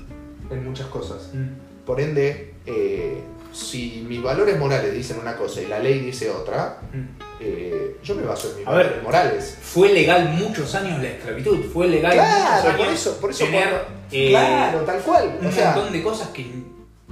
en 0.50 0.64
muchas 0.64 0.86
cosas. 0.86 1.30
Mm. 1.32 1.84
Por 1.84 2.00
ende, 2.00 2.54
eh, 2.66 3.20
si 3.52 4.04
mis 4.08 4.22
valores 4.22 4.58
morales 4.58 4.92
dicen 4.94 5.18
una 5.20 5.36
cosa 5.36 5.60
y 5.60 5.66
la 5.66 5.78
ley 5.78 6.00
dice 6.00 6.30
otra, 6.30 6.78
Mm. 6.92 7.04
eh, 7.40 7.96
yo 8.02 8.14
me 8.14 8.22
baso 8.22 8.50
en 8.50 8.56
mis 8.58 8.66
A 8.66 8.70
valores 8.70 8.92
ver, 8.94 9.02
morales. 9.02 9.58
fue 9.60 9.92
legal 9.92 10.30
muchos 10.30 10.74
años 10.74 11.00
la 11.02 11.08
esclavitud 11.08 11.58
fue 11.72 11.86
legal 11.88 12.12
Claro, 12.14 12.62
muchos 12.64 12.76
por 12.76 12.86
años 12.86 13.00
eso, 13.00 13.16
por 13.20 13.30
eso 13.30 13.44
tener 13.44 13.68
cuando- 13.68 13.88
eh, 14.10 14.28
claro, 14.30 14.80
tal 14.80 15.00
cual. 15.02 15.38
un 15.40 15.46
O 15.46 15.52
sea, 15.52 15.72
montón 15.72 15.92
de 15.92 16.02
cosas 16.02 16.28
que 16.28 16.46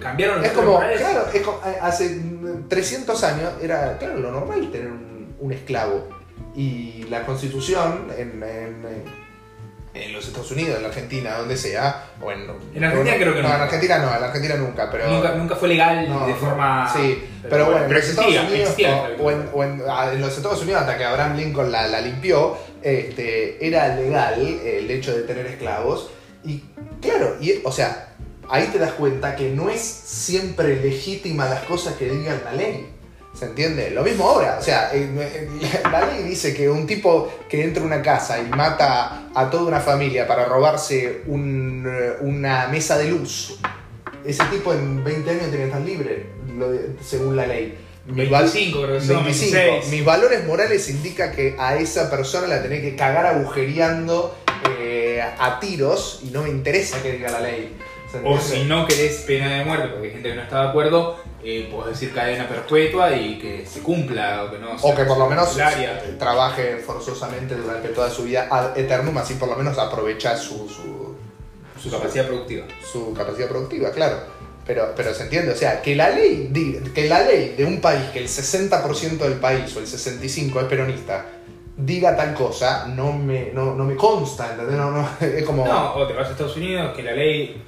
cambiaron 0.01 0.43
es 0.45 0.53
como, 0.53 0.73
morales. 0.73 0.99
claro, 1.01 1.27
es 1.33 1.43
como, 1.43 1.59
eh, 1.67 1.77
hace 1.81 2.09
mm, 2.17 2.69
300 2.69 3.23
años 3.25 3.53
era, 3.61 3.99
claro, 3.99 4.17
lo 4.19 4.31
normal 4.33 4.71
tener 4.73 4.89
un, 4.91 5.12
un 5.43 5.53
esclavo. 5.53 6.09
Y 6.57 7.05
la 7.11 7.25
constitución 7.27 8.09
en, 8.17 8.43
en- 8.43 9.23
en 9.95 10.13
los 10.15 10.27
Estados 10.27 10.51
Unidos, 10.53 10.77
en 10.79 10.83
la 10.85 10.89
Argentina, 10.89 11.35
donde 11.37 11.55
sea, 11.55 12.07
o 12.23 12.33
en... 12.33 12.49
En 12.75 12.83
Argentina 12.83 13.15
creo 13.17 13.35
que 13.35 13.43
no. 13.43 13.49
no. 13.51 13.55
en 13.57 13.61
Argentina 13.61 13.99
no, 13.99 14.17
en 14.17 14.25
Argentina 14.25 14.55
nunca, 14.57 14.91
pero... 14.91 15.07
nunca, 15.07 15.35
nunca 15.35 15.55
fue 15.55 15.69
legal 15.69 16.09
No, 16.09 16.27
de 16.27 16.33
forma 16.35 16.91
Sí, 16.91 17.23
pero, 17.51 17.67
bueno, 17.67 17.85
en 17.85 17.93
los 17.93 17.99
existía, 18.03 18.25
Estados 18.27 18.49
Unidos 18.51 18.71
existía 18.71 18.89
la 18.89 18.97
o, 19.03 19.07
esclavitud. 19.11 19.25
o 19.27 19.31
en, 19.33 19.51
o 19.53 19.65
en- 19.65 19.83
ah, 19.91 20.11
en 20.15 20.21
los 20.23 20.35
Estados 20.35 20.63
Unidos 20.63 20.81
hasta 20.81 20.97
que 20.97 21.05
Abraham 21.05 21.37
Lincoln 21.37 21.71
la, 21.71 21.87
la 21.89 22.01
limpió, 22.01 22.57
este, 22.81 23.67
era 23.67 23.95
legal 23.95 24.41
el 24.65 24.91
hecho 24.91 25.15
de 25.15 25.23
tener 25.25 25.45
esclavos 25.47 26.09
y 26.43 26.63
claro, 27.03 27.37
y, 27.39 27.61
o 27.63 27.71
sea, 27.71 28.15
ahí 28.49 28.69
te 28.73 28.79
das 28.79 28.93
cuenta 28.93 29.37
que 29.37 29.51
no 29.51 29.69
es 29.69 29.81
siempre 29.83 30.77
legítima 30.81 31.45
las 31.51 31.65
cosas 31.65 31.97
que 31.97 32.09
digan 32.09 32.41
la 32.47 32.55
ley. 32.55 32.89
¿Se 33.35 33.47
entiende? 33.47 33.91
Lo 33.91 34.03
mismo 34.03 34.29
ahora, 34.29 34.59
o 34.61 34.63
sea, 34.63 34.91
en- 34.93 35.19
en- 35.19 35.61
la 35.91 36.07
ley 36.07 36.23
dice 36.23 36.55
que 36.55 36.69
un 36.69 36.87
tipo 36.87 37.33
que 37.49 37.65
entra 37.65 37.83
a 37.83 37.87
una 37.87 38.03
casa 38.03 38.39
y 38.41 38.45
mata 38.49 39.29
a 39.35 39.51
toda 39.51 39.65
una 39.65 39.81
familia 39.81 40.27
para 40.27 40.45
robarse 40.45 41.23
un, 41.27 41.85
eh, 41.89 42.13
una 42.21 42.69
mesa 42.69 42.99
de 42.99 43.09
luz, 43.09 43.59
ese 44.25 44.45
tipo 44.45 44.73
en 44.75 45.03
20 45.03 45.31
años 45.31 45.43
tiene 45.45 45.57
que 45.59 45.65
estar 45.65 45.81
libre, 45.81 46.27
según 47.03 47.35
la 47.37 47.47
ley. 47.47 47.79
Mi 48.07 48.27
val- 48.27 48.43
25 48.45 48.83
creo 48.83 48.99
que 48.99 49.05
son 49.07 49.25
25. 49.25 49.57
26 49.57 49.89
Mis 49.93 50.05
valores 50.05 50.45
morales 50.45 50.89
indica 50.91 51.31
que 51.33 51.55
a 51.59 51.77
esa 51.77 52.11
persona 52.11 52.49
la 52.49 52.61
tenés 52.63 52.81
que 52.83 52.97
cagar 52.97 53.25
agujereando 53.27 54.37
eh, 54.79 55.23
a 55.39 55.59
tiros 55.59 56.21
y 56.25 56.31
no 56.31 56.43
me 56.43 56.49
interesa 56.51 57.01
que 57.03 57.13
diga 57.13 57.31
la 57.31 57.41
ley. 57.41 57.77
¿Se 58.11 58.19
O 58.25 58.39
si 58.39 58.65
no 58.65 58.87
querés 58.87 59.19
pena 59.27 59.57
de 59.59 59.65
muerte, 59.65 59.89
porque 59.89 60.09
hay 60.09 60.13
gente 60.15 60.29
que 60.31 60.35
no 60.35 60.43
está 60.43 60.63
de 60.65 60.69
acuerdo, 60.69 61.19
eh, 61.45 61.73
decir 61.89 62.13
cadena 62.15 62.49
perpetua 62.49 63.15
y 63.17 63.39
que 63.39 63.67
se 63.67 63.81
cumpla, 63.81 64.45
o 64.45 64.51
que 64.51 64.59
no 64.59 64.77
O 64.81 64.95
que 64.95 65.05
por 65.05 65.19
lo 65.19 65.29
menos 65.29 65.57
trabaje 66.19 66.77
forzosamente 66.79 67.55
durante 67.55 67.89
toda 67.89 68.11
su 68.11 68.25
vida 68.25 68.49
ad 68.51 68.77
eternum, 68.79 69.17
así 69.19 69.35
por 69.35 69.49
lo 69.49 69.57
menos 69.57 69.79
aprovecha 69.79 70.37
su, 70.37 70.69
su, 70.69 71.17
su 71.81 71.91
capacidad 71.91 72.27
productiva. 72.27 72.67
su 72.91 73.13
capacidad 73.13 73.49
productiva, 73.49 73.91
claro. 73.91 74.19
pero, 74.67 74.93
pero 74.97 75.13
se 75.13 75.25
entiende, 75.25 75.53
o 75.53 75.57
sea, 75.57 75.83
que 75.83 75.97
la 75.97 76.11
ley, 76.11 76.49
diga- 76.53 76.93
que 76.93 77.09
la 77.09 77.23
ley 77.23 77.55
de 77.57 77.65
un 77.65 77.81
país, 77.81 78.05
que 78.13 78.21
el 78.21 78.29
60% 78.29 79.19
del 79.19 79.35
país 79.35 79.75
o 79.77 79.81
el 79.81 79.87
65% 79.87 80.61
es 80.61 80.65
peronista, 80.67 81.27
diga 81.77 82.15
tal 82.17 82.35
cosa, 82.35 82.87
no 82.87 83.13
me, 83.13 83.51
no, 83.53 83.75
no 83.75 83.85
me 83.85 83.97
consta, 83.97 84.53
¿entendés? 84.53 84.77
No, 84.77 84.91
no, 84.93 85.09
es 85.21 85.43
como... 85.45 85.67
No, 85.67 85.95
o 85.95 86.07
te 86.07 86.13
vas 86.13 86.29
a 86.29 86.31
Estados 86.33 86.57
Unidos, 86.57 86.95
que 86.95 87.03
la 87.03 87.13
ley. 87.13 87.61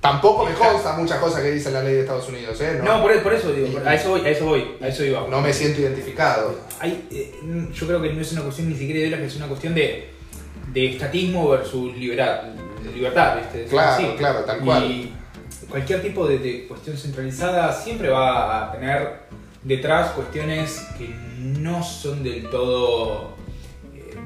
Tampoco 0.00 0.44
me 0.44 0.52
consta 0.54 0.92
muchas 0.96 1.18
cosas 1.18 1.42
que 1.42 1.50
dice 1.50 1.72
la 1.72 1.82
ley 1.82 1.94
de 1.94 2.00
Estados 2.02 2.28
Unidos, 2.28 2.60
¿eh? 2.60 2.80
No, 2.84 3.02
por, 3.02 3.20
por 3.20 3.34
eso 3.34 3.50
digo, 3.52 3.80
a 3.84 3.94
eso 3.94 4.10
voy, 4.10 4.20
a 4.20 4.28
eso 4.30 4.44
voy, 4.44 4.76
a 4.80 4.86
eso 4.88 5.04
iba. 5.04 5.26
No 5.28 5.40
me 5.40 5.52
siento 5.52 5.80
identificado. 5.80 6.54
Hay, 6.78 7.08
eh, 7.10 7.34
yo 7.72 7.86
creo 7.86 8.00
que 8.00 8.12
no 8.12 8.20
es 8.20 8.32
una 8.32 8.42
cuestión 8.42 8.68
ni 8.68 8.76
siquiera 8.76 9.00
de 9.00 9.06
ideología, 9.08 9.26
es 9.26 9.36
una 9.36 9.48
cuestión 9.48 9.74
de, 9.74 10.10
de 10.72 10.86
estatismo 10.92 11.48
versus 11.48 11.96
libertad, 11.96 12.42
libertad 12.94 13.38
¿viste? 13.38 13.64
Es 13.64 13.70
Claro, 13.70 13.90
así. 13.92 14.14
claro, 14.16 14.40
tal 14.44 14.60
cual. 14.60 14.84
Y 14.84 15.12
cualquier 15.68 16.00
tipo 16.00 16.28
de, 16.28 16.38
de 16.38 16.66
cuestión 16.68 16.96
centralizada 16.96 17.72
siempre 17.72 18.08
va 18.08 18.68
a 18.68 18.72
tener 18.72 19.26
detrás 19.64 20.12
cuestiones 20.12 20.86
que 20.96 21.08
no 21.38 21.82
son 21.82 22.22
del 22.22 22.48
todo 22.50 23.36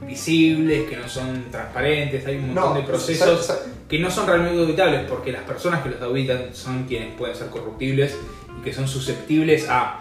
visibles, 0.06 0.88
que 0.88 0.96
no 0.96 1.08
son 1.08 1.50
transparentes, 1.50 2.26
hay 2.26 2.36
un 2.36 2.46
montón 2.48 2.74
No, 2.74 2.80
de 2.80 2.82
procesos 2.86 3.46
sa- 3.46 3.54
sa- 3.54 3.60
que 3.88 3.98
no 3.98 4.10
son 4.10 4.26
realmente 4.26 4.58
auditables 4.60 5.02
porque 5.08 5.32
las 5.32 5.42
personas 5.42 5.82
que 5.82 5.90
los 5.90 6.00
auditan 6.02 6.54
son 6.54 6.84
quienes 6.84 7.14
pueden 7.14 7.34
ser 7.36 7.48
corruptibles 7.48 8.16
y 8.58 8.62
que 8.62 8.72
son 8.72 8.88
susceptibles 8.88 9.68
a 9.68 10.00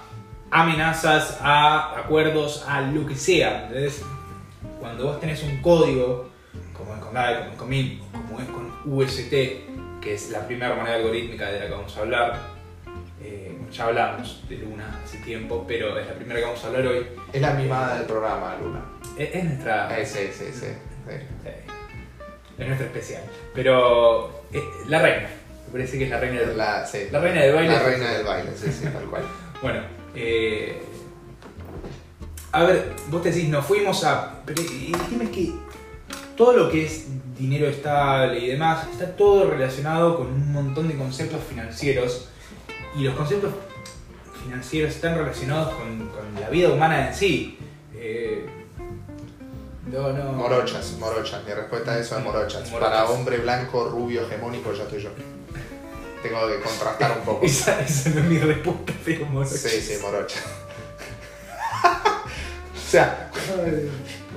amenazas, 0.49 1.37
a 1.41 1.99
acuerdos, 1.99 2.65
a 2.67 2.81
lo 2.81 3.05
que 3.05 3.15
sea. 3.15 3.63
¿entendés? 3.67 4.01
Cuando 4.79 5.05
vos 5.05 5.19
tenés 5.19 5.43
un 5.43 5.61
código, 5.61 6.29
como 6.73 6.93
es 6.95 6.99
con 7.01 7.13
DAI, 7.13 7.35
como 7.39 7.51
es 7.51 7.57
con 7.57 7.69
MIM, 7.69 7.99
o 8.01 8.11
como 8.27 8.39
es 8.39 8.45
con 8.47 8.71
UST, 8.85 9.29
que 10.01 10.13
es 10.13 10.29
la 10.31 10.45
primera 10.47 10.75
moneda 10.75 10.95
algorítmica 10.95 11.49
de 11.51 11.59
la 11.59 11.65
que 11.67 11.71
vamos 11.71 11.95
a 11.95 11.99
hablar, 12.01 12.39
ya 13.71 13.85
hablamos 13.85 14.43
de 14.49 14.57
Luna 14.57 14.99
hace 15.03 15.17
tiempo, 15.19 15.65
pero 15.67 15.97
es 15.97 16.07
la 16.07 16.13
primera 16.13 16.39
que 16.39 16.45
vamos 16.45 16.63
a 16.63 16.67
hablar 16.67 16.87
hoy, 16.87 17.07
Es 17.31 17.41
la 17.41 17.53
mimada 17.53 17.97
del 17.97 18.05
programa, 18.05 18.57
Luna. 18.61 18.83
es, 19.17 19.35
es 19.35 19.43
nuestra... 19.43 19.99
Eh, 19.99 20.05
sí, 20.05 20.19
sí, 20.31 20.45
sí. 20.51 20.59
sí. 20.59 21.13
Sí. 21.43 21.49
Es 22.57 22.67
nuestra 22.67 22.87
especial. 22.87 23.23
Pero 23.55 24.43
eh, 24.53 24.61
la 24.87 25.01
reina. 25.01 25.29
Me 25.67 25.71
parece 25.71 25.97
que 25.97 26.03
es 26.03 26.09
la 26.09 26.19
reina 26.19 26.39
del 26.41 26.57
La, 26.57 26.85
sí. 26.85 27.07
La 27.11 27.19
reina 27.19 27.41
del 27.41 27.55
baile. 27.55 27.73
La 27.73 27.83
reina 27.83 28.11
del 28.11 28.25
baile, 28.25 28.51
sí, 28.55 28.71
sí, 28.71 28.85
tal 28.85 29.05
cual. 29.05 29.23
Bueno, 29.61 29.81
eh, 30.15 30.81
a 32.51 32.63
ver, 32.63 32.93
vos 33.09 33.21
te 33.21 33.31
decís, 33.31 33.47
nos 33.47 33.63
fuimos 33.63 34.03
a. 34.03 34.41
Pero 34.43 34.59
el 34.59 34.91
tema 35.07 35.23
es 35.25 35.29
que 35.29 35.53
todo 36.35 36.53
lo 36.57 36.69
que 36.71 36.85
es 36.85 37.05
dinero 37.37 37.67
estable 37.67 38.39
y 38.39 38.47
demás 38.47 38.87
está 38.91 39.15
todo 39.15 39.49
relacionado 39.51 40.17
con 40.17 40.27
un 40.27 40.51
montón 40.51 40.87
de 40.87 40.97
conceptos 40.97 41.41
financieros. 41.47 42.30
Y 42.95 43.03
los 43.03 43.15
conceptos 43.15 43.53
financieros 44.43 44.95
están 44.95 45.17
relacionados 45.17 45.73
con, 45.75 46.09
con 46.09 46.41
la 46.41 46.49
vida 46.49 46.69
humana 46.69 47.07
en 47.07 47.15
sí. 47.15 47.57
Eh, 47.95 48.45
no, 49.87 50.13
no. 50.13 50.31
Morochas, 50.33 50.93
morochas. 50.99 51.43
Mi 51.45 51.53
respuesta 51.53 51.91
a 51.93 51.99
eso 51.99 52.17
es 52.17 52.23
morochas. 52.23 52.69
Morochas. 52.69 52.89
Para 52.89 53.09
hombre 53.09 53.37
blanco, 53.37 53.89
rubio, 53.89 54.25
hegemónico, 54.25 54.73
ya 54.73 54.83
estoy 54.83 55.01
yo. 55.01 55.09
Tengo 56.23 56.47
que 56.47 56.59
contrastar 56.59 57.17
un 57.17 57.25
poco. 57.25 57.45
Esa, 57.45 57.81
esa 57.81 58.09
no 58.11 58.19
es 58.19 58.25
mi 58.25 58.37
respuesta, 58.37 58.93
pero 59.03 59.25
morochas. 59.25 59.59
Sí, 59.59 59.81
sí, 59.81 59.97
morochas. 60.01 60.43
o 62.75 62.89
sea, 62.89 63.31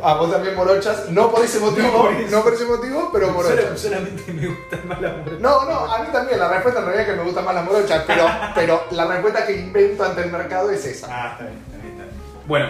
a 0.03 0.15
vos 0.15 0.31
también 0.31 0.55
morochas, 0.55 1.09
no 1.11 1.31
por 1.31 1.45
ese 1.45 1.61
motivo, 1.61 1.87
No 1.89 1.93
por 2.03 2.31
no 2.31 2.43
por 2.43 2.55
ese 2.55 2.65
motivo, 2.65 3.11
pero 3.13 3.31
morochas. 3.31 3.81
solamente 3.81 4.33
me 4.33 4.47
gustan 4.49 4.89
más 4.89 5.01
las 5.01 5.17
morochas. 5.17 5.41
No, 5.41 5.65
no, 5.65 5.93
a 5.93 5.99
mí 6.03 6.09
también, 6.13 6.39
la 6.39 6.49
respuesta 6.49 6.81
en 6.81 6.87
realidad 6.87 7.07
es 7.09 7.13
que 7.15 7.19
me 7.21 7.25
gustan 7.25 7.45
más 7.45 7.55
las 7.55 7.65
morochas, 7.65 8.05
pero, 8.07 8.27
pero 8.55 8.85
la 8.91 9.07
respuesta 9.07 9.47
que 9.47 9.53
invento 9.53 10.05
ante 10.05 10.23
el 10.23 10.31
mercado 10.33 10.71
es 10.71 10.85
esa. 10.85 11.07
Ah, 11.11 11.31
está 11.33 11.45
bien, 11.45 11.59
está 11.67 11.77
bien, 11.79 11.93
está 11.93 12.05
bien. 12.05 12.17
Bueno, 12.47 12.69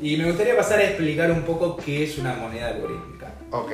y 0.00 0.16
me 0.16 0.24
gustaría 0.26 0.56
pasar 0.56 0.78
a 0.80 0.84
explicar 0.84 1.30
un 1.30 1.42
poco 1.42 1.76
qué 1.76 2.04
es 2.04 2.18
una 2.18 2.34
moneda 2.34 2.68
algorítmica. 2.68 3.28
Ok. 3.50 3.72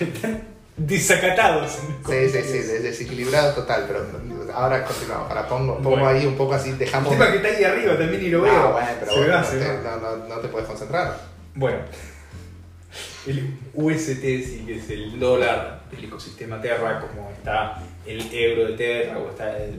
Desacatados. 0.76 1.72
Sí, 2.06 2.28
sí, 2.30 2.40
sí, 2.44 2.58
des- 2.58 2.82
desequilibrado 2.84 3.52
total, 3.52 3.84
pero 3.88 4.06
ahora 4.54 4.84
continuamos. 4.84 5.26
Para 5.28 5.48
pongo, 5.48 5.74
pongo 5.78 5.90
Bueno. 5.90 6.06
ahí 6.06 6.24
un 6.24 6.36
poco 6.36 6.54
así, 6.54 6.70
El 6.70 6.78
dejamos. 6.78 7.10
tema 7.10 7.30
que 7.32 7.38
está 7.38 7.48
ahí 7.48 7.64
arriba 7.64 7.98
también 7.98 8.24
y 8.24 8.28
lo 8.28 8.42
veo. 8.42 8.52
Ah, 8.54 8.70
bueno, 8.70 8.88
pero 9.00 9.12
vos 9.16 9.28
va, 9.28 9.40
no, 9.42 9.48
te, 9.48 9.82
no, 9.82 9.96
no- 10.16 10.28
no 10.28 10.40
te 10.40 10.46
puedes 10.48 10.68
concentrar. 10.68 11.16
Bueno, 11.58 11.78
el 13.26 13.56
UST 13.74 14.20
sí 14.22 14.62
que 14.64 14.76
es 14.76 14.88
el 14.90 15.18
dólar 15.18 15.82
del 15.90 16.04
ecosistema 16.04 16.60
Terra, 16.60 17.00
como 17.00 17.30
está 17.30 17.82
el 18.06 18.32
euro 18.32 18.66
de 18.70 18.72
Terra, 18.76 19.18
o 19.18 19.30
está 19.30 19.56
el, 19.58 19.74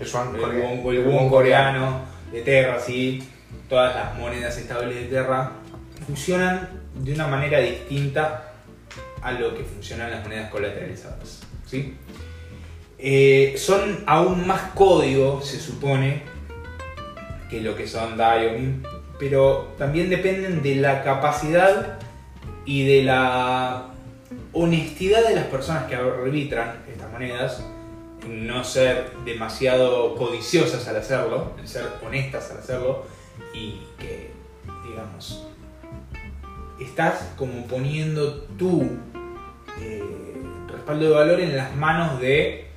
El 0.00 0.06
yuan 0.06 0.34
el 0.34 0.40
coreano. 0.40 0.64
won- 0.74 0.80
o 0.86 0.90
el 0.92 0.98
won 1.06 1.28
coreano 1.28 2.00
de 2.32 2.42
Terra, 2.42 2.80
sí. 2.80 3.22
Todas 3.68 3.94
las 3.94 4.18
monedas 4.18 4.58
estables 4.58 4.96
de 4.96 5.04
Terra 5.04 5.52
funcionan 6.06 6.68
de 6.96 7.12
una 7.14 7.28
manera 7.28 7.60
distinta 7.60 8.52
a 9.22 9.30
lo 9.32 9.54
que 9.56 9.62
funcionan 9.62 10.10
las 10.10 10.24
monedas 10.24 10.50
colateralizadas. 10.50 11.42
¿sí? 11.66 11.94
Eh, 12.98 13.54
son 13.56 14.02
aún 14.06 14.44
más 14.44 14.72
código, 14.74 15.40
se 15.40 15.60
supone, 15.60 16.22
que 17.48 17.60
lo 17.60 17.76
que 17.76 17.86
son 17.86 18.16
DAI 18.16 18.46
o 18.48 18.52
MIM, 18.58 18.82
pero 19.20 19.74
también 19.76 20.08
dependen 20.08 20.62
de 20.62 20.76
la 20.76 21.04
capacidad 21.04 21.98
y 22.64 22.86
de 22.86 23.02
la 23.04 23.90
honestidad 24.54 25.28
de 25.28 25.36
las 25.36 25.44
personas 25.44 25.84
que 25.84 25.94
arbitran 25.94 26.82
estas 26.90 27.12
monedas, 27.12 27.62
no 28.26 28.64
ser 28.64 29.10
demasiado 29.26 30.14
codiciosas 30.16 30.88
al 30.88 30.96
hacerlo, 30.96 31.52
en 31.58 31.68
ser 31.68 31.84
honestas 32.04 32.50
al 32.50 32.58
hacerlo 32.58 33.04
y 33.52 33.82
que, 33.98 34.30
digamos, 34.88 35.46
estás 36.80 37.32
como 37.36 37.66
poniendo 37.66 38.40
tu 38.58 38.88
eh, 39.82 40.02
respaldo 40.68 41.04
de 41.04 41.14
valor 41.14 41.40
en 41.40 41.56
las 41.58 41.76
manos 41.76 42.20
de 42.20 42.68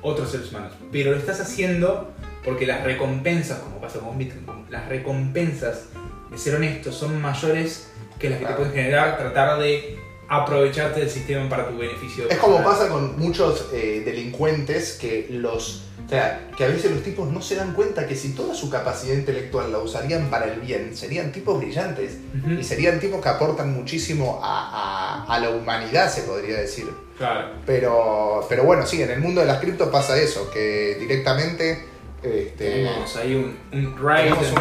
otros 0.00 0.30
seres 0.30 0.50
humanos, 0.50 0.72
pero 0.90 1.10
lo 1.10 1.18
estás 1.18 1.40
haciendo 1.40 2.10
porque 2.42 2.66
las 2.66 2.84
recompensas, 2.84 3.58
como 3.58 3.80
pasa 3.80 4.00
con 4.00 4.16
Bitcoin, 4.16 4.44
las 4.70 4.88
recompensas 4.88 5.86
de 6.30 6.38
ser 6.38 6.54
honesto 6.56 6.92
son 6.92 7.20
mayores 7.20 7.88
que 8.18 8.30
las 8.30 8.38
que 8.38 8.44
Claro. 8.44 8.56
te 8.56 8.62
pueden 8.64 8.74
generar 8.84 9.18
tratar 9.18 9.58
de 9.60 9.98
aprovecharte 10.28 11.00
del 11.00 11.10
sistema 11.10 11.48
para 11.48 11.68
tu 11.68 11.76
beneficio. 11.76 12.28
Es 12.30 12.38
como 12.38 12.62
pasa 12.64 12.88
con 12.88 13.18
muchos 13.18 13.66
eh, 13.72 14.02
delincuentes 14.04 14.96
que 15.00 15.26
los. 15.30 15.82
O 16.04 16.08
sea, 16.08 16.48
que 16.56 16.64
a 16.64 16.68
veces 16.68 16.90
los 16.90 17.02
tipos 17.02 17.30
no 17.30 17.40
se 17.40 17.54
dan 17.56 17.72
cuenta 17.72 18.06
que 18.06 18.14
si 18.14 18.30
toda 18.34 18.54
su 18.54 18.68
capacidad 18.68 19.14
intelectual 19.14 19.72
la 19.72 19.78
usarían 19.78 20.28
para 20.28 20.46
el 20.46 20.60
bien, 20.60 20.94
serían 20.96 21.32
tipos 21.32 21.58
brillantes. 21.58 22.18
Ujú. 22.42 22.52
Y 22.60 22.64
serían 22.64 23.00
tipos 23.00 23.22
que 23.22 23.28
aportan 23.30 23.72
muchísimo 23.72 24.40
a, 24.42 25.24
a- 25.28 25.34
a 25.34 25.40
la 25.40 25.50
humanidad, 25.50 26.10
se 26.12 26.22
podría 26.22 26.58
decir. 26.58 26.86
Claro. 27.16 27.48
Pero, 27.64 28.44
pero 28.48 28.64
bueno, 28.64 28.86
sí, 28.86 29.00
en 29.02 29.10
el 29.10 29.20
mundo 29.20 29.40
de 29.40 29.46
las 29.46 29.60
cripto 29.60 29.90
pasa 29.90 30.18
eso, 30.20 30.50
que 30.50 30.96
directamente 31.00 31.84
este, 32.24 32.64
Tenemos 32.64 33.16
ahí 33.16 33.34
un, 33.34 33.56
un 33.72 33.96
ride. 33.98 34.32
tenemos 34.34 34.52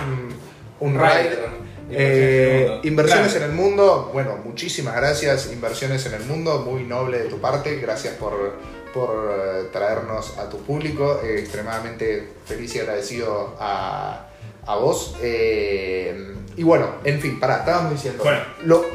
un, 0.79 0.95
ride. 0.95 1.29
de 1.29 1.63
Eh, 1.95 2.79
inversiones 2.83 2.83
en 2.83 2.83
el 2.83 2.83
mundo. 2.83 2.87
inversiones 2.87 3.31
Claro. 3.33 3.45
en 3.45 3.51
el 3.51 3.57
mundo, 3.57 4.09
bueno, 4.13 4.37
muchísimas 4.43 4.95
gracias, 4.95 5.51
inversiones 5.51 6.05
en 6.05 6.13
el 6.13 6.23
mundo, 6.25 6.59
muy 6.59 6.83
noble 6.83 7.19
de 7.19 7.25
tu 7.25 7.39
parte, 7.39 7.75
gracias 7.77 8.15
por, 8.15 8.57
por 8.93 9.31
eh, 9.37 9.63
traernos 9.71 10.37
a 10.37 10.49
tu 10.49 10.57
público, 10.63 11.19
eh, 11.23 11.39
extremadamente 11.39 12.29
feliz 12.45 12.73
y 12.75 12.79
agradecido 12.79 13.55
a, 13.59 14.27
a 14.65 14.75
vos. 14.77 15.15
Eh, 15.21 16.33
y 16.55 16.63
bueno, 16.63 16.95
en 17.03 17.19
fin, 17.19 17.39
pará, 17.39 17.57
estábamos 17.57 17.91
diciendo, 17.93 18.23
Bueno. 18.23 18.41
lo, 18.63 18.85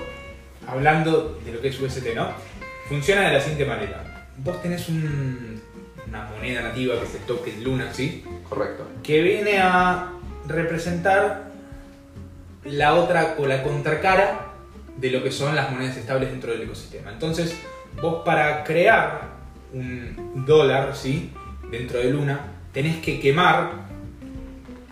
hablando 0.66 1.38
de 1.44 1.52
lo 1.52 1.60
que 1.60 1.68
es 1.68 1.80
UST, 1.80 2.14
¿no? 2.14 2.30
Funciona 2.88 3.28
de 3.28 3.34
la 3.34 3.40
siguiente 3.40 3.64
manera. 3.66 4.28
Vos 4.38 4.60
tenés 4.62 4.88
un- 4.88 5.47
una 6.08 6.24
moneda 6.24 6.62
nativa 6.62 6.98
que 6.98 7.04
es 7.04 7.14
el 7.14 7.22
token 7.22 7.64
Luna, 7.64 7.92
¿sí? 7.92 8.24
correcto, 8.48 8.86
Que 9.02 9.22
viene 9.22 9.58
a 9.58 10.12
representar 10.46 11.48
la 12.64 12.94
otra 12.94 13.34
o 13.38 13.46
la 13.46 13.62
contracara 13.62 14.46
de 14.96 15.10
lo 15.10 15.22
que 15.22 15.30
son 15.30 15.54
las 15.54 15.70
monedas 15.70 15.96
estables 15.96 16.30
dentro 16.30 16.52
del 16.52 16.62
ecosistema. 16.62 17.12
Entonces, 17.12 17.54
vos 18.00 18.22
para 18.24 18.64
crear 18.64 19.28
un 19.72 20.44
dólar, 20.46 20.96
¿sí? 20.96 21.32
Dentro 21.70 21.98
de 21.98 22.10
Luna, 22.10 22.40
tenés 22.72 22.96
que 22.96 23.20
quemar 23.20 23.70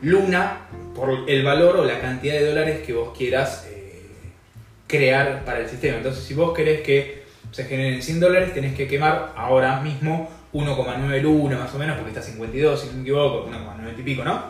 Luna 0.03 0.59
por 0.95 1.29
el 1.29 1.45
valor 1.45 1.77
o 1.77 1.85
la 1.85 2.01
cantidad 2.01 2.35
de 2.35 2.47
dólares 2.47 2.87
que 2.87 2.93
vos 2.93 3.17
quieras 3.17 3.67
eh, 3.71 4.03
crear 4.87 5.45
para 5.45 5.61
el 5.61 5.69
sistema. 5.69 5.97
Entonces, 5.97 6.25
si 6.25 6.35
vos 6.35 6.55
querés 6.55 6.83
que 6.83 7.25
se 7.51 7.65
generen 7.65 8.03
100 8.03 8.21
dólares, 8.21 8.55
tenés 8.55 8.75
que 8.75 8.87
quemar 8.87 9.33
ahora 9.37 9.81
mismo 9.81 10.31
1,9 10.57 11.23
Luna 11.23 11.59
más 11.59 11.75
o 11.75 11.79
menos, 11.79 11.97
porque 11.97 12.11
está 12.11 12.23
52, 12.23 12.81
si 12.81 12.87
no 12.89 12.93
me 12.95 13.03
equivoco, 13.03 13.49
1,90 13.49 13.99
y 13.99 14.03
pico, 14.03 14.25
¿no? 14.25 14.43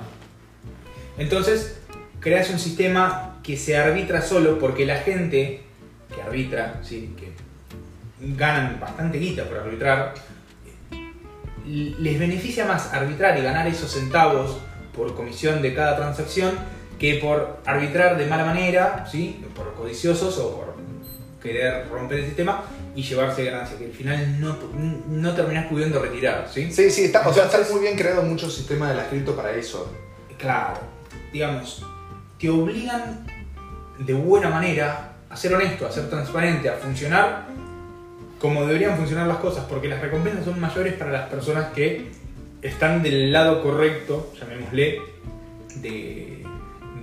Entonces, 1.19 1.81
creas 2.21 2.51
un 2.51 2.59
sistema 2.59 3.39
que 3.43 3.57
se 3.57 3.77
arbitra 3.77 4.23
solo 4.23 4.59
porque 4.59 4.87
la 4.87 4.97
gente 4.97 5.63
que 6.15 6.23
arbitra, 6.23 6.81
¿sí? 6.83 7.15
que 7.17 7.33
ganan 8.21 8.79
bastante 8.81 9.19
guita 9.19 9.45
por 9.45 9.59
arbitrar, 9.59 10.15
les 11.67 12.19
beneficia 12.19 12.65
más 12.65 12.93
arbitrar 12.93 13.39
y 13.39 13.43
ganar 13.43 13.67
esos 13.67 13.93
centavos 13.93 14.59
por 14.95 15.15
comisión 15.15 15.63
de 15.63 15.75
cada 15.75 15.97
transacción 15.97 16.53
que 16.99 17.17
por 17.17 17.59
arbitrar 17.67 18.17
de 18.17 18.27
mala 18.27 18.45
manera, 18.45 19.07
¿sí? 19.11 19.45
por 19.55 19.75
codiciosos 19.75 20.39
o 20.39 20.57
por 20.57 20.77
querer 21.43 21.89
romper 21.89 22.21
el 22.21 22.27
sistema 22.27 22.65
y 22.97 23.03
llevarse 23.03 23.45
ganancia, 23.45 23.79
que 23.79 23.85
al 23.85 23.93
final 23.93 24.41
no, 24.41 24.57
no 25.09 25.35
terminás 25.35 25.67
pudiendo 25.67 26.01
retirar. 26.01 26.49
¿sí? 26.53 26.73
Sí, 26.73 26.91
sí, 26.91 27.05
está, 27.05 27.29
o 27.29 27.33
sea, 27.33 27.45
está 27.45 27.59
muy 27.71 27.83
bien 27.83 27.97
creado 27.97 28.23
mucho 28.23 28.51
sistema 28.51 28.89
de 28.89 28.97
la 28.97 29.09
cripto 29.09 29.37
para 29.37 29.53
eso. 29.53 29.93
Claro, 30.39 30.81
digamos, 31.33 31.85
te 32.41 32.49
obligan 32.49 33.27
de 33.99 34.15
buena 34.15 34.49
manera 34.49 35.13
a 35.29 35.37
ser 35.37 35.55
honesto, 35.55 35.87
a 35.87 35.93
ser 35.93 36.09
transparente, 36.09 36.69
a 36.69 36.75
funcionar 36.75 37.47
como 38.39 38.67
deberían 38.67 38.97
funcionar 38.97 39.27
las 39.27 39.39
cosas, 39.39 39.65
porque 39.69 39.89
las 39.89 40.01
recompensas 40.01 40.45
son 40.45 40.61
mayores 40.61 40.95
para 40.95 41.11
las 41.11 41.29
personas 41.29 41.73
que 41.75 42.11
están 42.63 43.03
del 43.03 43.33
lado 43.33 43.63
correcto, 43.63 44.33
llamémosle, 44.39 45.01
de, 45.77 46.36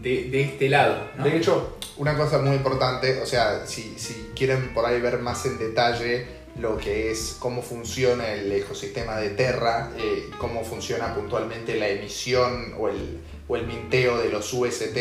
de, 0.03 0.41
este 0.41 0.69
lado. 0.69 1.09
De 1.23 1.37
hecho, 1.37 1.77
una 1.97 2.17
cosa 2.17 2.39
muy 2.39 2.55
importante, 2.55 3.21
o 3.21 3.25
sea, 3.25 3.65
si, 3.65 3.95
si 3.97 4.31
quieren 4.35 4.73
por 4.73 4.85
ahí 4.85 4.99
ver 4.99 5.19
más 5.19 5.45
en 5.45 5.57
detalle 5.57 6.43
lo 6.59 6.77
que 6.77 7.11
es 7.11 7.37
cómo 7.39 7.63
funciona 7.63 8.31
el 8.31 8.51
ecosistema 8.51 9.17
de 9.17 9.31
Terra, 9.31 9.91
eh, 9.97 10.29
cómo 10.37 10.63
funciona 10.63 11.15
puntualmente 11.15 11.75
la 11.75 11.87
emisión 11.87 12.75
o 12.77 12.89
el, 12.89 13.21
o 13.47 13.55
el 13.55 13.65
minteo 13.65 14.19
de 14.19 14.29
los 14.29 14.53
UST 14.53 14.97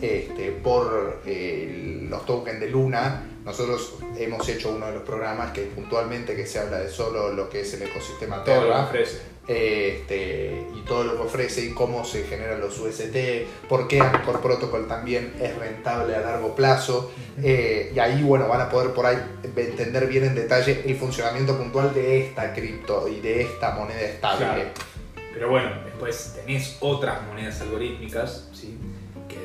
este, 0.00 0.52
por 0.62 1.22
eh, 1.24 2.06
los 2.08 2.26
tokens 2.26 2.60
de 2.60 2.68
Luna. 2.68 3.26
Nosotros 3.42 3.94
hemos 4.18 4.46
hecho 4.48 4.70
uno 4.70 4.86
de 4.86 4.92
los 4.92 5.02
programas 5.02 5.52
que 5.52 5.62
puntualmente 5.62 6.36
que 6.36 6.46
se 6.46 6.58
habla 6.58 6.78
de 6.78 6.90
solo 6.90 7.32
lo 7.32 7.48
que 7.48 7.62
es 7.62 7.72
el 7.74 7.82
ecosistema 7.82 8.44
Terra. 8.44 8.90
Este, 9.46 10.68
y 10.76 10.82
todo 10.82 11.02
lo 11.02 11.16
que 11.16 11.22
ofrece 11.22 11.64
y 11.64 11.70
cómo 11.70 12.04
se 12.04 12.22
generan 12.24 12.60
los 12.60 12.78
UST, 12.78 13.16
por 13.68 13.88
qué 13.88 14.00
Anchor 14.00 14.40
Protocol 14.40 14.86
también 14.86 15.34
es 15.40 15.56
rentable 15.56 16.14
a 16.14 16.20
largo 16.20 16.54
plazo. 16.54 17.12
Eh, 17.42 17.92
y 17.94 17.98
ahí, 17.98 18.22
bueno, 18.22 18.46
van 18.46 18.60
a 18.60 18.70
poder 18.70 18.92
por 18.92 19.06
ahí 19.06 19.18
entender 19.42 20.06
bien 20.06 20.24
en 20.24 20.34
detalle 20.34 20.82
el 20.86 20.96
funcionamiento 20.96 21.56
puntual 21.58 21.92
de 21.92 22.26
esta 22.26 22.52
cripto 22.52 23.08
y 23.08 23.20
de 23.20 23.42
esta 23.42 23.72
moneda 23.72 24.00
estable. 24.00 24.66
Pero 25.34 25.50
bueno, 25.50 25.70
después 25.84 26.34
tenés 26.36 26.76
otras 26.80 27.22
monedas 27.26 27.60
algorítmicas, 27.62 28.48
¿sí? 28.52 28.76
que 29.28 29.38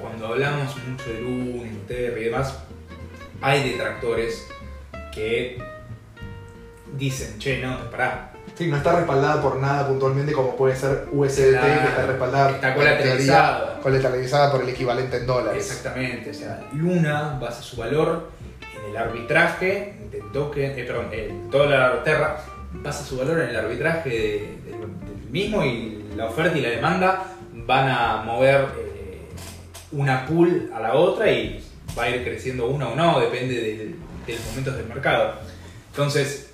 cuando 0.00 0.28
hablamos 0.28 0.76
mucho 0.86 1.12
de 1.12 1.20
Luna, 1.20 1.70
Ethereum 1.70 2.18
y 2.18 2.24
demás, 2.24 2.58
hay 3.40 3.70
detractores 3.70 4.46
que 5.12 5.58
dicen, 6.96 7.38
che, 7.38 7.58
no, 7.58 7.90
pará. 7.90 8.31
Sí, 8.54 8.66
no 8.66 8.76
está 8.76 8.96
respaldada 8.96 9.40
por 9.40 9.56
nada 9.56 9.88
puntualmente 9.88 10.32
como 10.32 10.56
puede 10.56 10.76
ser 10.76 11.06
USDT, 11.10 11.36
que 11.38 11.88
está 11.88 12.06
respaldada 12.06 12.50
está 12.50 12.74
colateralizada. 12.74 13.80
colateralizada 13.80 14.52
por 14.52 14.62
el 14.62 14.68
equivalente 14.68 15.16
en 15.16 15.26
dólares. 15.26 15.66
Exactamente, 15.66 16.30
o 16.30 16.34
sea, 16.34 16.62
Luna 16.72 17.38
basa 17.40 17.62
su 17.62 17.76
valor 17.76 18.28
en 18.60 18.90
el 18.90 18.96
arbitraje 18.96 19.94
del 20.10 20.30
token, 20.32 20.78
eh, 20.78 20.84
perdón, 20.84 21.08
el 21.12 21.50
dólar 21.50 22.04
Terra 22.04 22.38
basa 22.74 23.04
su 23.04 23.16
valor 23.18 23.40
en 23.40 23.50
el 23.50 23.56
arbitraje 23.56 24.10
del 24.10 25.30
mismo 25.30 25.64
y 25.64 26.04
la 26.16 26.26
oferta 26.26 26.56
y 26.56 26.60
la 26.60 26.70
demanda 26.70 27.24
van 27.66 27.88
a 27.88 28.22
mover 28.24 28.66
eh, 28.78 29.28
una 29.92 30.26
pool 30.26 30.70
a 30.74 30.80
la 30.80 30.94
otra 30.94 31.30
y 31.30 31.64
va 31.98 32.04
a 32.04 32.10
ir 32.10 32.22
creciendo 32.22 32.66
una 32.66 32.88
o 32.88 32.94
no, 32.94 33.18
depende 33.20 33.54
del, 33.54 33.96
de 34.26 34.32
los 34.34 34.44
momentos 34.46 34.76
del 34.76 34.86
mercado. 34.86 35.34
Entonces, 35.90 36.51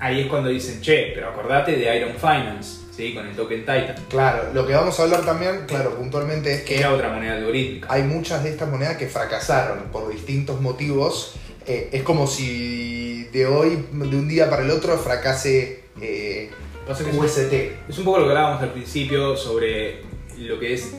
ahí 0.00 0.22
es 0.22 0.26
cuando 0.26 0.48
dicen, 0.48 0.80
che, 0.80 1.12
pero 1.14 1.28
acordate 1.28 1.76
de 1.76 1.96
Iron 1.96 2.14
Finance, 2.14 2.80
¿sí? 2.90 3.14
Con 3.14 3.26
el 3.26 3.36
token 3.36 3.60
Titan. 3.60 3.94
Claro, 4.08 4.52
lo 4.52 4.66
que 4.66 4.72
vamos 4.72 4.98
a 4.98 5.02
hablar 5.02 5.24
también, 5.24 5.66
claro, 5.66 5.94
puntualmente 5.96 6.52
es 6.52 6.62
que... 6.62 6.78
Era 6.78 6.92
otra 6.92 7.10
moneda 7.10 7.36
algorítmica. 7.36 7.86
Hay 7.90 8.02
muchas 8.02 8.42
de 8.42 8.50
estas 8.50 8.68
monedas 8.68 8.96
que 8.96 9.06
fracasaron 9.06 9.84
por 9.92 10.10
distintos 10.10 10.60
motivos. 10.60 11.34
Eh, 11.66 11.90
es 11.92 12.02
como 12.02 12.26
si 12.26 13.24
de 13.32 13.46
hoy, 13.46 13.86
de 13.92 14.16
un 14.16 14.28
día 14.28 14.48
para 14.48 14.62
el 14.62 14.70
otro, 14.70 14.96
fracase 14.98 15.84
eh, 16.00 16.50
UST. 16.88 17.52
Es 17.88 17.98
un 17.98 18.04
poco 18.04 18.18
lo 18.18 18.24
que 18.24 18.30
hablábamos 18.30 18.62
al 18.62 18.72
principio 18.72 19.36
sobre 19.36 20.02
lo 20.38 20.58
que 20.58 20.74
es 20.74 20.94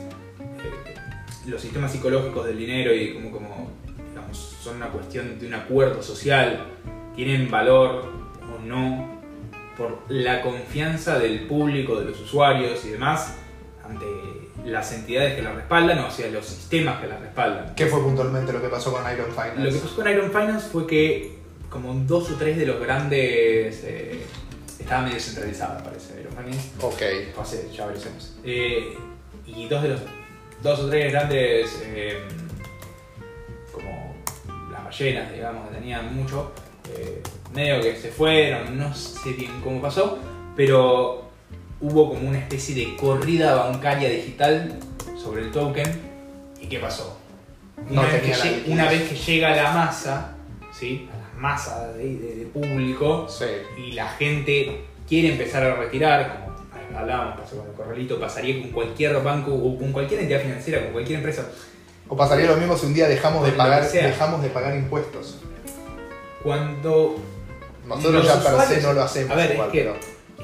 los 1.46 1.60
sistemas 1.60 1.90
psicológicos 1.90 2.46
del 2.46 2.56
dinero 2.56 2.94
y 2.94 3.14
como, 3.14 3.32
como 3.32 3.70
digamos, 4.08 4.56
son 4.62 4.76
una 4.76 4.88
cuestión 4.90 5.40
de 5.40 5.46
un 5.48 5.54
acuerdo 5.54 6.00
social, 6.00 6.68
tienen 7.16 7.50
valor 7.50 8.21
o 8.54 8.66
no 8.66 9.20
por 9.76 9.98
la 10.08 10.42
confianza 10.42 11.18
del 11.18 11.46
público, 11.46 11.98
de 11.98 12.06
los 12.06 12.20
usuarios 12.20 12.84
y 12.84 12.90
demás 12.90 13.36
ante 13.84 14.06
las 14.64 14.92
entidades 14.92 15.34
que 15.34 15.42
la 15.42 15.52
respaldan 15.52 15.98
o 15.98 16.06
hacia 16.06 16.28
los 16.30 16.46
sistemas 16.46 17.00
que 17.00 17.08
la 17.08 17.18
respaldan. 17.18 17.74
¿Qué 17.74 17.86
fue 17.86 18.00
puntualmente 18.00 18.52
lo 18.52 18.60
que 18.60 18.68
pasó 18.68 18.92
con 18.92 19.02
Iron 19.12 19.30
Finance? 19.32 19.60
Lo 19.60 19.70
que 19.70 19.78
pasó 19.78 19.96
con 19.96 20.08
Iron 20.08 20.30
Finance 20.30 20.68
fue 20.68 20.86
que 20.86 21.38
como 21.68 21.94
dos 21.94 22.30
o 22.30 22.34
tres 22.36 22.56
de 22.56 22.66
los 22.66 22.80
grandes... 22.80 23.82
Eh, 23.84 24.22
estaba 24.78 25.02
medio 25.02 25.20
centralizada 25.20 25.82
parece 25.82 26.20
Iron 26.20 26.32
Finance. 26.32 26.70
Ok. 26.80 27.72
ya 27.72 27.86
veremos. 27.86 28.36
Eh, 28.44 28.94
y 29.46 29.68
dos 29.68 29.82
de 29.82 29.88
los 29.88 30.00
dos 30.62 30.80
o 30.80 30.88
tres 30.88 31.12
grandes, 31.12 31.82
eh, 31.84 32.18
como 33.72 34.14
las 34.70 34.84
ballenas, 34.84 35.32
digamos, 35.32 35.68
que 35.68 35.74
tenían 35.76 36.14
mucho, 36.14 36.52
eh, 36.94 37.22
medio 37.54 37.80
que 37.80 37.96
se 37.96 38.10
fueron, 38.10 38.78
no 38.78 38.94
sé 38.94 39.32
bien 39.32 39.60
cómo 39.62 39.80
pasó, 39.80 40.18
pero 40.56 41.30
hubo 41.80 42.10
como 42.10 42.28
una 42.28 42.38
especie 42.38 42.74
de 42.74 42.96
corrida 42.96 43.54
bancaria 43.54 44.08
digital 44.08 44.78
sobre 45.22 45.42
el 45.42 45.50
token. 45.50 46.12
¿Y 46.60 46.66
qué 46.66 46.78
pasó? 46.78 47.18
Una, 47.90 48.02
vez, 48.02 48.22
que 49.08 49.16
llega, 49.16 49.52
a 49.52 49.56
la 49.56 49.72
masa, 49.72 50.36
¿sí? 50.72 51.08
a 51.12 51.16
la 51.16 51.40
masa 51.40 51.92
de, 51.92 52.48
público, 52.52 53.26
y 53.76 53.92
la 53.92 54.08
gente 54.10 54.84
quiere 55.08 55.32
empezar 55.32 55.64
a 55.64 55.74
retirar, 55.74 56.46
como 56.80 56.98
hablábamos, 56.98 57.40
pasó 57.40 57.56
con 57.56 57.66
el 57.66 57.72
corralito, 57.72 58.20
pasaría 58.20 58.60
con 58.62 58.70
cualquier 58.70 59.20
banco 59.22 59.52
o 59.52 59.76
con 59.76 59.92
cualquier 59.92 60.20
entidad 60.20 60.40
financiera, 60.40 60.82
con 60.84 60.92
cualquier 60.92 61.18
empresa. 61.18 61.50
O 62.08 62.16
pasaría 62.16 62.46
lo 62.46 62.56
mismo 62.56 62.76
si 62.76 62.86
un 62.86 62.94
día 62.94 63.08
dejamos 63.08 63.44
de 63.44 63.52
pagar, 63.52 63.90
dejamos 63.90 64.42
de 64.42 64.50
pagar 64.50 64.76
impuestos. 64.76 65.38
Cuando 66.42 67.16
nosotros 67.86 68.26
ya 68.26 68.42
per 68.42 68.60
se 68.66 68.82
no 68.82 68.92
lo 68.92 69.02
hacemos. 69.02 69.30
A 69.32 69.34
ver, 69.34 69.52
es 69.52 69.60
que 69.72 69.92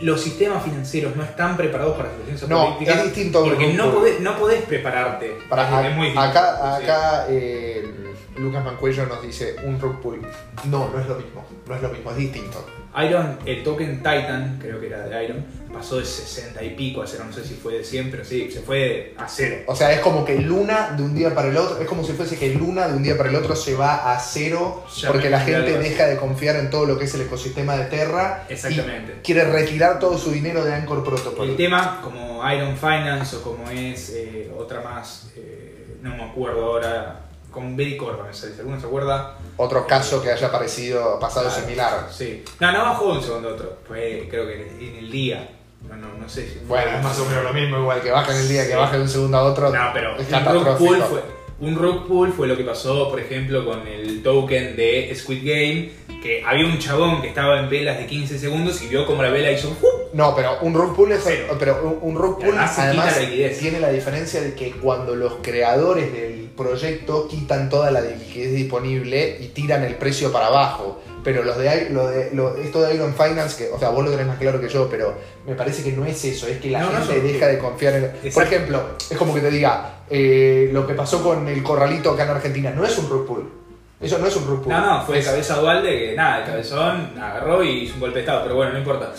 los 0.01 0.21
sistemas 0.21 0.63
financieros 0.63 1.17
no 1.17 1.25
están 1.25 1.57
preparados 1.57 1.97
para 1.97 2.11
situaciones 2.11 2.49
no, 2.49 2.79
es 2.81 3.05
distinto 3.05 3.45
porque 3.45 3.73
no 3.73 3.93
podés, 3.93 4.21
no 4.21 4.39
podés 4.39 4.63
prepararte. 4.63 5.37
Para, 5.49 5.89
es 5.89 5.97
muy 5.97 6.11
acá, 6.17 6.77
acá 6.77 7.27
eh, 7.29 8.08
Lucas 8.39 8.65
Mancuello 8.65 9.07
nos 9.07 9.23
dice 9.23 9.57
un 9.65 9.81
rug 9.81 10.01
pull. 10.01 10.21
No, 10.65 10.91
no 10.91 11.01
es 11.01 11.07
lo 11.07 11.17
mismo. 11.17 11.45
No 11.67 11.75
es 11.75 11.83
lo 11.83 11.89
mismo, 11.91 12.11
es 12.11 12.17
distinto. 12.17 12.65
Iron, 13.05 13.39
el 13.45 13.63
token 13.63 13.99
Titan, 13.99 14.59
creo 14.61 14.81
que 14.81 14.87
era 14.87 15.07
de 15.07 15.25
Iron, 15.25 15.45
pasó 15.73 15.99
de 15.99 16.05
60 16.05 16.63
y 16.65 16.71
pico 16.71 17.03
a 17.03 17.07
cero, 17.07 17.25
no 17.27 17.33
sé 17.33 17.45
si 17.45 17.55
fue 17.55 17.75
de 17.75 17.85
100, 17.85 18.11
pero 18.11 18.25
sí, 18.25 18.51
se 18.51 18.61
fue 18.61 19.15
a 19.17 19.29
cero. 19.29 19.63
O 19.67 19.77
sea, 19.77 19.93
es 19.93 20.01
como 20.01 20.25
que 20.25 20.39
Luna 20.39 20.95
de 20.97 21.03
un 21.03 21.15
día 21.15 21.35
para 21.35 21.49
el 21.49 21.57
otro, 21.57 21.79
es 21.81 21.87
como 21.87 22.03
si 22.03 22.13
fuese 22.13 22.39
que 22.39 22.55
Luna 22.55 22.89
de 22.89 22.97
un 22.97 23.03
día 23.03 23.17
para 23.17 23.29
el 23.29 23.37
otro 23.37 23.55
se 23.55 23.75
va 23.75 24.13
a 24.13 24.19
cero 24.19 24.85
porque 25.07 25.31
la 25.31 25.41
gente 25.41 25.79
deja 25.79 26.07
de 26.07 26.17
confiar 26.17 26.57
en 26.57 26.71
todo 26.71 26.87
lo 26.87 26.99
que 26.99 27.05
es 27.05 27.15
el 27.15 27.23
ecosistema 27.23 27.77
de 27.77 27.85
Terra. 27.85 28.47
Exactamente. 28.49 29.17
Y 29.19 29.23
quiere 29.23 29.45
retirar 29.45 29.99
todo 29.99 30.19
su 30.19 30.33
dinero 30.33 30.65
de 30.65 30.75
Anchor 30.75 31.05
Protocol. 31.05 31.51
El 31.51 31.57
tema, 31.57 32.01
como 32.03 32.43
Iron 32.51 32.77
Finance 32.77 33.37
o 33.37 33.43
como 33.43 33.71
es 33.71 34.11
eh, 34.15 34.51
otra 34.57 34.81
más, 34.81 35.31
eh, 35.37 35.99
no 36.03 36.17
me 36.17 36.25
acuerdo 36.25 36.65
ahora, 36.65 37.28
con 37.51 37.77
Betty 37.77 37.97
Corban, 37.97 38.27
¿alguno 38.59 38.81
se 38.81 38.87
acuerda? 38.87 39.37
Otro 39.57 39.87
caso 39.87 40.23
que 40.23 40.31
haya 40.31 40.51
parecido, 40.51 41.19
pasado 41.19 41.51
similar. 41.51 42.09
Sí. 42.11 42.45
No, 42.61 42.73
no 42.73 42.79
bajó 42.81 43.13
un 43.13 43.23
segundo 43.23 43.49
otro, 43.51 43.79
fue 43.87 44.27
creo 44.31 44.47
que 44.47 44.77
en 44.81 44.97
el 44.97 45.11
día. 45.11 45.55
No, 45.89 45.97
no, 45.97 46.09
no 46.15 46.29
sé 46.29 46.49
si 46.49 46.59
Bueno, 46.67 46.99
es 46.99 47.05
más 47.05 47.19
o 47.21 47.25
menos 47.25 47.45
lo 47.45 47.53
mismo, 47.53 47.79
igual 47.79 48.01
que 48.03 48.11
baja 48.11 48.33
en 48.33 48.41
el 48.41 48.49
día, 48.49 48.67
que 48.67 48.75
baja 48.75 48.97
de 48.97 49.03
un 49.03 49.09
segundo 49.09 49.39
a 49.39 49.43
otro. 49.45 49.71
No, 49.71 49.91
pero 49.93 50.17
rug 50.17 50.77
pull 50.77 51.03
fue, 51.03 51.23
un 51.61 51.75
rug 51.75 52.07
pull 52.07 52.33
fue 52.33 52.47
lo 52.47 52.57
que 52.57 52.65
pasó, 52.65 53.11
por 53.11 53.19
ejemplo, 53.19 53.65
con 53.65 53.87
el 53.87 54.23
token 54.23 54.77
de 54.77 55.13
Squid 55.15 55.43
Game, 55.45 55.91
que 56.23 56.43
había 56.45 56.67
un 56.67 56.79
chabón 56.79 57.21
que 57.21 57.29
estaba 57.29 57.59
en 57.61 57.69
velas 57.69 57.99
de 57.99 58.07
15 58.07 58.39
segundos 58.39 58.81
y 58.83 58.89
vio 58.89 59.07
como 59.07 59.23
la 59.23 59.31
vela 59.31 59.51
hizo 59.51 59.77
No, 60.13 60.35
pero 60.35 60.59
un 60.63 60.75
rug 60.75 60.95
pull 60.95 61.13
es 61.13 61.25
pero 61.59 61.99
un 62.03 62.17
rug 62.17 62.39
pull 62.41 62.57
además, 62.57 63.19
tiene 63.59 63.81
la 63.81 63.91
diferencia 63.91 64.41
de 64.41 64.55
que 64.55 64.73
cuando 64.73 65.17
los 65.17 65.35
creadores 65.43 66.13
del 66.13 66.49
proyecto 66.57 67.29
quitan 67.29 67.69
toda 67.69 67.91
la 67.91 68.01
liquidez 68.01 68.53
disponible 68.53 69.39
y 69.41 69.49
tiran 69.49 69.83
el 69.85 69.97
precio 69.97 70.33
para 70.33 70.47
abajo. 70.47 71.03
Pero 71.29 71.45
los 71.45 71.59
de, 71.59 71.91
lo 71.91 72.07
de 72.09 72.31
lo, 72.33 72.57
esto 72.57 72.81
de 72.81 72.95
Iron 72.95 73.13
Finance, 73.13 73.63
que, 73.63 73.71
o 73.71 73.79
sea, 73.79 73.91
vos 73.91 74.03
lo 74.03 74.11
tenés 74.11 74.27
más 74.27 74.39
claro 74.39 74.59
que 74.59 74.67
yo, 74.67 74.89
pero 74.89 75.15
me 75.47 75.55
parece 75.55 75.85
que 75.85 75.93
no 75.93 76.07
es 76.07 76.25
eso, 76.25 76.47
es 76.47 76.59
que 76.59 76.71
la 76.71 76.87
gente 76.87 77.21
deja 77.21 77.49
de 77.49 77.59
confiar 77.59 77.97
en. 77.97 78.33
Por 78.33 78.45
ejemplo, 78.45 78.83
es 79.11 79.19
como 79.19 79.35
que 79.35 79.43
te 79.43 79.51
diga, 79.51 79.97
eh, 80.09 80.71
lo 80.73 80.87
que 80.87 80.95
pasó 80.95 81.23
con 81.23 81.47
el 81.47 81.63
corralito 81.63 82.13
acá 82.13 82.23
en 82.23 82.31
Argentina, 82.31 82.71
no 82.71 82.83
es 82.83 82.97
un 82.97 83.11
rug 83.11 83.27
pull. 83.27 83.53
Eso 84.01 84.17
no 84.17 84.27
es 84.27 84.37
un 84.37 84.47
rug 84.47 84.63
pull. 84.63 84.73
No, 84.73 84.81
no, 84.81 85.05
fue 85.05 85.23
cabeza 85.23 85.57
dual 85.57 85.83
de 85.83 85.99
que 85.99 86.17
nada, 86.17 86.39
el 86.39 86.47
cabezón 86.47 87.13
agarró 87.21 87.63
y 87.63 87.83
hizo 87.83 87.97
un 87.97 88.01
golpe 88.01 88.15
de 88.15 88.21
estado, 88.21 88.45
pero 88.45 88.55
bueno, 88.55 88.73
no 88.73 88.79
importa. 88.79 89.13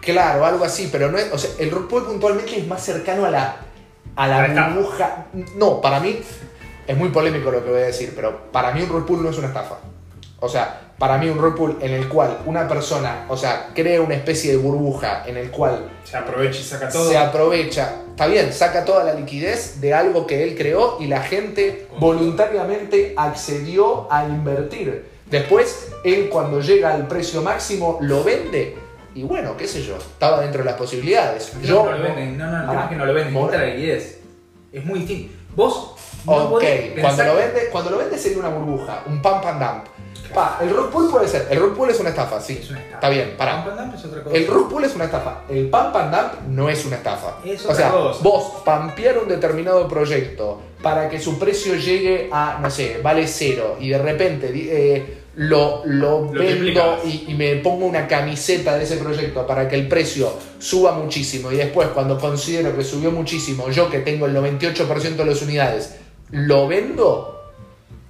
Claro, 0.00 0.44
algo 0.44 0.64
así, 0.64 0.88
pero 0.90 1.08
no 1.12 1.18
es. 1.18 1.32
O 1.32 1.38
sea, 1.38 1.50
el 1.60 1.70
rug 1.70 1.86
pull 1.86 2.04
puntualmente 2.04 2.58
es 2.58 2.66
más 2.66 2.84
cercano 2.84 3.26
a 3.26 3.30
la, 3.30 3.56
a 4.16 4.26
la 4.26 4.70
burbuja. 4.70 5.26
No, 5.54 5.80
para 5.80 6.00
mí 6.00 6.18
es 6.84 6.96
muy 6.96 7.10
polémico 7.10 7.52
lo 7.52 7.62
que 7.62 7.70
voy 7.70 7.82
a 7.82 7.86
decir, 7.86 8.12
pero 8.16 8.50
para 8.50 8.72
mí 8.72 8.82
un 8.82 8.88
rug 8.88 9.06
pull 9.06 9.22
no 9.22 9.30
es 9.30 9.38
una 9.38 9.46
estafa. 9.46 9.76
O 10.40 10.48
sea, 10.48 10.85
para 10.98 11.18
mí 11.18 11.28
un 11.28 11.38
rug 11.38 11.54
pull 11.56 11.76
en 11.80 11.92
el 11.92 12.08
cual 12.08 12.38
una 12.46 12.66
persona, 12.66 13.26
o 13.28 13.36
sea, 13.36 13.68
crea 13.74 14.00
una 14.00 14.14
especie 14.14 14.50
de 14.52 14.56
burbuja 14.56 15.24
en 15.26 15.36
el 15.36 15.50
cual 15.50 15.90
Se 16.04 16.16
aprovecha 16.16 16.58
y 16.60 16.62
saca 16.62 16.88
todo. 16.88 17.10
se 17.10 17.18
aprovecha, 17.18 17.96
está 18.10 18.26
bien, 18.26 18.52
saca 18.52 18.84
toda 18.84 19.04
la 19.04 19.14
liquidez 19.14 19.80
de 19.80 19.92
algo 19.92 20.26
que 20.26 20.42
él 20.42 20.56
creó 20.56 20.96
y 21.00 21.06
la 21.06 21.20
gente 21.22 21.88
voluntariamente 21.98 23.12
accedió 23.16 24.10
a 24.10 24.24
invertir. 24.24 25.04
Después, 25.30 25.88
él 26.04 26.28
cuando 26.30 26.60
llega 26.60 26.94
al 26.94 27.06
precio 27.08 27.42
máximo 27.42 27.98
lo 28.00 28.22
vende 28.24 28.76
y 29.14 29.22
bueno, 29.22 29.56
qué 29.56 29.66
sé 29.66 29.82
yo, 29.82 29.96
estaba 29.96 30.40
dentro 30.42 30.58
de 30.60 30.66
las 30.66 30.74
posibilidades. 30.74 31.52
No, 31.54 31.62
Yo, 31.62 31.84
no 31.84 31.92
lo 31.92 32.02
venden. 32.02 32.36
No, 32.38 32.44
no, 32.46 32.52
tema 32.60 32.66
Pará. 32.66 32.82
es 32.84 32.88
que 32.90 32.96
no 32.96 33.06
lo 33.06 33.14
venden. 33.14 33.34
Necesita 33.34 33.58
la 33.58 33.74
liquidez. 33.74 34.18
Es 34.72 34.84
muy 34.84 34.98
distinto. 35.00 35.34
Vos 35.56 35.94
no 36.26 36.32
ok, 36.50 36.64
cuando 37.00 37.24
lo, 37.24 37.36
vende, 37.36 37.68
cuando 37.70 37.90
lo 37.90 37.98
vende 37.98 38.18
sería 38.18 38.38
una 38.38 38.48
burbuja, 38.48 39.02
un 39.06 39.22
pump 39.22 39.44
and 39.46 39.60
dump. 39.60 39.84
Pa, 40.34 40.58
el 40.60 40.70
rug 40.70 40.90
pull 40.90 41.08
puede 41.08 41.28
ser, 41.28 41.46
el 41.50 41.58
rug 41.60 41.76
pull 41.76 41.88
es 41.88 42.00
una 42.00 42.10
estafa, 42.10 42.40
sí. 42.40 42.58
Es 42.60 42.70
una 42.70 42.80
estafa. 42.80 42.96
Está 42.96 43.08
bien, 43.08 43.34
pará. 43.38 43.64
Pump 43.64 43.78
and 43.78 43.80
dump 43.80 43.94
es 43.94 44.04
otra 44.04 44.22
cosa. 44.24 44.36
El 44.36 44.46
rug 44.48 44.68
pull 44.68 44.84
es 44.84 44.94
una 44.94 45.04
estafa. 45.04 45.42
El 45.48 45.68
pump 45.70 45.96
and 45.96 46.14
dump 46.14 46.32
no 46.48 46.68
es 46.68 46.84
una 46.84 46.96
estafa. 46.96 47.38
Es 47.44 47.64
o 47.64 47.70
otra 47.70 47.76
sea, 47.76 47.92
cosa. 47.92 48.20
vos 48.22 48.62
pampear 48.64 49.18
un 49.18 49.28
determinado 49.28 49.86
proyecto 49.88 50.60
para 50.82 51.08
que 51.08 51.20
su 51.20 51.38
precio 51.38 51.76
llegue 51.76 52.28
a, 52.32 52.58
no 52.60 52.70
sé, 52.70 53.00
vale 53.02 53.26
cero 53.26 53.76
y 53.80 53.88
de 53.88 53.98
repente 53.98 54.50
eh, 54.52 55.22
lo, 55.36 55.82
lo, 55.84 56.32
Lo 56.32 56.40
vendo 56.40 56.98
y, 57.04 57.26
y 57.28 57.34
me 57.34 57.56
pongo 57.56 57.86
una 57.86 58.06
camiseta 58.06 58.76
de 58.76 58.84
ese 58.84 58.96
proyecto 58.96 59.46
para 59.46 59.68
que 59.68 59.76
el 59.76 59.86
precio 59.86 60.32
suba 60.58 60.92
muchísimo 60.92 61.52
y 61.52 61.56
después 61.56 61.88
cuando 61.88 62.18
considero 62.18 62.74
que 62.76 62.82
subió 62.82 63.10
muchísimo, 63.10 63.70
yo 63.70 63.90
que 63.90 63.98
tengo 64.00 64.26
el 64.26 64.34
98% 64.34 65.16
de 65.16 65.24
las 65.24 65.42
unidades, 65.42 65.96
lo 66.30 66.68
vendo. 66.68 67.32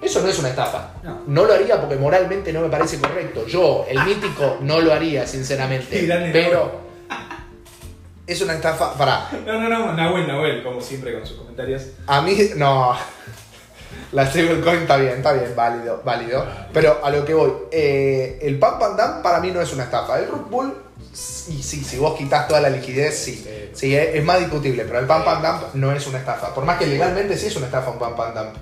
Eso 0.01 0.21
no 0.21 0.29
es 0.29 0.39
una 0.39 0.51
estafa. 0.51 0.91
No. 1.27 1.45
lo 1.45 1.53
haría 1.53 1.81
porque 1.81 1.97
moralmente 1.97 2.53
no 2.53 2.61
me 2.61 2.69
parece 2.69 3.01
correcto. 3.01 3.47
Yo, 3.47 3.87
el 3.89 4.03
mítico, 4.05 4.59
no 4.61 4.81
lo 4.81 4.93
haría, 4.93 5.27
sinceramente. 5.27 6.01
Sí, 6.01 6.09
Pero 6.33 6.81
es 8.27 8.41
una 8.43 8.55
estafa. 8.55 8.93
Para, 8.95 9.31
No, 9.47 9.59
no, 9.59 9.69
no, 9.69 9.93
Nahuel, 9.95 10.27
Nahuel, 10.27 10.63
como 10.63 10.81
siempre 10.81 11.15
con 11.15 11.27
sus 11.27 11.39
comentarios. 11.39 11.83
a 12.07 12.21
mí, 12.23 12.37
no. 12.57 12.95
La 14.13 14.27
stablecoin 14.27 14.83
está 14.83 14.99
bien, 14.99 15.15
está 15.15 15.33
bien, 15.33 15.53
válido, 15.57 16.03
válido. 16.05 16.47
Pero 16.73 17.01
a 17.03 17.11
lo 17.11 17.25
que 17.25 17.35
voy, 17.35 17.53
eh, 17.73 18.39
el 18.43 18.59
pump 18.59 18.83
and 18.83 19.01
dump 19.01 19.23
para 19.23 19.41
mí 19.41 19.51
no 19.51 19.61
es 19.61 19.73
una 19.73 19.85
estafa. 19.85 20.19
El 20.19 20.29
rug 20.29 20.49
pull, 20.49 20.73
y 21.49 21.63
sí, 21.63 21.83
si 21.85 21.97
vos 21.99 22.17
quitas 22.17 22.47
toda 22.49 22.61
la 22.61 22.71
liquidez, 22.71 23.17
sí. 23.19 23.35
Sí. 23.35 23.51
Sí, 23.73 23.95
es, 23.95 24.15
es 24.15 24.25
más 24.25 24.39
discutible, 24.41 24.85
pero 24.85 24.99
el 25.01 25.07
pump 25.07 25.27
and 25.29 25.45
dump 25.47 25.75
no 25.75 25.93
es 25.93 26.07
una 26.07 26.19
estafa. 26.19 26.55
Por 26.55 26.65
más 26.65 26.79
que 26.79 26.87
legalmente 26.87 27.37
sí 27.37 27.47
es 27.49 27.57
una 27.57 27.67
estafa 27.67 27.91
un 27.91 27.99
pump 27.99 28.19
and 28.21 28.35
dump. 28.39 28.57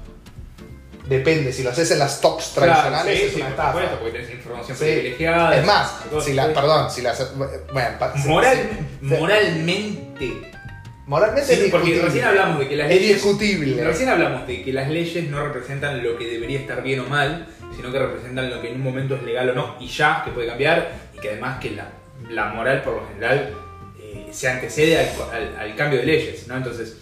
Depende, 1.07 1.53
si 1.53 1.63
lo 1.63 1.71
haces 1.71 1.91
en 1.91 1.99
las 1.99 2.17
stocks 2.17 2.53
tradicionales 2.55 3.05
Claro, 3.05 3.19
sí, 3.19 3.25
es 3.27 3.35
una 3.37 3.49
estafa. 3.51 3.73
supuesto, 3.73 3.99
porque 4.01 4.13
tenés 4.19 4.31
información 4.35 4.79
privilegiada. 4.79 5.57
Es 5.59 5.67
más, 5.67 5.93
si 6.25 6.33
la, 6.33 6.53
perdón, 6.55 6.91
si 6.91 7.03
las. 7.03 7.37
Bueno, 7.37 7.89
Moral, 8.27 8.59
moralmente. 9.03 10.53
Moralmente 11.07 11.55
Sí, 11.57 11.65
es 11.67 11.71
porque 11.71 12.01
recién 12.01 12.25
hablamos 12.25 12.59
de 12.59 12.69
que 12.69 12.77
las 12.77 12.91
Es 12.91 12.97
leyes. 12.97 13.15
discutible. 13.23 13.85
Recién 13.85 14.09
hablamos 14.09 14.47
de 14.47 14.63
que 14.63 14.73
las 14.73 14.89
leyes 14.89 15.29
no 15.29 15.45
representan 15.45 16.03
lo 16.03 16.17
que 16.17 16.27
debería 16.27 16.59
estar 16.61 16.83
bien 16.83 17.01
o 17.01 17.05
mal, 17.05 17.47
sino 17.77 17.93
que 17.93 17.99
representan 17.99 18.49
lo 18.49 18.63
que 18.63 18.69
en 18.71 18.77
un 18.77 18.83
momento 18.83 19.15
es 19.17 19.23
legal 19.23 19.51
o 19.51 19.55
no, 19.55 19.77
y 19.79 19.87
ya, 19.89 20.23
que 20.25 20.31
puede 20.31 20.47
cambiar, 20.47 20.91
y 21.15 21.19
que 21.21 21.29
además 21.29 21.61
que 21.61 21.73
la, 21.73 21.89
la 22.31 22.47
moral 22.47 22.83
por 22.83 22.95
lo 22.95 23.09
general 23.09 23.55
eh, 24.01 24.29
se 24.33 24.49
antecede 24.49 24.99
al, 24.99 25.77
cambio 25.77 25.99
de 26.01 26.07
leyes, 26.07 26.47
¿no? 26.49 26.57
Entonces, 26.57 26.97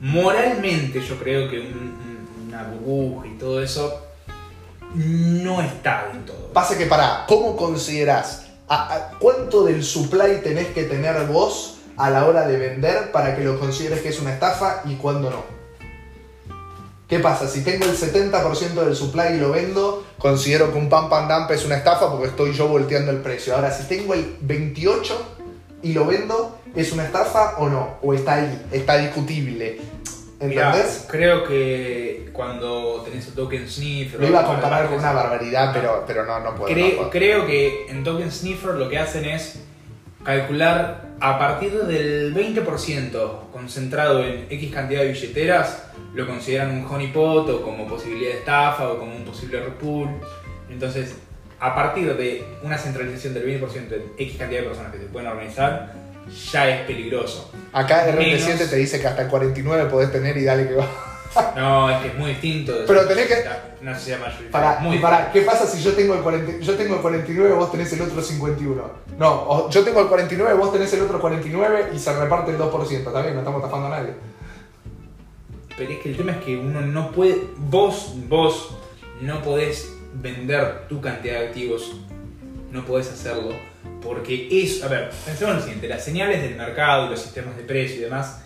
moralmente 0.00 1.00
yo 1.00 1.18
creo 1.18 1.48
que 1.50 1.58
un- 1.60 1.66
un- 1.66 2.48
una 2.48 2.62
burbuja 2.64 3.26
y 3.26 3.38
todo 3.38 3.62
eso 3.62 4.02
no 4.94 5.60
está 5.60 6.08
en 6.12 6.24
todo. 6.24 6.52
Pasa 6.52 6.76
que 6.78 6.86
para, 6.86 7.24
¿cómo 7.26 7.56
considerás? 7.56 8.44
a 8.70 9.12
¿Cuánto 9.18 9.64
del 9.64 9.82
supply 9.82 10.42
tenés 10.42 10.66
que 10.68 10.82
tener 10.84 11.26
vos 11.26 11.78
a 11.96 12.10
la 12.10 12.26
hora 12.26 12.46
de 12.46 12.58
vender 12.58 13.10
para 13.12 13.34
que 13.34 13.42
lo 13.42 13.58
consideres 13.58 14.02
que 14.02 14.10
es 14.10 14.20
una 14.20 14.34
estafa 14.34 14.82
y 14.84 14.94
cuándo 14.96 15.30
no? 15.30 15.57
¿Qué 17.08 17.18
pasa? 17.20 17.48
Si 17.48 17.64
tengo 17.64 17.86
el 17.86 17.96
70% 17.96 18.84
del 18.84 18.94
supply 18.94 19.36
y 19.36 19.40
lo 19.40 19.52
vendo, 19.52 20.04
considero 20.18 20.70
que 20.70 20.78
un 20.78 20.90
pump 20.90 21.10
and 21.14 21.30
dump 21.30 21.50
es 21.50 21.64
una 21.64 21.76
estafa 21.76 22.10
porque 22.10 22.26
estoy 22.26 22.52
yo 22.52 22.68
volteando 22.68 23.10
el 23.10 23.18
precio. 23.18 23.54
Ahora, 23.54 23.70
si 23.70 23.84
tengo 23.84 24.12
el 24.12 24.38
28% 24.40 25.14
y 25.82 25.94
lo 25.94 26.04
vendo, 26.04 26.58
¿es 26.76 26.92
una 26.92 27.06
estafa 27.06 27.56
o 27.58 27.68
no? 27.70 27.96
¿O 28.02 28.12
está 28.12 28.34
ahí? 28.34 28.66
Está 28.72 28.98
discutible. 28.98 29.80
Mirá, 30.40 30.66
¿Entendés? 30.70 31.06
creo 31.08 31.44
que 31.44 32.28
cuando 32.32 33.02
tenés 33.04 33.26
el 33.26 33.32
token 33.32 33.66
sniffer... 33.66 34.20
Lo 34.20 34.28
iba 34.28 34.40
a 34.40 34.46
comparar 34.46 34.88
con 34.88 34.98
una 34.98 35.12
barbaridad, 35.12 35.70
pero, 35.72 36.04
pero 36.06 36.26
no, 36.26 36.38
no 36.40 36.54
puedo. 36.54 36.76
no 36.76 36.96
puedo. 36.96 37.10
creo 37.10 37.46
que 37.46 37.86
en 37.88 38.04
Token 38.04 38.30
Sniffer 38.30 38.74
lo 38.74 38.88
que 38.88 38.98
hacen 38.98 39.24
es 39.24 39.58
calcular 40.24 41.08
a 41.20 41.38
partir 41.38 41.72
del 41.72 42.34
20% 42.34 43.50
concentrado 43.52 44.24
en 44.24 44.46
X 44.50 44.72
cantidad 44.72 45.02
de 45.02 45.08
billeteras, 45.12 45.84
lo 46.14 46.26
consideran 46.26 46.70
un 46.70 46.86
honeypot 46.86 47.48
o 47.50 47.62
como 47.62 47.86
posibilidad 47.86 48.32
de 48.32 48.38
estafa 48.38 48.88
o 48.88 48.98
como 48.98 49.14
un 49.16 49.24
posible 49.24 49.60
repool. 49.60 50.08
Entonces, 50.70 51.14
a 51.60 51.74
partir 51.74 52.14
de 52.16 52.44
una 52.62 52.78
centralización 52.78 53.34
del 53.34 53.44
20% 53.60 53.92
en 53.92 54.02
X 54.18 54.36
cantidad 54.38 54.60
de 54.60 54.66
personas 54.68 54.92
que 54.92 54.98
se 54.98 55.06
pueden 55.06 55.28
organizar, 55.28 55.92
ya 56.52 56.68
es 56.68 56.86
peligroso. 56.86 57.50
Acá 57.72 58.06
RT7 58.06 58.54
Menos- 58.54 58.70
te 58.70 58.76
dice 58.76 59.00
que 59.00 59.06
hasta 59.06 59.22
el 59.22 59.28
49 59.28 59.86
podés 59.90 60.12
tener 60.12 60.36
y 60.36 60.44
dale 60.44 60.68
que 60.68 60.74
va. 60.74 60.86
No, 61.56 61.90
es 61.90 61.98
que 61.98 62.08
es 62.08 62.14
muy 62.16 62.30
distinto. 62.30 62.72
Pero 62.86 63.06
tenés 63.06 63.26
que- 63.26 63.44
No 63.80 63.96
se 63.98 64.10
llama 64.10 64.26
mayoritario. 64.26 64.50
Para, 64.50 64.80
muy 64.80 64.96
y 64.96 64.98
para, 64.98 65.30
¿qué 65.30 65.42
pasa 65.42 65.66
si 65.66 65.82
yo 65.82 65.92
tengo 65.92 66.14
el 66.14 66.20
40, 66.20 66.58
yo 66.64 66.74
tengo 66.74 66.96
el 66.96 67.00
49 67.00 67.52
vos 67.54 67.70
tenés 67.70 67.92
el 67.92 68.02
otro 68.02 68.20
51? 68.22 68.90
No, 69.18 69.42
o 69.48 69.70
yo 69.70 69.84
tengo 69.84 70.00
el 70.00 70.08
49 70.08 70.54
vos 70.54 70.72
tenés 70.72 70.92
el 70.94 71.02
otro 71.02 71.20
49 71.20 71.90
y 71.94 71.98
se 71.98 72.12
reparte 72.18 72.50
el 72.50 72.58
2%, 72.58 73.08
está 73.08 73.22
bien, 73.22 73.34
no 73.34 73.40
estamos 73.40 73.62
estafando 73.62 73.86
a 73.88 73.90
nadie. 74.00 74.14
Pero 75.76 75.90
es 75.92 75.98
que 76.00 76.08
el 76.10 76.16
tema 76.16 76.32
es 76.32 76.38
que 76.38 76.56
uno 76.56 76.80
no 76.80 77.12
puede. 77.12 77.40
Vos, 77.56 78.14
vos 78.28 78.76
no 79.20 79.40
podés 79.42 79.92
vender 80.14 80.88
tu 80.88 81.00
cantidad 81.00 81.38
de 81.40 81.46
activos. 81.48 81.92
No 82.72 82.84
podés 82.84 83.08
hacerlo. 83.12 83.54
Porque 84.02 84.48
es. 84.50 84.82
A 84.82 84.88
ver, 84.88 85.10
pensemos 85.24 85.52
en 85.52 85.56
lo 85.56 85.62
siguiente: 85.62 85.86
las 85.88 86.04
señales 86.04 86.42
del 86.42 86.56
mercado 86.56 87.06
y 87.06 87.10
los 87.10 87.20
sistemas 87.20 87.56
de 87.56 87.62
precio 87.62 87.96
y 87.98 88.00
demás. 88.00 88.42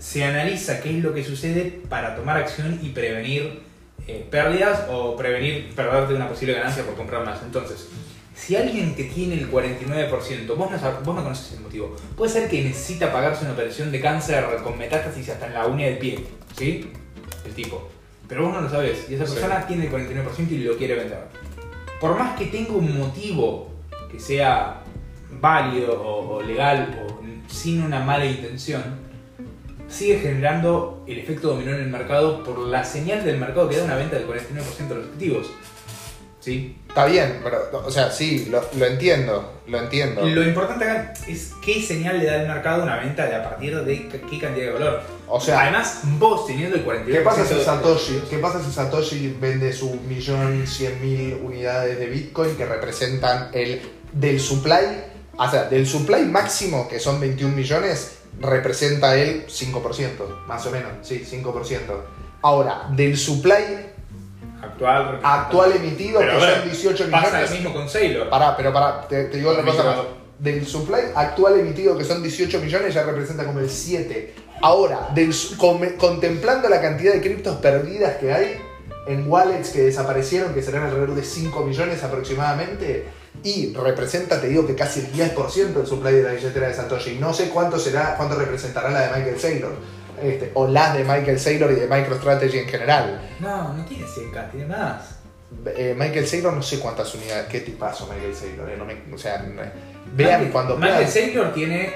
Se 0.00 0.24
analiza 0.24 0.80
qué 0.80 0.96
es 0.96 1.04
lo 1.04 1.14
que 1.14 1.22
sucede 1.22 1.80
para 1.88 2.16
tomar 2.16 2.36
acción 2.38 2.80
y 2.82 2.88
prevenir 2.88 3.60
eh, 4.08 4.26
pérdidas 4.30 4.86
o 4.90 5.14
prevenir 5.14 5.72
perderte 5.76 6.14
una 6.14 6.26
posible 6.28 6.54
ganancia 6.54 6.82
por 6.84 6.96
comprar 6.96 7.24
más. 7.24 7.40
Entonces, 7.44 7.86
si 8.34 8.56
alguien 8.56 8.94
que 8.96 9.04
tiene 9.04 9.34
el 9.34 9.50
49%, 9.50 10.46
vos 10.56 10.70
no, 10.70 10.78
vos 11.04 11.14
no 11.16 11.22
conoces 11.22 11.52
el 11.52 11.60
motivo, 11.60 11.94
puede 12.16 12.32
ser 12.32 12.48
que 12.48 12.64
necesita 12.64 13.12
pagarse 13.12 13.44
una 13.44 13.52
operación 13.52 13.92
de 13.92 14.00
cáncer 14.00 14.44
con 14.64 14.78
metástasis 14.78 15.28
hasta 15.28 15.46
en 15.46 15.54
la 15.54 15.66
uña 15.66 15.86
del 15.86 15.98
pie, 15.98 16.24
¿sí? 16.56 16.90
El 17.44 17.52
tipo. 17.52 17.90
Pero 18.26 18.44
vos 18.44 18.54
no 18.54 18.62
lo 18.62 18.70
sabes 18.70 19.06
y 19.10 19.14
esa 19.14 19.26
Sí. 19.26 19.34
persona 19.34 19.66
tiene 19.66 19.84
el 19.84 19.92
49% 19.92 20.50
y 20.50 20.58
lo 20.58 20.76
quiere 20.78 20.94
vender. 20.94 21.24
Por 22.00 22.18
más 22.18 22.38
que 22.38 22.46
tenga 22.46 22.72
un 22.72 22.96
motivo 22.98 23.70
que 24.10 24.18
sea 24.18 24.80
válido 25.40 26.00
o, 26.02 26.36
o 26.36 26.42
legal 26.42 26.98
o 27.06 27.20
sin 27.52 27.82
una 27.82 28.00
mala 28.00 28.24
intención, 28.24 28.82
sigue 29.90 30.18
generando 30.20 31.04
el 31.06 31.18
efecto 31.18 31.48
dominó 31.48 31.72
en 31.74 31.80
el 31.82 31.88
mercado 31.88 32.42
por 32.44 32.58
la 32.60 32.84
señal 32.84 33.24
del 33.24 33.38
mercado 33.38 33.68
que 33.68 33.76
da 33.76 33.84
una 33.84 33.96
venta 33.96 34.16
del 34.16 34.26
49% 34.26 34.88
de 34.88 34.94
los 34.94 35.06
activos. 35.06 35.50
¿Sí? 36.40 36.74
Está 36.88 37.04
bien, 37.04 37.40
pero, 37.44 37.68
o 37.84 37.90
sea, 37.90 38.10
sí, 38.10 38.46
lo, 38.50 38.62
lo 38.78 38.86
entiendo, 38.86 39.60
lo 39.66 39.78
entiendo. 39.78 40.24
Lo 40.24 40.42
importante 40.42 40.86
acá 40.86 41.12
es 41.28 41.52
qué 41.62 41.82
señal 41.82 42.18
le 42.18 42.24
da 42.24 42.36
el 42.40 42.48
mercado 42.48 42.80
a 42.80 42.84
una 42.84 42.96
venta 42.96 43.26
de 43.26 43.34
a 43.34 43.44
partir 43.44 43.76
de 43.84 44.08
qué 44.08 44.38
cantidad 44.38 44.66
de 44.68 44.72
valor. 44.72 45.02
O 45.28 45.38
sea, 45.38 45.60
Además, 45.60 46.00
vos 46.18 46.46
teniendo 46.46 46.76
el 46.76 46.86
49% 46.86 47.04
¿qué 47.12 47.20
pasa 47.20 47.44
si 47.44 47.54
de- 47.56 47.64
Satoshi, 47.64 48.22
qué 48.30 48.38
pasa 48.38 48.64
si 48.64 48.72
Satoshi 48.72 49.36
vende 49.38 49.70
su 49.74 49.94
millón 50.08 50.66
cien 50.66 50.98
mil 51.02 51.34
unidades 51.42 51.98
de 51.98 52.06
Bitcoin 52.06 52.56
que 52.56 52.64
representan 52.64 53.50
el 53.52 53.82
del 54.14 54.40
supply, 54.40 54.80
o 55.36 55.50
sea, 55.50 55.64
del 55.64 55.86
supply 55.86 56.24
máximo 56.24 56.88
que 56.88 56.98
son 56.98 57.20
21 57.20 57.54
millones 57.54 58.19
representa 58.40 59.16
el 59.16 59.46
5%, 59.46 60.46
más 60.46 60.66
o 60.66 60.70
menos, 60.70 60.90
sí, 61.02 61.24
5%. 61.30 61.78
Ahora, 62.42 62.88
del 62.90 63.16
supply 63.16 63.86
actual, 64.62 65.20
actual 65.22 65.72
emitido, 65.76 66.20
que 66.20 66.26
ver, 66.26 66.40
son 66.60 66.64
18 66.64 67.10
Pasa 67.10 67.26
millones. 67.26 67.50
lo 67.50 67.56
mismo 67.56 67.72
con 67.74 67.88
Sailor. 67.88 68.28
Pará, 68.30 68.56
pero 68.56 68.72
pará, 68.72 69.06
te, 69.08 69.24
te 69.24 69.36
digo 69.38 69.50
otra 69.50 69.64
cosa 69.64 69.82
más. 69.84 69.96
Micro- 69.96 70.20
Del 70.38 70.66
supply 70.66 71.00
actual 71.14 71.60
emitido, 71.60 71.98
que 71.98 72.04
son 72.04 72.22
18 72.22 72.60
millones, 72.60 72.94
ya 72.94 73.02
representa 73.02 73.44
como 73.44 73.60
el 73.60 73.68
7. 73.68 74.34
Ahora, 74.62 75.08
del, 75.14 75.34
contemplando 75.98 76.68
la 76.68 76.80
cantidad 76.80 77.12
de 77.12 77.20
criptos 77.20 77.56
perdidas 77.56 78.16
que 78.16 78.32
hay, 78.32 78.56
en 79.06 79.30
wallets 79.30 79.70
que 79.70 79.82
desaparecieron, 79.82 80.54
que 80.54 80.62
serán 80.62 80.84
alrededor 80.84 81.14
de 81.14 81.22
5 81.24 81.60
millones 81.64 82.02
aproximadamente, 82.02 83.06
y 83.42 83.72
representa, 83.74 84.40
te 84.40 84.48
digo, 84.48 84.66
que 84.66 84.74
casi 84.74 85.00
el 85.00 85.12
10% 85.12 85.72
del 85.72 85.86
supply 85.86 86.12
de 86.12 86.22
la 86.22 86.32
billetera 86.32 86.68
de 86.68 86.74
Satoshi. 86.74 87.18
No 87.18 87.32
sé 87.32 87.48
cuánto 87.48 87.78
será, 87.78 88.14
cuánto 88.16 88.36
representará 88.36 88.90
la 88.90 89.00
de 89.02 89.16
Michael 89.18 89.38
Saylor, 89.40 89.72
este, 90.22 90.50
o 90.54 90.66
las 90.68 90.94
de 90.94 91.04
Michael 91.04 91.38
Saylor 91.40 91.72
y 91.72 91.76
de 91.76 91.86
MicroStrategy 91.88 92.58
en 92.58 92.68
general. 92.68 93.30
No, 93.40 93.72
no 93.74 93.84
tiene 93.86 94.04
100k, 94.04 94.50
tiene 94.50 94.66
más. 94.66 95.16
Eh, 95.76 95.94
Michael 95.98 96.26
Saylor 96.28 96.52
no 96.52 96.62
sé 96.62 96.78
cuántas 96.78 97.12
unidades, 97.14 97.46
qué 97.48 97.60
tipazo 97.60 98.06
Michael 98.12 98.34
Saylor, 98.34 98.70
eh, 98.70 98.76
no 98.76 98.84
me- 98.84 99.02
o 99.12 99.18
sea, 99.18 99.38
no- 99.42 99.62
vean 100.14 100.40
Michael- 100.40 100.50
cuando 100.52 100.76
Michael 100.76 101.08
Saylor 101.08 101.52
tiene 101.52 101.92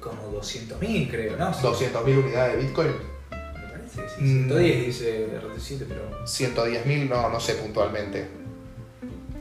como 0.00 0.22
200.000, 0.32 1.08
creo, 1.10 1.36
¿no? 1.36 1.50
200.000 1.52 2.18
unidades 2.18 2.56
de 2.56 2.62
Bitcoin, 2.62 2.88
Me 3.30 3.68
parece 3.68 4.16
sí. 4.16 4.22
Mm. 4.22 4.48
110 4.48 4.86
dice 4.86 5.26
RT7, 5.40 5.84
pero 5.88 6.26
110.000 6.26 7.08
no, 7.08 7.28
no 7.30 7.38
sé 7.40 7.54
puntualmente. 7.54 8.26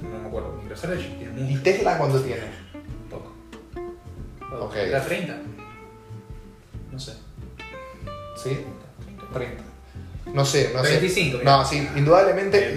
No 0.01 0.19
me 0.19 0.27
acuerdo. 0.27 0.53
MicroStrategy 0.61 1.07
tiene 1.17 1.39
¿Y 1.39 1.43
mucho. 1.43 1.63
Tesla 1.63 1.97
cuándo 1.97 2.19
tiene? 2.21 2.41
Poco. 3.09 3.33
Ok. 4.65 4.75
¿Era 4.75 5.03
30? 5.03 5.37
No 6.91 6.99
sé. 6.99 7.13
¿Sí? 8.41 8.59
30. 9.33 9.63
No 10.33 10.45
sé, 10.45 10.71
no 10.73 10.83
sé. 10.83 10.91
25, 10.91 11.37
mira. 11.39 11.57
No, 11.57 11.65
sí, 11.65 11.87
indudablemente, 11.95 12.75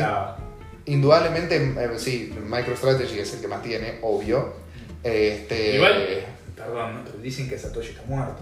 indudablemente, 0.86 1.56
eh, 1.56 1.90
sí, 1.98 2.34
MicroStrategy 2.42 3.18
es 3.18 3.34
el 3.34 3.40
que 3.40 3.48
más 3.48 3.62
tiene, 3.62 3.98
obvio. 4.02 4.54
Este, 5.02 5.76
Igual, 5.76 6.06
perdón, 6.56 7.02
pero 7.04 7.18
dicen 7.18 7.48
que 7.48 7.58
Satoshi 7.58 7.90
está 7.90 8.02
muerto. 8.06 8.40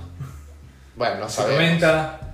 Bueno, 0.96 1.20
no 1.20 1.28
Se 1.28 1.36
sabemos. 1.36 1.56
comenta 1.56 2.29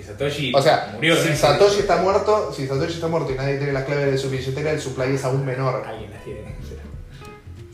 que 0.00 0.06
Satoshi 0.06 0.52
O 0.54 0.62
sea, 0.62 0.90
murió. 0.94 1.16
si 1.16 1.28
¿no? 1.30 1.36
Satoshi 1.36 1.80
está 1.80 1.96
muerto, 1.98 2.52
si 2.54 2.66
Satoshi 2.66 2.94
está 2.94 3.06
muerto 3.08 3.32
y 3.32 3.34
nadie 3.36 3.56
tiene 3.58 3.72
las 3.72 3.84
claves 3.84 4.10
de 4.12 4.18
su 4.18 4.30
billetera, 4.30 4.70
el 4.72 4.80
supply 4.80 5.14
es 5.14 5.24
aún 5.24 5.44
menor. 5.44 5.82
Alguien 5.86 6.10
las 6.10 6.24
tiene. 6.24 6.40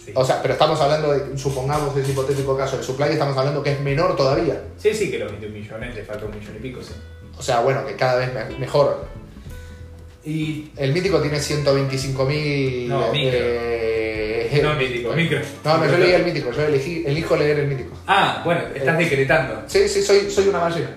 Sí. 0.04 0.12
O 0.14 0.24
sea, 0.24 0.40
pero 0.40 0.54
estamos 0.54 0.80
hablando 0.80 1.12
de, 1.12 1.36
supongamos 1.36 1.96
ese 1.96 2.12
hipotético 2.12 2.56
caso, 2.56 2.76
el 2.78 2.84
supply 2.84 3.08
estamos 3.10 3.36
hablando 3.36 3.60
que 3.60 3.72
es 3.72 3.80
menor 3.80 4.14
todavía. 4.14 4.62
sí, 4.78 4.94
sí, 4.94 5.10
que 5.10 5.18
los 5.18 5.32
21 5.32 5.52
millones 5.58 5.96
le 5.96 6.04
falta 6.04 6.26
un 6.26 6.30
millón 6.38 6.54
y 6.56 6.60
pico, 6.60 6.80
sí. 6.80 6.92
O 7.36 7.42
sea, 7.42 7.58
bueno, 7.58 7.84
que 7.84 7.96
cada 7.96 8.14
vez 8.18 8.32
me- 8.32 8.56
mejor. 8.56 9.04
Y. 10.24 10.70
El 10.76 10.92
mítico 10.92 11.20
tiene 11.20 11.38
125.000... 11.38 12.86
No, 12.86 13.10
micro. 13.12 13.30
eh, 13.40 14.60
No, 14.62 14.74
mítico, 14.76 15.12
micro. 15.12 15.40
No, 15.64 15.78
no, 15.78 15.86
yo 15.90 15.98
leí 15.98 16.12
el 16.12 16.24
mítico, 16.24 16.52
yo 16.52 16.62
elegí, 16.62 17.02
elijo 17.04 17.36
leer 17.36 17.58
el 17.58 17.66
mítico. 17.66 17.96
Ah, 18.06 18.42
bueno, 18.44 18.60
estás 18.74 19.00
Eh. 19.00 19.04
decretando. 19.04 19.62
Sí, 19.66 19.88
sí, 19.88 20.02
soy, 20.02 20.30
soy 20.30 20.46
una 20.48 20.58
ballena. 20.60 20.90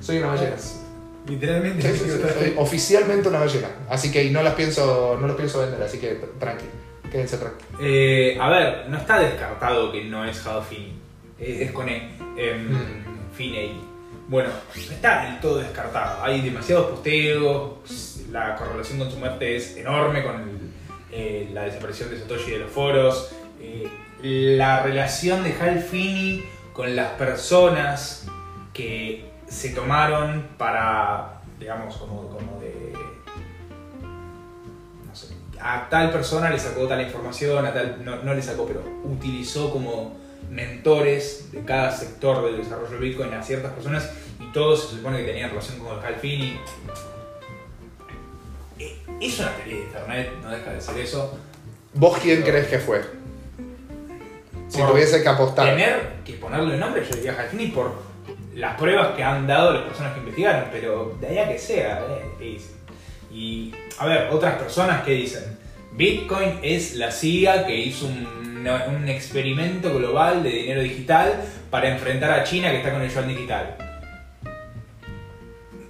Soy 0.00 0.18
una 0.18 0.28
ballena. 0.28 0.56
Literalmente. 1.26 1.82
Sí, 1.92 1.98
sí, 1.98 2.10
sí, 2.10 2.18
soy 2.38 2.54
oficialmente 2.58 3.28
una 3.28 3.40
ballena. 3.40 3.68
Así 3.88 4.10
que 4.10 4.24
y 4.24 4.30
no 4.30 4.42
las 4.42 4.54
pienso, 4.54 5.16
no 5.20 5.26
los 5.26 5.36
pienso 5.36 5.60
vender, 5.60 5.82
así 5.82 5.98
que 5.98 6.18
tranqui, 6.38 6.64
quédense 7.10 7.36
tranqui. 7.36 7.64
Eh, 7.80 8.38
a 8.40 8.48
ver, 8.48 8.88
no 8.88 8.96
está 8.98 9.18
descartado 9.20 9.92
que 9.92 10.04
no 10.04 10.24
es 10.24 10.44
Hadofini. 10.46 10.94
Eh, 11.38 11.58
es 11.64 11.72
con 11.72 11.88
E. 11.88 12.10
em, 12.36 12.68
Mm. 12.72 13.32
Finney. 13.34 13.80
Bueno, 14.28 14.50
no 14.74 14.92
está 14.92 15.24
del 15.24 15.40
todo 15.40 15.58
descartado. 15.58 16.22
Hay 16.24 16.40
demasiados 16.40 16.86
posteos. 16.90 18.16
La 18.30 18.54
correlación 18.56 18.98
con 18.98 19.10
su 19.10 19.18
muerte 19.18 19.56
es 19.56 19.76
enorme 19.76 20.22
con 20.22 20.36
el- 20.40 20.70
eh, 21.12 21.50
la 21.52 21.62
desaparición 21.64 22.10
de 22.10 22.18
Satoshi 22.18 22.52
de 22.52 22.58
los 22.60 22.70
foros. 22.70 23.30
eh, 23.62 23.88
la 24.22 24.82
relación 24.82 25.42
de 25.44 25.52
Hal 25.60 25.80
Finney 25.82 26.44
con 26.72 26.94
las 26.96 27.10
personas 27.12 28.26
que 28.72 29.29
se 29.50 29.70
tomaron 29.70 30.48
para, 30.56 31.40
digamos, 31.58 31.96
como, 31.96 32.28
como 32.28 32.60
de 32.60 32.92
no 35.06 35.14
sé, 35.14 35.34
a 35.60 35.88
tal 35.90 36.10
persona 36.12 36.48
le 36.50 36.58
sacó 36.58 36.86
tal 36.86 37.00
información, 37.02 37.66
a 37.66 37.74
tal, 37.74 38.04
no, 38.04 38.22
no 38.22 38.32
le 38.32 38.40
sacó, 38.40 38.64
pero 38.64 38.82
utilizó 39.04 39.72
como 39.72 40.16
mentores 40.48 41.50
de 41.50 41.64
cada 41.64 41.90
sector 41.90 42.44
del 42.44 42.58
desarrollo 42.58 42.90
de 42.90 42.98
Bitcoin 42.98 43.34
a 43.34 43.42
ciertas 43.42 43.72
personas 43.72 44.10
y 44.38 44.52
todos 44.52 44.88
se 44.88 44.96
supone 44.96 45.18
que 45.18 45.24
tenían 45.24 45.50
relación 45.50 45.80
con 45.80 45.98
el 45.98 46.04
Hal 46.04 46.14
Finney. 46.14 46.60
Eh, 48.78 48.98
Es 49.20 49.38
una 49.40 49.50
teoría 49.56 49.74
de 49.74 49.82
internet, 49.82 50.32
no 50.42 50.50
deja 50.50 50.72
de 50.72 50.80
ser 50.80 50.98
eso. 50.98 51.38
¿Vos 51.92 52.18
quién 52.22 52.42
crees 52.42 52.68
que 52.68 52.78
fue? 52.78 53.02
Si 54.68 54.80
tuviese 54.80 55.22
que 55.22 55.28
apostar. 55.28 55.66
Tener 55.66 56.20
que 56.24 56.34
ponerle 56.34 56.76
nombre, 56.76 57.04
yo 57.04 57.16
diría 57.16 57.36
Hal 57.38 57.48
Finney 57.48 57.72
por 57.72 58.09
las 58.54 58.76
pruebas 58.76 59.08
que 59.16 59.22
han 59.22 59.46
dado 59.46 59.72
las 59.72 59.82
personas 59.82 60.14
que 60.14 60.20
investigaron, 60.20 60.64
pero 60.72 61.16
de 61.20 61.28
ahí 61.28 61.38
a 61.38 61.48
que 61.48 61.58
sea, 61.58 62.00
eh, 62.40 62.60
Y, 63.32 63.72
a 63.98 64.06
ver, 64.06 64.28
otras 64.32 64.56
personas 64.56 65.02
que 65.04 65.12
dicen, 65.12 65.58
Bitcoin 65.92 66.58
es 66.62 66.94
la 66.94 67.12
CIA 67.12 67.66
que 67.66 67.76
hizo 67.76 68.06
un, 68.06 68.66
un 68.66 69.08
experimento 69.08 69.94
global 69.94 70.42
de 70.42 70.50
dinero 70.50 70.82
digital 70.82 71.40
para 71.70 71.88
enfrentar 71.88 72.30
a 72.32 72.44
China 72.44 72.70
que 72.70 72.78
está 72.78 72.92
con 72.92 73.02
el 73.02 73.10
yuan 73.10 73.28
digital. 73.28 73.89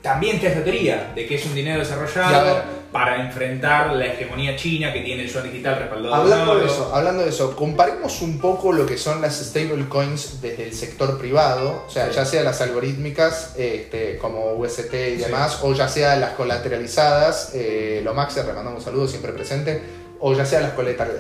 También 0.03 0.37
está 0.37 0.49
esta 0.49 0.65
teoría 0.65 1.13
de 1.15 1.27
que 1.27 1.35
es 1.35 1.45
un 1.45 1.55
dinero 1.55 1.79
desarrollado 1.81 2.63
para 2.91 3.25
enfrentar 3.25 3.93
la 3.93 4.07
hegemonía 4.07 4.57
china 4.57 4.93
que 4.93 5.01
tiene 5.03 5.23
el 5.25 5.29
yuan 5.31 5.45
digital 5.45 5.77
respaldado 5.79 6.15
Hablando 6.15 6.59
de 6.59 6.67
eso, 6.67 6.91
hablando 6.95 7.23
de 7.23 7.29
eso, 7.29 7.55
comparemos 7.55 8.21
un 8.23 8.39
poco 8.41 8.73
lo 8.73 8.87
que 8.87 8.97
son 8.97 9.21
las 9.21 9.39
stablecoins 9.39 10.41
desde 10.41 10.65
el 10.65 10.73
sector 10.75 11.19
privado, 11.19 11.85
o 11.87 11.91
sea, 11.91 12.07
Sí. 12.09 12.15
ya 12.17 12.25
sea 12.25 12.43
las 12.43 12.61
algorítmicas 12.63 13.55
este, 13.59 14.17
como 14.19 14.55
UST 14.55 14.95
y 14.95 15.17
Sí. 15.19 15.25
demás, 15.25 15.59
o 15.63 15.75
ya 15.75 15.87
sea 15.89 16.17
las 16.17 16.33
colateralizadas, 16.33 17.53
eh, 17.55 18.01
lo 18.03 18.15
Max, 18.15 18.37
le 18.37 18.45
mandamos 18.45 18.79
un 18.79 18.85
saludo 18.85 19.07
siempre 19.07 19.33
presente, 19.33 19.83
o 20.21 20.35
ya 20.35 20.45
sea 20.45 20.61
las 20.61 20.73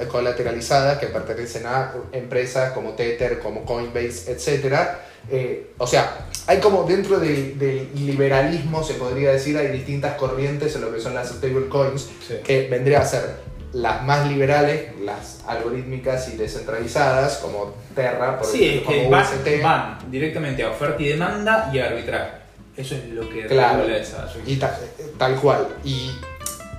colateralizadas 0.08 0.98
que 0.98 1.06
pertenecen 1.06 1.66
a 1.66 1.92
empresas 2.12 2.72
como 2.72 2.90
Tether, 2.92 3.38
como 3.38 3.64
Coinbase, 3.64 4.32
etcétera. 4.32 5.00
Eh, 5.30 5.72
o 5.78 5.86
sea, 5.86 6.26
hay 6.46 6.58
como 6.60 6.84
dentro 6.84 7.18
del, 7.18 7.56
liberalismo, 7.94 8.82
se 8.82 8.94
podría 8.94 9.32
decir, 9.32 9.56
hay 9.56 9.68
distintas 9.68 10.14
corrientes 10.16 10.74
en 10.76 10.82
lo 10.82 10.92
que 10.92 11.00
son 11.00 11.14
las 11.14 11.28
stablecoins, 11.30 12.08
Sí. 12.26 12.34
que 12.44 12.68
vendría 12.68 13.00
a 13.00 13.04
ser 13.04 13.36
las 13.72 14.02
más 14.02 14.28
liberales, 14.28 14.98
las 15.00 15.40
algorítmicas 15.46 16.28
y 16.28 16.36
descentralizadas, 16.36 17.36
como 17.38 17.74
Terra, 17.94 18.38
por 18.38 18.46
Sí, 18.48 18.64
es 18.64 18.70
ejemplo, 18.82 18.90
que 18.92 18.98
como 18.98 19.10
van, 19.10 19.24
UST. 19.24 19.62
van 19.62 19.98
directamente 20.10 20.62
a 20.64 20.70
oferta 20.70 21.00
y 21.02 21.08
demanda 21.08 21.70
y 21.72 21.78
a 21.78 21.86
arbitraje. 21.86 22.30
Eso 22.76 22.94
es 22.96 23.04
lo 23.10 23.28
que 23.28 23.46
Claro. 23.46 23.78
regula 23.82 23.96
esa 23.98 24.26
Y 24.46 24.56
ta- 24.56 24.78
tal 25.18 25.36
cual. 25.36 25.68
Y 25.84 26.10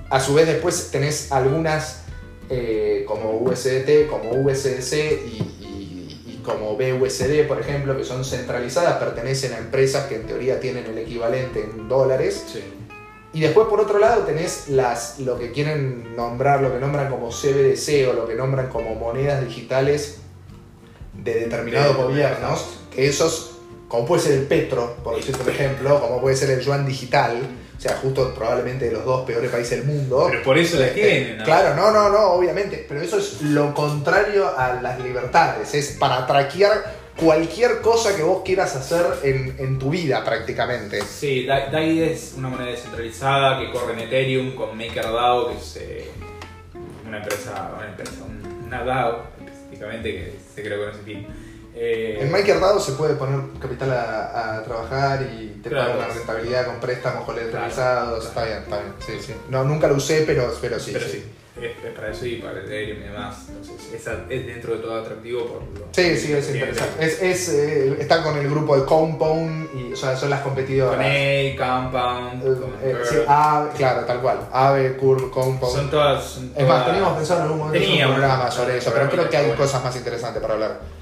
a 0.09 0.19
su 0.19 0.33
vez 0.33 0.47
después 0.47 0.89
tenés 0.91 1.31
algunas 1.31 2.00
eh, 2.51 3.05
como 3.07 3.31
USDT, 3.39 4.07
como 4.09 4.31
USDC 4.31 4.93
y, 5.25 6.41
como 6.43 6.75
BUSD, 6.75 7.47
por 7.47 7.59
ejemplo, 7.61 7.95
que 7.95 8.03
son 8.03 8.25
centralizadas, 8.25 8.95
pertenecen 8.97 9.53
a 9.53 9.59
empresas 9.59 10.07
que 10.07 10.15
en 10.15 10.25
teoría 10.25 10.59
tienen 10.59 10.85
el 10.87 10.97
equivalente 10.97 11.61
en 11.61 11.87
dólares. 11.87 12.43
Sí. 12.51 12.63
Y 13.33 13.41
después 13.41 13.67
por 13.67 13.79
otro 13.79 13.99
lado 13.99 14.23
tenés 14.23 14.67
las, 14.67 15.19
lo 15.19 15.37
que 15.37 15.51
quieren 15.51 16.15
nombrar, 16.15 16.61
lo 16.61 16.73
que 16.73 16.79
nombran 16.79 17.09
como 17.11 17.29
CBDC 17.29 18.09
o 18.09 18.13
lo 18.13 18.27
que 18.27 18.33
nombran 18.35 18.69
como 18.69 18.95
monedas 18.95 19.45
digitales 19.45 20.17
de 21.13 21.35
determinados 21.35 21.95
De- 21.95 22.03
gobiernos, 22.03 22.65
que 22.93 23.07
esos, 23.07 23.59
como 23.87 24.05
puede 24.07 24.23
ser 24.23 24.33
el 24.33 24.47
Petro, 24.47 24.95
por 25.03 25.15
decirte 25.15 25.43
un 25.43 25.49
ejemplo, 25.49 26.01
como 26.01 26.19
puede 26.19 26.35
ser 26.35 26.49
el 26.49 26.59
Yuan 26.61 26.85
Digital, 26.85 27.37
o 27.81 27.83
sea, 27.83 27.97
justo 27.97 28.31
probablemente 28.35 28.85
de 28.85 28.91
los 28.91 29.03
dos 29.03 29.25
peores 29.25 29.49
países 29.49 29.79
del 29.79 29.87
mundo. 29.87 30.27
Pero 30.29 30.43
por 30.43 30.55
eso 30.55 30.77
las 30.77 30.89
Eh, 30.89 30.93
tienen, 30.93 31.37
¿no? 31.39 31.43
Claro, 31.45 31.75
no, 31.75 31.89
no, 31.89 32.09
no, 32.09 32.19
obviamente, 32.33 32.85
pero 32.87 33.01
eso 33.01 33.17
es 33.17 33.41
lo 33.41 33.73
contrario 33.73 34.55
a 34.55 34.73
las 34.79 34.99
libertades, 34.99 35.73
es 35.73 35.97
para 35.99 36.27
traquear 36.27 37.01
cualquier 37.19 37.81
cosa 37.81 38.15
que 38.15 38.21
vos 38.21 38.43
quieras 38.45 38.75
hacer 38.75 39.03
en, 39.23 39.55
en 39.57 39.79
tu 39.79 39.89
vida 39.89 40.23
prácticamente. 40.23 41.01
Sí, 41.01 41.47
Da- 41.47 41.71
DAI 41.71 42.03
es 42.03 42.35
una 42.37 42.49
moneda 42.49 42.69
descentralizada 42.69 43.59
que 43.59 43.71
corre 43.71 43.93
en 43.93 43.99
Ethereum 44.01 44.53
con 44.55 44.77
MakerDAO, 44.77 45.49
que 45.49 45.57
es 45.57 45.75
eh, 45.77 46.11
una 47.07 47.17
empresa, 47.17 47.71
una 47.75 47.87
empresa, 47.87 48.11
un- 48.27 48.63
una 48.67 48.83
DAO 48.83 49.23
específicamente 49.43 50.11
que 50.13 50.33
se 50.53 50.61
creó 50.61 50.81
con 50.85 50.93
ese 50.93 51.03
fin. 51.03 51.27
Eh, 51.73 52.17
En 52.21 52.31
MakerDAO 52.31 52.79
se 52.79 52.91
puede 52.93 53.15
poner 53.15 53.39
capital 53.59 53.91
a, 53.91 54.57
a 54.57 54.63
trabajar 54.63 55.21
y 55.23 55.59
te 55.63 55.69
Claro. 55.69 55.91
paga 55.93 56.05
una 56.05 56.13
rentabilidad 56.13 56.65
con 56.65 56.79
préstamos 56.79 57.23
colateralizados. 57.25 58.25
Claro. 58.27 58.27
Está 58.27 58.45
bien, 58.45 58.57
está 58.63 58.79
bien. 58.79 58.93
Sí, 59.19 59.25
sí. 59.27 59.33
No, 59.49 59.63
nunca 59.63 59.87
lo 59.87 59.95
usé, 59.95 60.23
pero, 60.25 60.53
pero 60.59 60.79
sí. 60.79 60.91
pero 60.93 61.05
sí. 61.05 61.11
sí, 61.11 61.31
es, 61.65 61.85
es 61.85 61.93
para 61.95 62.11
eso 62.11 62.25
y 62.25 62.35
para 62.37 62.59
Ethereum 62.59 62.99
y 62.99 63.03
demás. 63.03 63.35
Entonces, 63.49 63.93
esa- 63.93 64.25
es 64.29 64.45
dentro 64.47 64.73
de 64.75 64.79
todo 64.79 64.99
atractivo 65.01 65.45
por 65.47 65.61
lo 65.63 65.85
Sí, 65.91 66.17
sí, 66.17 66.33
es 66.33 66.49
interesante. 66.53 67.05
Es, 67.05 67.21
es, 67.21 67.49
eh, 67.49 67.95
está 67.99 68.21
con 68.23 68.37
el 68.37 68.49
grupo 68.49 68.77
de 68.77 68.85
Compound 68.85 69.69
y 69.75 69.93
o 69.93 69.95
sea, 69.95 70.15
son 70.17 70.29
las 70.29 70.41
competidoras. 70.41 70.95
Con 70.97 71.05
A, 71.05 71.81
Compound, 71.81 72.43
Eh, 72.43 72.59
con 72.59 72.69
eh, 72.83 72.95
sí, 73.09 73.15
claro, 73.77 74.05
tal 74.05 74.21
cual. 74.21 74.39
Ave, 74.51 74.97
Curve, 74.97 75.29
Compound. 75.31 75.73
Son 75.75 75.89
todas. 75.89 76.23
son 76.23 76.51
Es 76.55 76.67
más, 76.67 76.85
teníamos 76.85 77.13
pensado 77.17 77.39
en 77.41 77.45
algún 77.45 77.59
momento 77.59 77.89
un 77.91 78.13
programa 78.13 78.51
sobre 78.51 78.77
eso, 78.77 78.91
pero 78.93 79.09
creo 79.09 79.29
que 79.29 79.37
hay 79.37 79.51
cosas 79.51 79.81
más 79.83 79.95
interesantes 79.95 80.41
para 80.41 80.55
hablar. 80.55 81.00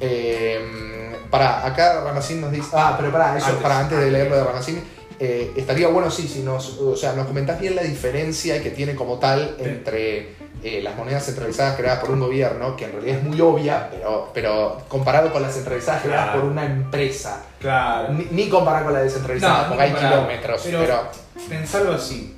Eh, 0.00 1.16
para 1.30 1.64
acá 1.66 2.02
Ramacín 2.04 2.40
nos 2.40 2.50
dice. 2.52 2.68
Ah, 2.72 2.94
pero 2.98 3.12
para 3.12 3.36
eso, 3.36 3.46
Antes. 3.46 3.62
para 3.62 3.78
antes 3.80 3.98
de 3.98 4.10
leer 4.10 4.28
lo 4.30 4.36
de 4.36 4.44
Ramacín. 4.44 4.82
eh, 5.18 5.52
estaría 5.56 5.88
bueno, 5.88 6.10
sí, 6.10 6.26
si 6.26 6.40
nos, 6.40 6.78
o 6.78 6.96
sea, 6.96 7.12
nos 7.12 7.26
comentás 7.26 7.60
bien 7.60 7.76
la 7.76 7.82
diferencia 7.82 8.62
que 8.62 8.70
tiene 8.70 8.94
como 8.94 9.18
tal 9.18 9.54
entre 9.58 10.34
eh, 10.62 10.80
las 10.82 10.96
monedas 10.96 11.26
centralizadas 11.26 11.76
creadas 11.76 12.00
por 12.00 12.10
un 12.10 12.20
gobierno, 12.20 12.74
que 12.74 12.86
en 12.86 12.92
realidad 12.92 13.18
es 13.18 13.22
muy 13.24 13.38
obvia, 13.40 13.88
pero, 13.90 14.30
pero 14.32 14.80
comparado 14.88 15.30
con 15.32 15.42
las 15.42 15.54
centralizadas 15.54 16.02
creadas 16.02 16.24
Claro. 16.30 16.40
por 16.40 16.50
una 16.50 16.64
empresa. 16.64 17.42
Claro. 17.60 18.14
Ni, 18.14 18.24
ni 18.30 18.48
comparado 18.48 18.86
con 18.86 18.94
la 18.94 19.00
descentralizada, 19.00 19.62
No, 19.64 19.68
porque 19.68 19.82
hay 19.84 19.92
kilómetros, 19.92 20.62
Pero- 20.64 20.78
pero... 20.80 21.02
Pensarlo 21.48 21.92
así. 21.94 22.36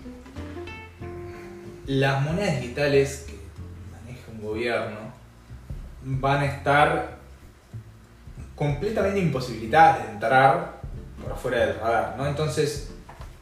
Las 1.87 2.23
monedas 2.23 2.61
digitales 2.61 3.25
que 3.27 3.35
maneja 3.91 4.23
un 4.33 4.43
gobierno 4.43 4.97
van 6.05 6.41
a 6.41 6.47
estar 6.47 7.22
completamente 8.63 9.19
imposibilitadas 9.19 10.07
de 10.07 10.13
entrar 10.13 10.81
por 11.21 11.33
afuera 11.33 11.67
del 11.67 11.81
radar, 11.81 12.15
¿no? 12.17 12.27
Entonces, 12.27 12.91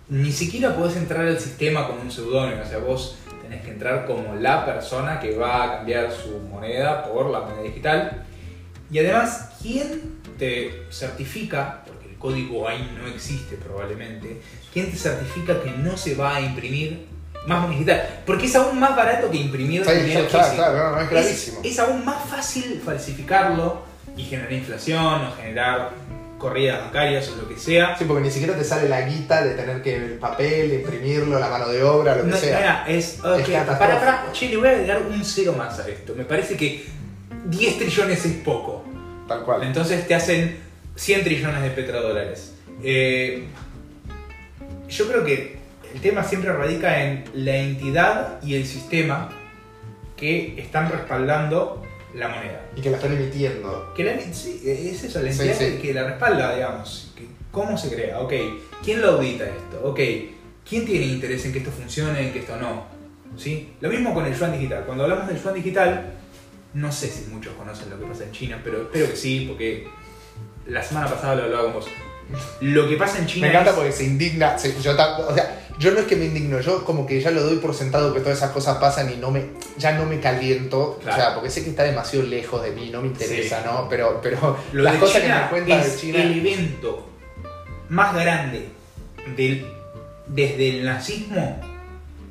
ni 0.08 0.32
siquiera 0.32 0.74
podés 0.74 0.96
entrar 0.96 1.26
al 1.26 1.38
sistema 1.38 1.86
con 1.86 1.98
un 2.00 2.10
seudónimo, 2.10 2.62
o 2.62 2.66
sea, 2.66 2.78
vos 2.78 3.16
tenés 3.42 3.62
que 3.62 3.70
entrar 3.70 4.06
como 4.06 4.34
la 4.34 4.64
persona 4.64 5.20
que 5.20 5.36
va 5.36 5.64
a 5.64 5.76
cambiar 5.76 6.10
su 6.10 6.38
moneda 6.38 7.04
por 7.04 7.30
la 7.30 7.40
moneda 7.40 7.62
digital. 7.62 8.24
Y 8.90 8.98
además, 8.98 9.50
¿quién 9.62 10.20
te 10.38 10.86
certifica, 10.90 11.82
porque 11.86 12.08
el 12.08 12.16
código 12.16 12.68
ahí 12.68 12.96
no 13.00 13.06
existe 13.06 13.56
probablemente, 13.56 14.40
quién 14.72 14.90
te 14.90 14.96
certifica 14.96 15.62
que 15.62 15.70
no 15.70 15.96
se 15.96 16.14
va 16.16 16.36
a 16.36 16.40
imprimir 16.40 17.06
más 17.46 17.60
moneda 17.60 17.78
digital? 17.78 18.22
Porque 18.26 18.46
es 18.46 18.56
aún 18.56 18.80
más 18.80 18.96
barato 18.96 19.30
que 19.30 19.36
imprimir 19.36 19.84
Sí, 19.84 19.92
dinero 19.92 20.26
claro, 20.28 20.54
claro, 20.54 20.78
no, 20.78 20.90
no, 20.96 21.02
es 21.02 21.08
clarísimo. 21.08 21.60
Es, 21.62 21.78
aún 21.78 22.04
más 22.04 22.24
fácil 22.28 22.82
falsificarlo 22.84 23.89
y 24.20 24.24
generar 24.24 24.52
inflación 24.52 25.24
o 25.26 25.32
generar 25.36 25.90
corridas 26.38 26.80
bancarias 26.80 27.28
o 27.28 27.36
lo 27.36 27.48
que 27.48 27.56
sea. 27.56 27.96
Sí, 27.98 28.04
porque 28.04 28.22
ni 28.22 28.30
siquiera 28.30 28.56
te 28.56 28.64
sale 28.64 28.88
la 28.88 29.02
guita 29.02 29.44
de 29.44 29.54
tener 29.54 29.82
que 29.82 29.96
el 29.96 30.12
papel, 30.14 30.72
imprimirlo, 30.72 31.38
la 31.38 31.48
mano 31.48 31.68
de 31.68 31.82
obra, 31.82 32.16
lo 32.16 32.24
que 32.24 32.30
No, 32.30 32.36
sea. 32.36 32.56
mira, 32.58 32.84
es. 32.88 33.18
ok, 33.20 33.24
catastrófico. 33.24 33.78
para, 33.78 34.00
para, 34.00 34.32
che, 34.32 34.48
le 34.48 34.56
voy 34.56 34.68
a 34.68 34.70
agregar 34.70 35.02
un 35.02 35.24
cero 35.24 35.54
más 35.56 35.78
a 35.80 35.88
esto. 35.88 36.14
Me 36.16 36.24
parece 36.24 36.56
que 36.56 36.84
10 37.46 37.78
trillones 37.78 38.24
es 38.24 38.32
poco. 38.44 38.84
Tal 39.28 39.42
cual. 39.44 39.62
Entonces 39.64 40.06
te 40.08 40.14
hacen 40.14 40.58
100 40.96 41.24
trillones 41.24 41.62
de 41.62 41.70
petrodólares. 41.70 42.54
Eh, 42.82 43.44
yo 44.88 45.06
creo 45.08 45.24
que 45.24 45.58
el 45.94 46.00
tema 46.00 46.24
siempre 46.24 46.52
radica 46.52 47.02
en 47.04 47.24
la 47.34 47.56
entidad 47.56 48.42
y 48.42 48.54
el 48.54 48.66
sistema 48.66 49.28
que 50.16 50.58
están 50.60 50.90
respaldando 50.90 51.82
la 52.14 52.28
moneda. 52.28 52.66
Y 52.76 52.80
que 52.80 52.90
la 52.90 52.96
están 52.96 53.12
emitiendo. 53.12 53.92
Que 53.94 54.04
la, 54.04 54.20
sí, 54.32 54.62
es 54.64 55.02
eso, 55.04 55.20
la 55.22 55.30
entidad 55.30 55.54
sí. 55.56 55.64
Que, 55.64 55.78
que 55.80 55.94
la 55.94 56.04
respalda, 56.04 56.54
digamos. 56.54 57.12
¿Cómo 57.50 57.76
se 57.76 57.92
crea? 57.94 58.20
Ok, 58.20 58.32
¿quién 58.84 59.00
lo 59.00 59.12
audita 59.12 59.44
esto? 59.44 59.80
Ok, 59.84 59.98
¿quién 60.68 60.86
tiene 60.86 61.06
interés 61.06 61.44
en 61.46 61.52
que 61.52 61.58
esto 61.58 61.70
funcione, 61.72 62.20
en 62.28 62.32
que 62.32 62.40
esto 62.40 62.56
no? 62.56 62.84
¿Sí? 63.36 63.72
Lo 63.80 63.88
mismo 63.88 64.12
con 64.14 64.24
el 64.26 64.34
yuan 64.36 64.52
digital. 64.52 64.84
Cuando 64.86 65.04
hablamos 65.04 65.26
del 65.28 65.42
yuan 65.42 65.54
digital, 65.54 66.12
no 66.74 66.92
sé 66.92 67.08
si 67.08 67.28
muchos 67.30 67.52
conocen 67.54 67.90
lo 67.90 67.98
que 67.98 68.06
pasa 68.06 68.24
en 68.24 68.32
China, 68.32 68.60
pero 68.62 68.82
espero 68.82 69.08
que 69.10 69.16
sí, 69.16 69.46
porque 69.48 69.86
la 70.66 70.82
semana 70.82 71.08
pasada 71.08 71.34
lo 71.36 71.42
hablaba 71.44 71.64
con 71.64 71.72
vos. 71.74 71.86
Lo 72.60 72.88
que 72.88 72.96
pasa 72.96 73.18
en 73.18 73.26
China 73.26 73.46
Me 73.46 73.52
encanta 73.52 73.70
es- 73.70 73.76
porque 73.76 73.92
se 73.92 74.04
indigna. 74.04 74.56
se- 74.58 74.80
yo, 74.80 74.92
o 74.92 75.34
sea, 75.34 75.68
yo 75.80 75.90
no 75.92 76.00
es 76.00 76.06
que 76.06 76.14
me 76.14 76.26
indigno, 76.26 76.60
yo 76.60 76.84
como 76.84 77.06
que 77.06 77.20
ya 77.20 77.30
lo 77.30 77.42
doy 77.42 77.56
por 77.56 77.74
sentado 77.74 78.12
que 78.12 78.20
todas 78.20 78.36
esas 78.38 78.50
cosas 78.50 78.76
pasan 78.76 79.10
y 79.12 79.16
no 79.16 79.30
me, 79.30 79.46
ya 79.78 79.92
no 79.92 80.04
me 80.04 80.20
caliento. 80.20 80.98
Claro. 81.02 81.16
O 81.16 81.20
sea, 81.24 81.34
porque 81.34 81.50
sé 81.50 81.64
que 81.64 81.70
está 81.70 81.84
demasiado 81.84 82.26
lejos 82.26 82.62
de 82.62 82.70
mí, 82.72 82.90
no 82.90 83.00
me 83.00 83.08
interesa, 83.08 83.60
Sí. 83.62 83.64
¿no? 83.66 83.88
Pero, 83.88 84.20
pero 84.22 84.58
Lo 84.72 84.82
las 84.84 84.92
de 84.94 84.98
cosas 85.00 85.22
China 85.22 85.36
que 85.36 85.42
me 85.42 85.50
cuentan 85.50 85.80
es 85.80 85.94
de 85.94 86.00
China. 86.00 86.22
el 86.22 86.38
evento 86.38 87.08
más 87.88 88.14
grande 88.14 88.68
del, 89.36 89.66
desde 90.28 90.68
el 90.68 90.84
nazismo 90.84 91.60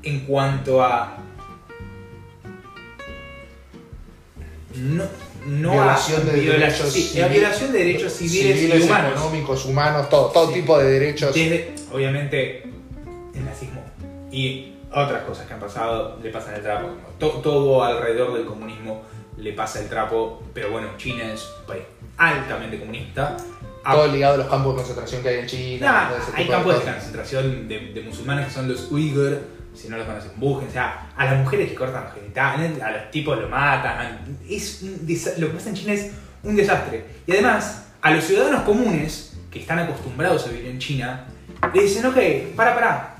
en 0.04 0.20
cuanto 0.22 0.84
a 0.84 1.18
no, 4.76 5.04
no 5.48 5.72
Violación 5.72 6.22
a 6.22 6.32
de 6.32 6.40
violación, 6.40 6.60
derechos 6.92 6.94
sí, 6.94 7.20
la 7.20 7.28
violación 7.28 7.72
de 7.72 7.80
derechos 7.80 8.14
civiles, 8.14 8.62
y 8.62 8.84
humanos 8.84 9.12
económicos, 9.14 9.66
humanos, 9.66 10.10
todo, 10.10 10.28
todo 10.28 10.48
Sí. 10.50 10.54
tipo 10.54 10.78
de 10.78 10.92
derechos. 10.92 11.34
desde 11.34 11.74
obviamente 11.92 12.69
nazismo 13.46 13.82
y 14.32 14.76
otras 14.92 15.24
cosas 15.24 15.46
que 15.48 15.54
han 15.54 15.60
pasado 15.60 16.18
le 16.22 16.30
pasan 16.30 16.56
el 16.56 16.62
trapo 16.62 16.90
To- 17.20 17.40
todo 17.44 17.84
alrededor 17.84 18.34
del 18.34 18.46
comunismo 18.46 19.04
le 19.38 19.54
pasa 19.54 19.80
el 19.82 19.88
trapo 19.90 20.44
pero 20.54 20.72
bueno 20.72 20.90
China 20.98 21.24
es 21.34 21.48
un 21.62 21.66
país 21.68 21.84
altamente 22.18 22.80
comunista 22.80 23.38
A- 23.84 23.94
Todo 23.94 24.08
ligado 24.08 24.34
a 24.36 24.38
los 24.38 24.48
campos 24.48 24.74
de 24.74 24.78
concentración 24.78 25.22
que 25.24 25.30
hay 25.30 25.40
en 25.40 25.46
China. 25.48 25.86
Nah, 26.10 26.10
hay 26.36 26.44
de 26.44 26.50
campos 26.52 26.74
de 26.86 26.92
concentración 26.92 27.68
de, 27.70 27.80
de 27.94 28.02
musulmanes 28.02 28.48
que 28.48 28.52
son 28.54 28.68
los 28.68 28.92
uigur, 28.92 29.40
si 29.74 29.88
no 29.88 29.96
los 29.96 30.06
conocen, 30.06 30.32
busquen. 30.36 30.68
O 30.68 30.72
sea, 30.72 31.10
a 31.16 31.24
las 31.26 31.38
mujeres 31.40 31.70
que 31.70 31.76
cortan 31.76 32.04
los 32.04 32.14
genitales, 32.14 32.82
a 32.82 32.92
los 32.92 33.10
tipos 33.10 33.40
lo 33.40 33.48
matan. 33.48 34.38
Es 34.50 34.84
lo 34.84 35.48
que 35.48 35.54
pasa 35.54 35.70
en 35.70 35.76
China 35.76 35.94
es 35.94 36.12
un 36.44 36.58
desastre. 36.58 37.06
Y 37.26 37.32
además, 37.32 37.86
a 38.02 38.12
los 38.12 38.26
ciudadanos 38.26 38.64
comunes 38.64 39.38
que 39.50 39.60
están 39.62 39.80
acostumbrados 39.80 40.46
a 40.46 40.50
vivir 40.50 40.68
en 40.72 40.80
China, 40.80 41.26
le 41.74 41.82
dicen, 41.82 42.06
ok, 42.06 42.18
para, 42.58 42.76
para. 42.76 43.16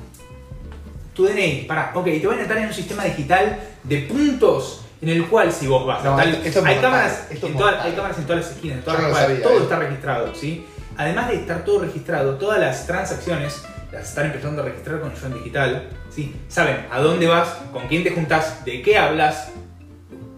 Tu 1.20 1.26
DNI, 1.28 1.66
para, 1.68 1.92
ok, 1.94 2.06
te 2.06 2.26
voy 2.28 2.38
a 2.38 2.40
entrar 2.44 2.60
en 2.60 2.68
un 2.68 2.74
sistema 2.74 3.04
digital 3.04 3.60
de 3.84 3.98
puntos 4.04 4.86
en 5.02 5.10
el 5.10 5.28
cual 5.28 5.52
si 5.52 5.68
vos 5.68 5.86
vas 5.86 6.00
a 6.00 6.12
No, 6.12 6.16
tal- 6.16 6.34
esto- 6.46 6.60
hay 6.60 6.76
mortal, 6.76 6.82
cámaras 6.82 7.28
esto 7.30 7.48
en 7.48 7.54
todas- 7.58 7.72
mortal. 7.74 7.88
hay 7.90 7.94
cámaras 7.98 8.18
en 8.20 8.24
todas 8.24 8.42
las 8.46 8.52
esquinas, 8.56 8.78
en 8.78 8.84
todas 8.86 9.02
no 9.02 9.08
las 9.10 9.18
sabía, 9.18 9.44
todo 9.44 9.60
eh. 9.60 9.64
está 9.64 9.80
registrado, 9.80 10.34
¿sí? 10.34 10.66
Además 10.96 11.28
de 11.28 11.36
estar 11.36 11.66
todo 11.66 11.80
registrado, 11.80 12.36
todas 12.36 12.58
las 12.62 12.88
transacciones 12.88 13.62
las 13.92 14.08
están 14.08 14.28
empezando 14.28 14.62
a 14.62 14.66
registrar 14.66 15.02
con 15.02 15.14
Yuan 15.14 15.34
Digital, 15.34 15.90
¿sí? 16.10 16.34
Saben 16.48 16.86
a 16.90 17.02
dónde 17.02 17.28
vas, 17.28 17.50
con 17.74 17.86
quién 17.90 18.02
te 18.06 18.12
juntas, 18.12 18.64
de 18.64 18.82
qué 18.82 18.98
hablas, 18.98 19.50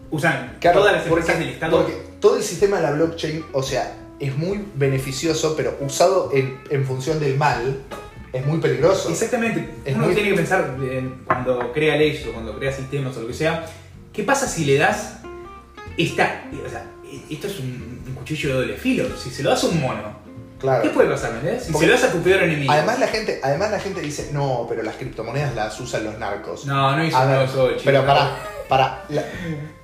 usan 0.09 0.57
Claro, 0.59 0.79
todas 0.79 0.93
las 0.93 1.03
porque- 1.03 1.19
empresas 1.21 1.39
del 1.39 1.49
Estado. 1.49 1.77
Porque 1.77 1.93
todo 2.19 2.37
el 2.37 2.43
sistema 2.43 2.77
de 2.77 2.81
la 2.81 2.91
blockchain, 2.93 3.45
o 3.53 3.61
sea, 3.61 3.93
es 4.19 4.35
muy 4.35 4.65
beneficioso, 4.73 5.53
pero 5.55 5.77
usado 5.79 6.31
en, 6.33 6.59
en 6.71 6.85
función 6.85 7.19
del 7.19 7.37
mal, 7.37 7.77
es 8.33 8.45
muy 8.45 8.59
peligroso. 8.59 9.09
Exactamente. 9.09 9.69
Es 9.85 9.95
Uno 9.95 10.05
muy- 10.05 10.15
tiene 10.15 10.29
que 10.29 10.35
pensar 10.35 10.75
en 10.81 11.21
cuando 11.25 11.71
crea 11.73 11.95
leyes 11.97 12.25
o 12.27 12.31
cuando 12.33 12.57
crea 12.57 12.71
sistemas 12.71 13.15
o 13.17 13.21
lo 13.21 13.27
que 13.27 13.33
sea, 13.33 13.65
¿qué 14.13 14.23
pasa 14.23 14.47
si 14.47 14.65
le 14.65 14.77
das 14.77 15.17
esta... 15.97 16.45
O 16.65 16.69
sea, 16.69 16.85
esto 17.29 17.47
es 17.47 17.59
un, 17.59 18.01
un 18.07 18.13
cuchillo 18.15 18.49
de 18.49 18.61
doble 18.61 18.77
filo. 18.77 19.05
Si 19.17 19.29
se 19.29 19.43
lo 19.43 19.49
das 19.49 19.63
a 19.63 19.67
un 19.67 19.81
mono, 19.81 20.21
Claro. 20.59 20.83
¿qué 20.83 20.89
puede 20.89 21.09
pasar? 21.09 21.31
¿me 21.31 21.39
entendés? 21.39 21.63
Si 21.65 21.71
Porque- 21.71 21.87
se 21.87 21.93
lo 21.93 21.99
das 21.99 22.09
a 22.09 22.13
tu 22.13 22.21
peor 22.21 22.43
enemigo. 22.43 22.71
Además 22.71 22.99
la 22.99 23.07
gente, 23.07 23.39
además 23.43 23.71
la 23.71 23.79
gente 23.79 23.99
dice, 24.01 24.29
no, 24.31 24.65
pero 24.69 24.83
las 24.83 24.95
criptomonedas 24.95 25.55
las 25.55 25.79
usan 25.79 26.03
los 26.05 26.19
narcos. 26.19 26.65
no, 26.67 26.95
no 26.95 27.03
hizo 27.03 27.17
chico, 27.71 27.81
pero 27.83 28.03
no. 28.03 28.29
Para, 28.71 29.03
la- 29.09 29.25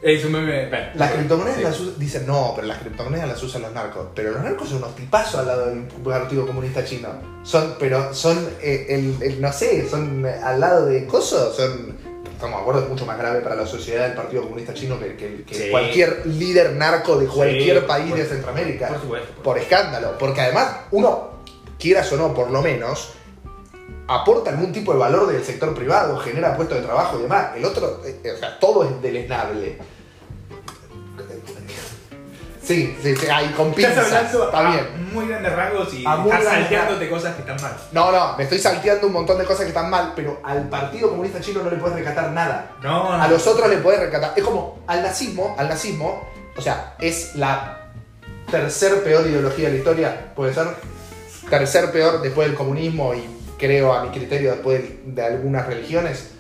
Es 0.02 0.24
un 0.24 0.32
meme. 0.32 0.70
las 0.96 1.12
criptomonedas 1.12 1.58
Sí. 1.58 1.64
las 1.64 1.78
usan, 1.82 2.00
dicen, 2.00 2.26
no, 2.26 2.54
pero 2.56 2.68
las 2.68 2.78
criptomonedas 2.78 3.28
las 3.28 3.44
usan 3.44 3.64
los 3.64 3.74
narcos. 3.74 4.08
Pero 4.16 4.32
los 4.32 4.42
narcos 4.42 4.70
son 4.70 4.78
unos 4.78 4.96
tipazos 4.96 5.42
al 5.42 5.48
lado 5.48 5.66
del 5.66 5.82
Partido 6.06 6.48
Comunista 6.48 6.86
Chino. 6.86 7.10
Son, 7.44 7.76
pero 7.78 8.14
son, 8.14 8.48
eh, 8.62 8.86
el, 8.88 9.22
el- 9.22 9.42
no 9.42 9.52
sé, 9.52 9.90
son 9.90 10.26
eh, 10.26 10.40
al 10.42 10.62
lado 10.62 10.86
de 10.86 11.06
Coso, 11.06 11.54
son, 11.54 11.98
estamos 12.32 12.56
de 12.56 12.62
acuerdo, 12.62 12.84
es 12.84 12.88
mucho 12.90 13.06
más 13.06 13.18
grave 13.18 13.42
para 13.42 13.56
la 13.56 13.66
sociedad 13.68 14.06
del 14.08 14.16
Partido 14.16 14.44
Comunista 14.44 14.74
Chino 14.74 14.98
que, 14.98 15.18
que- 15.18 15.44
que 15.44 15.54
Sí. 15.54 15.70
cualquier 15.70 16.26
líder 16.26 16.72
narco 16.78 17.18
de 17.18 17.28
cualquier 17.28 17.80
Sí, 17.80 17.86
país 17.86 18.10
por- 18.12 18.20
de 18.20 18.26
Centroamérica. 18.26 18.88
Por 18.88 19.02
supuesto. 19.02 19.34
por 19.36 19.44
por 19.44 19.58
escándalo, 19.58 20.18
porque 20.18 20.40
además 20.40 20.70
uno, 20.92 21.32
quieras 21.78 22.10
o 22.14 22.16
no, 22.16 22.34
por 22.34 22.52
lo 22.52 22.62
menos, 22.62 23.16
aporta 24.08 24.52
algún 24.52 24.72
tipo 24.72 24.94
de 24.94 25.00
valor 25.00 25.28
del 25.28 25.44
sector 25.44 25.74
privado, 25.74 26.18
genera 26.20 26.56
puestos 26.56 26.78
de 26.80 26.84
trabajo 26.86 27.20
y 27.20 27.24
demás. 27.24 27.48
El 27.56 27.66
otro, 27.66 28.02
eh, 28.06 28.32
o 28.36 28.38
sea, 28.38 28.60
todo 28.60 28.84
es 28.84 29.02
deleznable. 29.02 29.78
Sí, 32.64 32.98
sí, 33.02 33.16
sí, 33.16 33.28
ahí 33.28 33.48
con 33.56 33.70
Estás 33.70 33.76
pinzas, 33.94 34.12
hablando 34.14 34.44
está 34.44 34.58
a 34.60 34.72
bien. 34.72 35.14
muy 35.14 35.26
grandes 35.26 35.56
rasgos 35.56 35.94
y 35.94 36.06
A 36.06 36.22
estás 36.22 36.44
salteándote 36.44 37.10
cosas 37.10 37.36
que 37.36 37.42
están 37.42 37.62
mal. 37.62 37.72
No, 37.94 38.12
no, 38.12 38.36
me 38.36 38.44
estoy 38.44 38.60
salteando 38.60 39.08
un 39.08 39.14
montón 39.14 39.38
de 39.38 39.46
cosas 39.46 39.62
que 39.62 39.70
están 39.70 39.90
mal, 39.90 40.12
pero 40.18 40.42
al 40.44 40.68
Partido 40.68 41.10
Comunista 41.10 41.40
Chino 41.40 41.64
no 41.64 41.70
le 41.70 41.78
puedes 41.78 41.96
recatar 41.98 42.30
nada. 42.32 42.74
No, 42.84 43.16
no. 43.16 43.24
A 43.24 43.28
los 43.30 43.48
otros 43.48 43.70
le 43.70 43.78
puedes 43.78 44.02
recatar. 44.02 44.34
Es 44.36 44.44
como 44.44 44.80
al 44.86 45.02
nazismo, 45.02 45.56
al 45.58 45.70
nazismo, 45.70 46.28
o 46.58 46.62
sea, 46.62 46.96
es 47.00 47.36
la 47.36 47.90
tercer 48.52 49.02
peor 49.02 49.26
ideología 49.26 49.68
de 49.68 49.72
la 49.72 49.78
historia, 49.78 50.34
puede 50.36 50.54
ser. 50.54 50.68
Tercer 51.50 51.90
peor 51.94 52.22
después 52.22 52.50
del 52.50 52.58
comunismo 52.58 53.14
y 53.14 53.37
creo 53.58 53.94
a 53.94 54.04
mi 54.04 54.10
criterio 54.10 54.52
después 54.52 54.82
de, 55.06 55.22
algunas 55.22 55.66
religiones. 55.68 56.32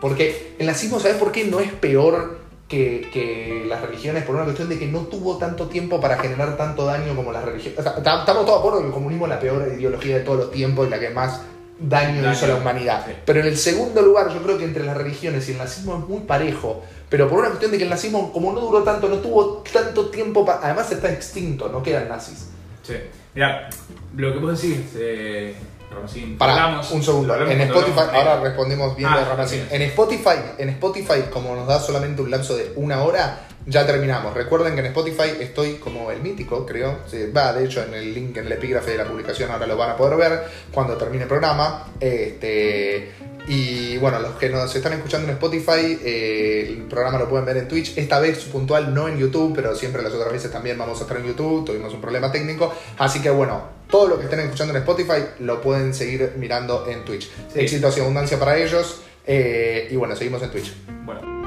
Porque 0.00 0.54
el 0.58 0.66
nazismo, 0.66 0.98
¿sabes 0.98 1.16
por 1.16 1.30
qué 1.32 1.44
no 1.44 1.60
es 1.60 1.72
peor 1.72 2.38
que, 2.68 3.08
que 3.12 3.64
las 3.68 3.80
religiones? 3.82 4.24
Por 4.24 4.34
una 4.34 4.44
cuestión 4.44 4.68
de 4.68 4.78
que 4.78 4.86
no 4.86 5.00
tuvo 5.00 5.38
tanto 5.38 5.68
tiempo 5.68 6.00
para 6.00 6.18
generar 6.18 6.56
tanto 6.56 6.84
daño 6.86 7.14
como 7.14 7.30
las 7.32 7.44
religiones. 7.44 7.78
O 7.78 7.82
sea, 7.82 7.94
ta- 8.02 8.20
estamos 8.20 8.44
todos 8.44 8.56
de 8.56 8.58
acuerdo 8.58 8.80
que 8.80 8.86
el 8.88 8.92
comunismo 8.92 9.26
es 9.26 9.30
la 9.30 9.38
peor 9.40 9.72
ideología 9.78 10.18
de 10.18 10.24
todos 10.24 10.38
los 10.38 10.50
tiempos 10.50 10.86
y 10.86 10.90
la 10.90 10.98
que 10.98 11.10
más 11.10 11.42
daño, 11.78 12.20
Daño, 12.22 12.32
hizo 12.32 12.44
a 12.46 12.48
la 12.48 12.56
humanidad. 12.56 13.04
sí. 13.06 13.12
Pero 13.24 13.40
en 13.40 13.46
el 13.46 13.56
segundo 13.56 14.02
lugar, 14.02 14.32
yo 14.32 14.42
creo 14.42 14.58
que 14.58 14.64
entre 14.64 14.84
las 14.84 14.96
religiones 14.96 15.48
y 15.48 15.52
el 15.52 15.58
nazismo 15.58 15.98
es 15.98 16.08
muy 16.08 16.20
parejo. 16.20 16.82
Pero 17.08 17.28
por 17.28 17.38
una 17.38 17.48
cuestión 17.48 17.70
de 17.70 17.78
que 17.78 17.84
el 17.84 17.90
nazismo, 17.90 18.32
como 18.32 18.52
no 18.52 18.60
duró 18.60 18.82
tanto, 18.82 19.08
no 19.08 19.16
tuvo 19.18 19.62
tanto 19.72 20.06
tiempo 20.10 20.44
para. 20.44 20.60
Además 20.64 20.90
está 20.90 21.12
extinto, 21.12 21.68
no 21.68 21.82
quedan 21.82 22.08
nazis. 22.08 22.48
Sí. 22.82 22.94
Mira, 23.34 23.70
lo 24.16 24.32
que 24.32 24.38
vos 24.40 24.60
decís, 24.60 24.80
eh, 24.96 25.54
Para 26.38 26.52
Hablamos, 26.52 26.90
un 26.90 27.02
segundo. 27.02 27.32
hablamos 27.32 27.54
En 27.54 27.60
Spotify, 27.62 27.98
hablamos 27.98 28.14
ahora 28.14 28.40
respondemos 28.40 28.96
bien 28.96 29.10
Ah, 29.12 29.46
de. 29.46 29.66
En 29.70 29.82
Spotify, 29.82 30.38
en 30.58 30.68
Spotify, 30.70 31.22
como 31.32 31.54
nos 31.54 31.66
da 31.66 31.80
solamente 31.80 32.22
un 32.22 32.30
lapso 32.30 32.56
de 32.56 32.72
una 32.76 33.02
hora, 33.02 33.46
ya 33.66 33.86
terminamos. 33.86 34.34
Recuerden 34.34 34.74
que 34.74 34.80
en 34.80 34.86
Spotify 34.86 35.36
estoy 35.40 35.74
como 35.74 36.10
el 36.10 36.20
mítico, 36.20 36.66
creo. 36.66 36.98
Sí, 37.06 37.30
va, 37.36 37.52
de 37.52 37.64
hecho, 37.64 37.82
en 37.82 37.94
el 37.94 38.12
link, 38.12 38.36
en 38.36 38.46
el 38.46 38.52
epígrafe 38.52 38.92
de 38.92 38.98
la 38.98 39.04
publicación, 39.04 39.50
ahora 39.50 39.66
lo 39.66 39.76
van 39.76 39.90
a 39.90 39.96
poder 39.96 40.16
ver 40.16 40.44
cuando 40.72 40.96
termine 40.96 41.22
el 41.24 41.28
programa. 41.28 41.86
Este. 42.00 43.12
Y 43.48 43.98
bueno, 43.98 44.20
los 44.20 44.36
que 44.36 44.48
nos 44.48 44.74
están 44.74 44.92
escuchando 44.92 45.26
en 45.28 45.34
Spotify, 45.34 45.98
eh, 46.04 46.66
el 46.68 46.82
programa 46.84 47.18
lo 47.18 47.28
pueden 47.28 47.44
ver 47.44 47.56
en 47.56 47.68
Twitch. 47.68 47.96
Esta 47.98 48.20
vez 48.20 48.38
puntual 48.44 48.94
no 48.94 49.08
en 49.08 49.18
YouTube, 49.18 49.52
pero 49.54 49.74
siempre 49.74 50.00
las 50.02 50.12
otras 50.12 50.32
veces 50.32 50.52
también 50.52 50.78
vamos 50.78 51.00
a 51.00 51.02
estar 51.02 51.16
en 51.16 51.26
YouTube. 51.26 51.64
Tuvimos 51.64 51.92
un 51.92 52.00
problema 52.00 52.30
técnico. 52.30 52.72
Así 52.98 53.20
que 53.20 53.30
bueno, 53.30 53.81
todo 53.92 54.08
lo 54.08 54.18
que 54.18 54.24
estén 54.24 54.40
escuchando 54.40 54.74
en 54.74 54.80
Spotify 54.80 55.22
lo 55.40 55.60
pueden 55.60 55.92
seguir 55.92 56.32
mirando 56.36 56.86
en 56.88 57.04
Twitch. 57.04 57.30
Sí. 57.52 57.60
Éxitos 57.60 57.96
y 57.98 58.00
abundancia 58.00 58.38
para 58.38 58.56
ellos. 58.58 59.02
eh, 59.24 59.86
y 59.90 59.96
bueno, 59.96 60.16
seguimos 60.16 60.42
en 60.42 60.50
Twitch. 60.50 60.72
Bueno. 61.04 61.41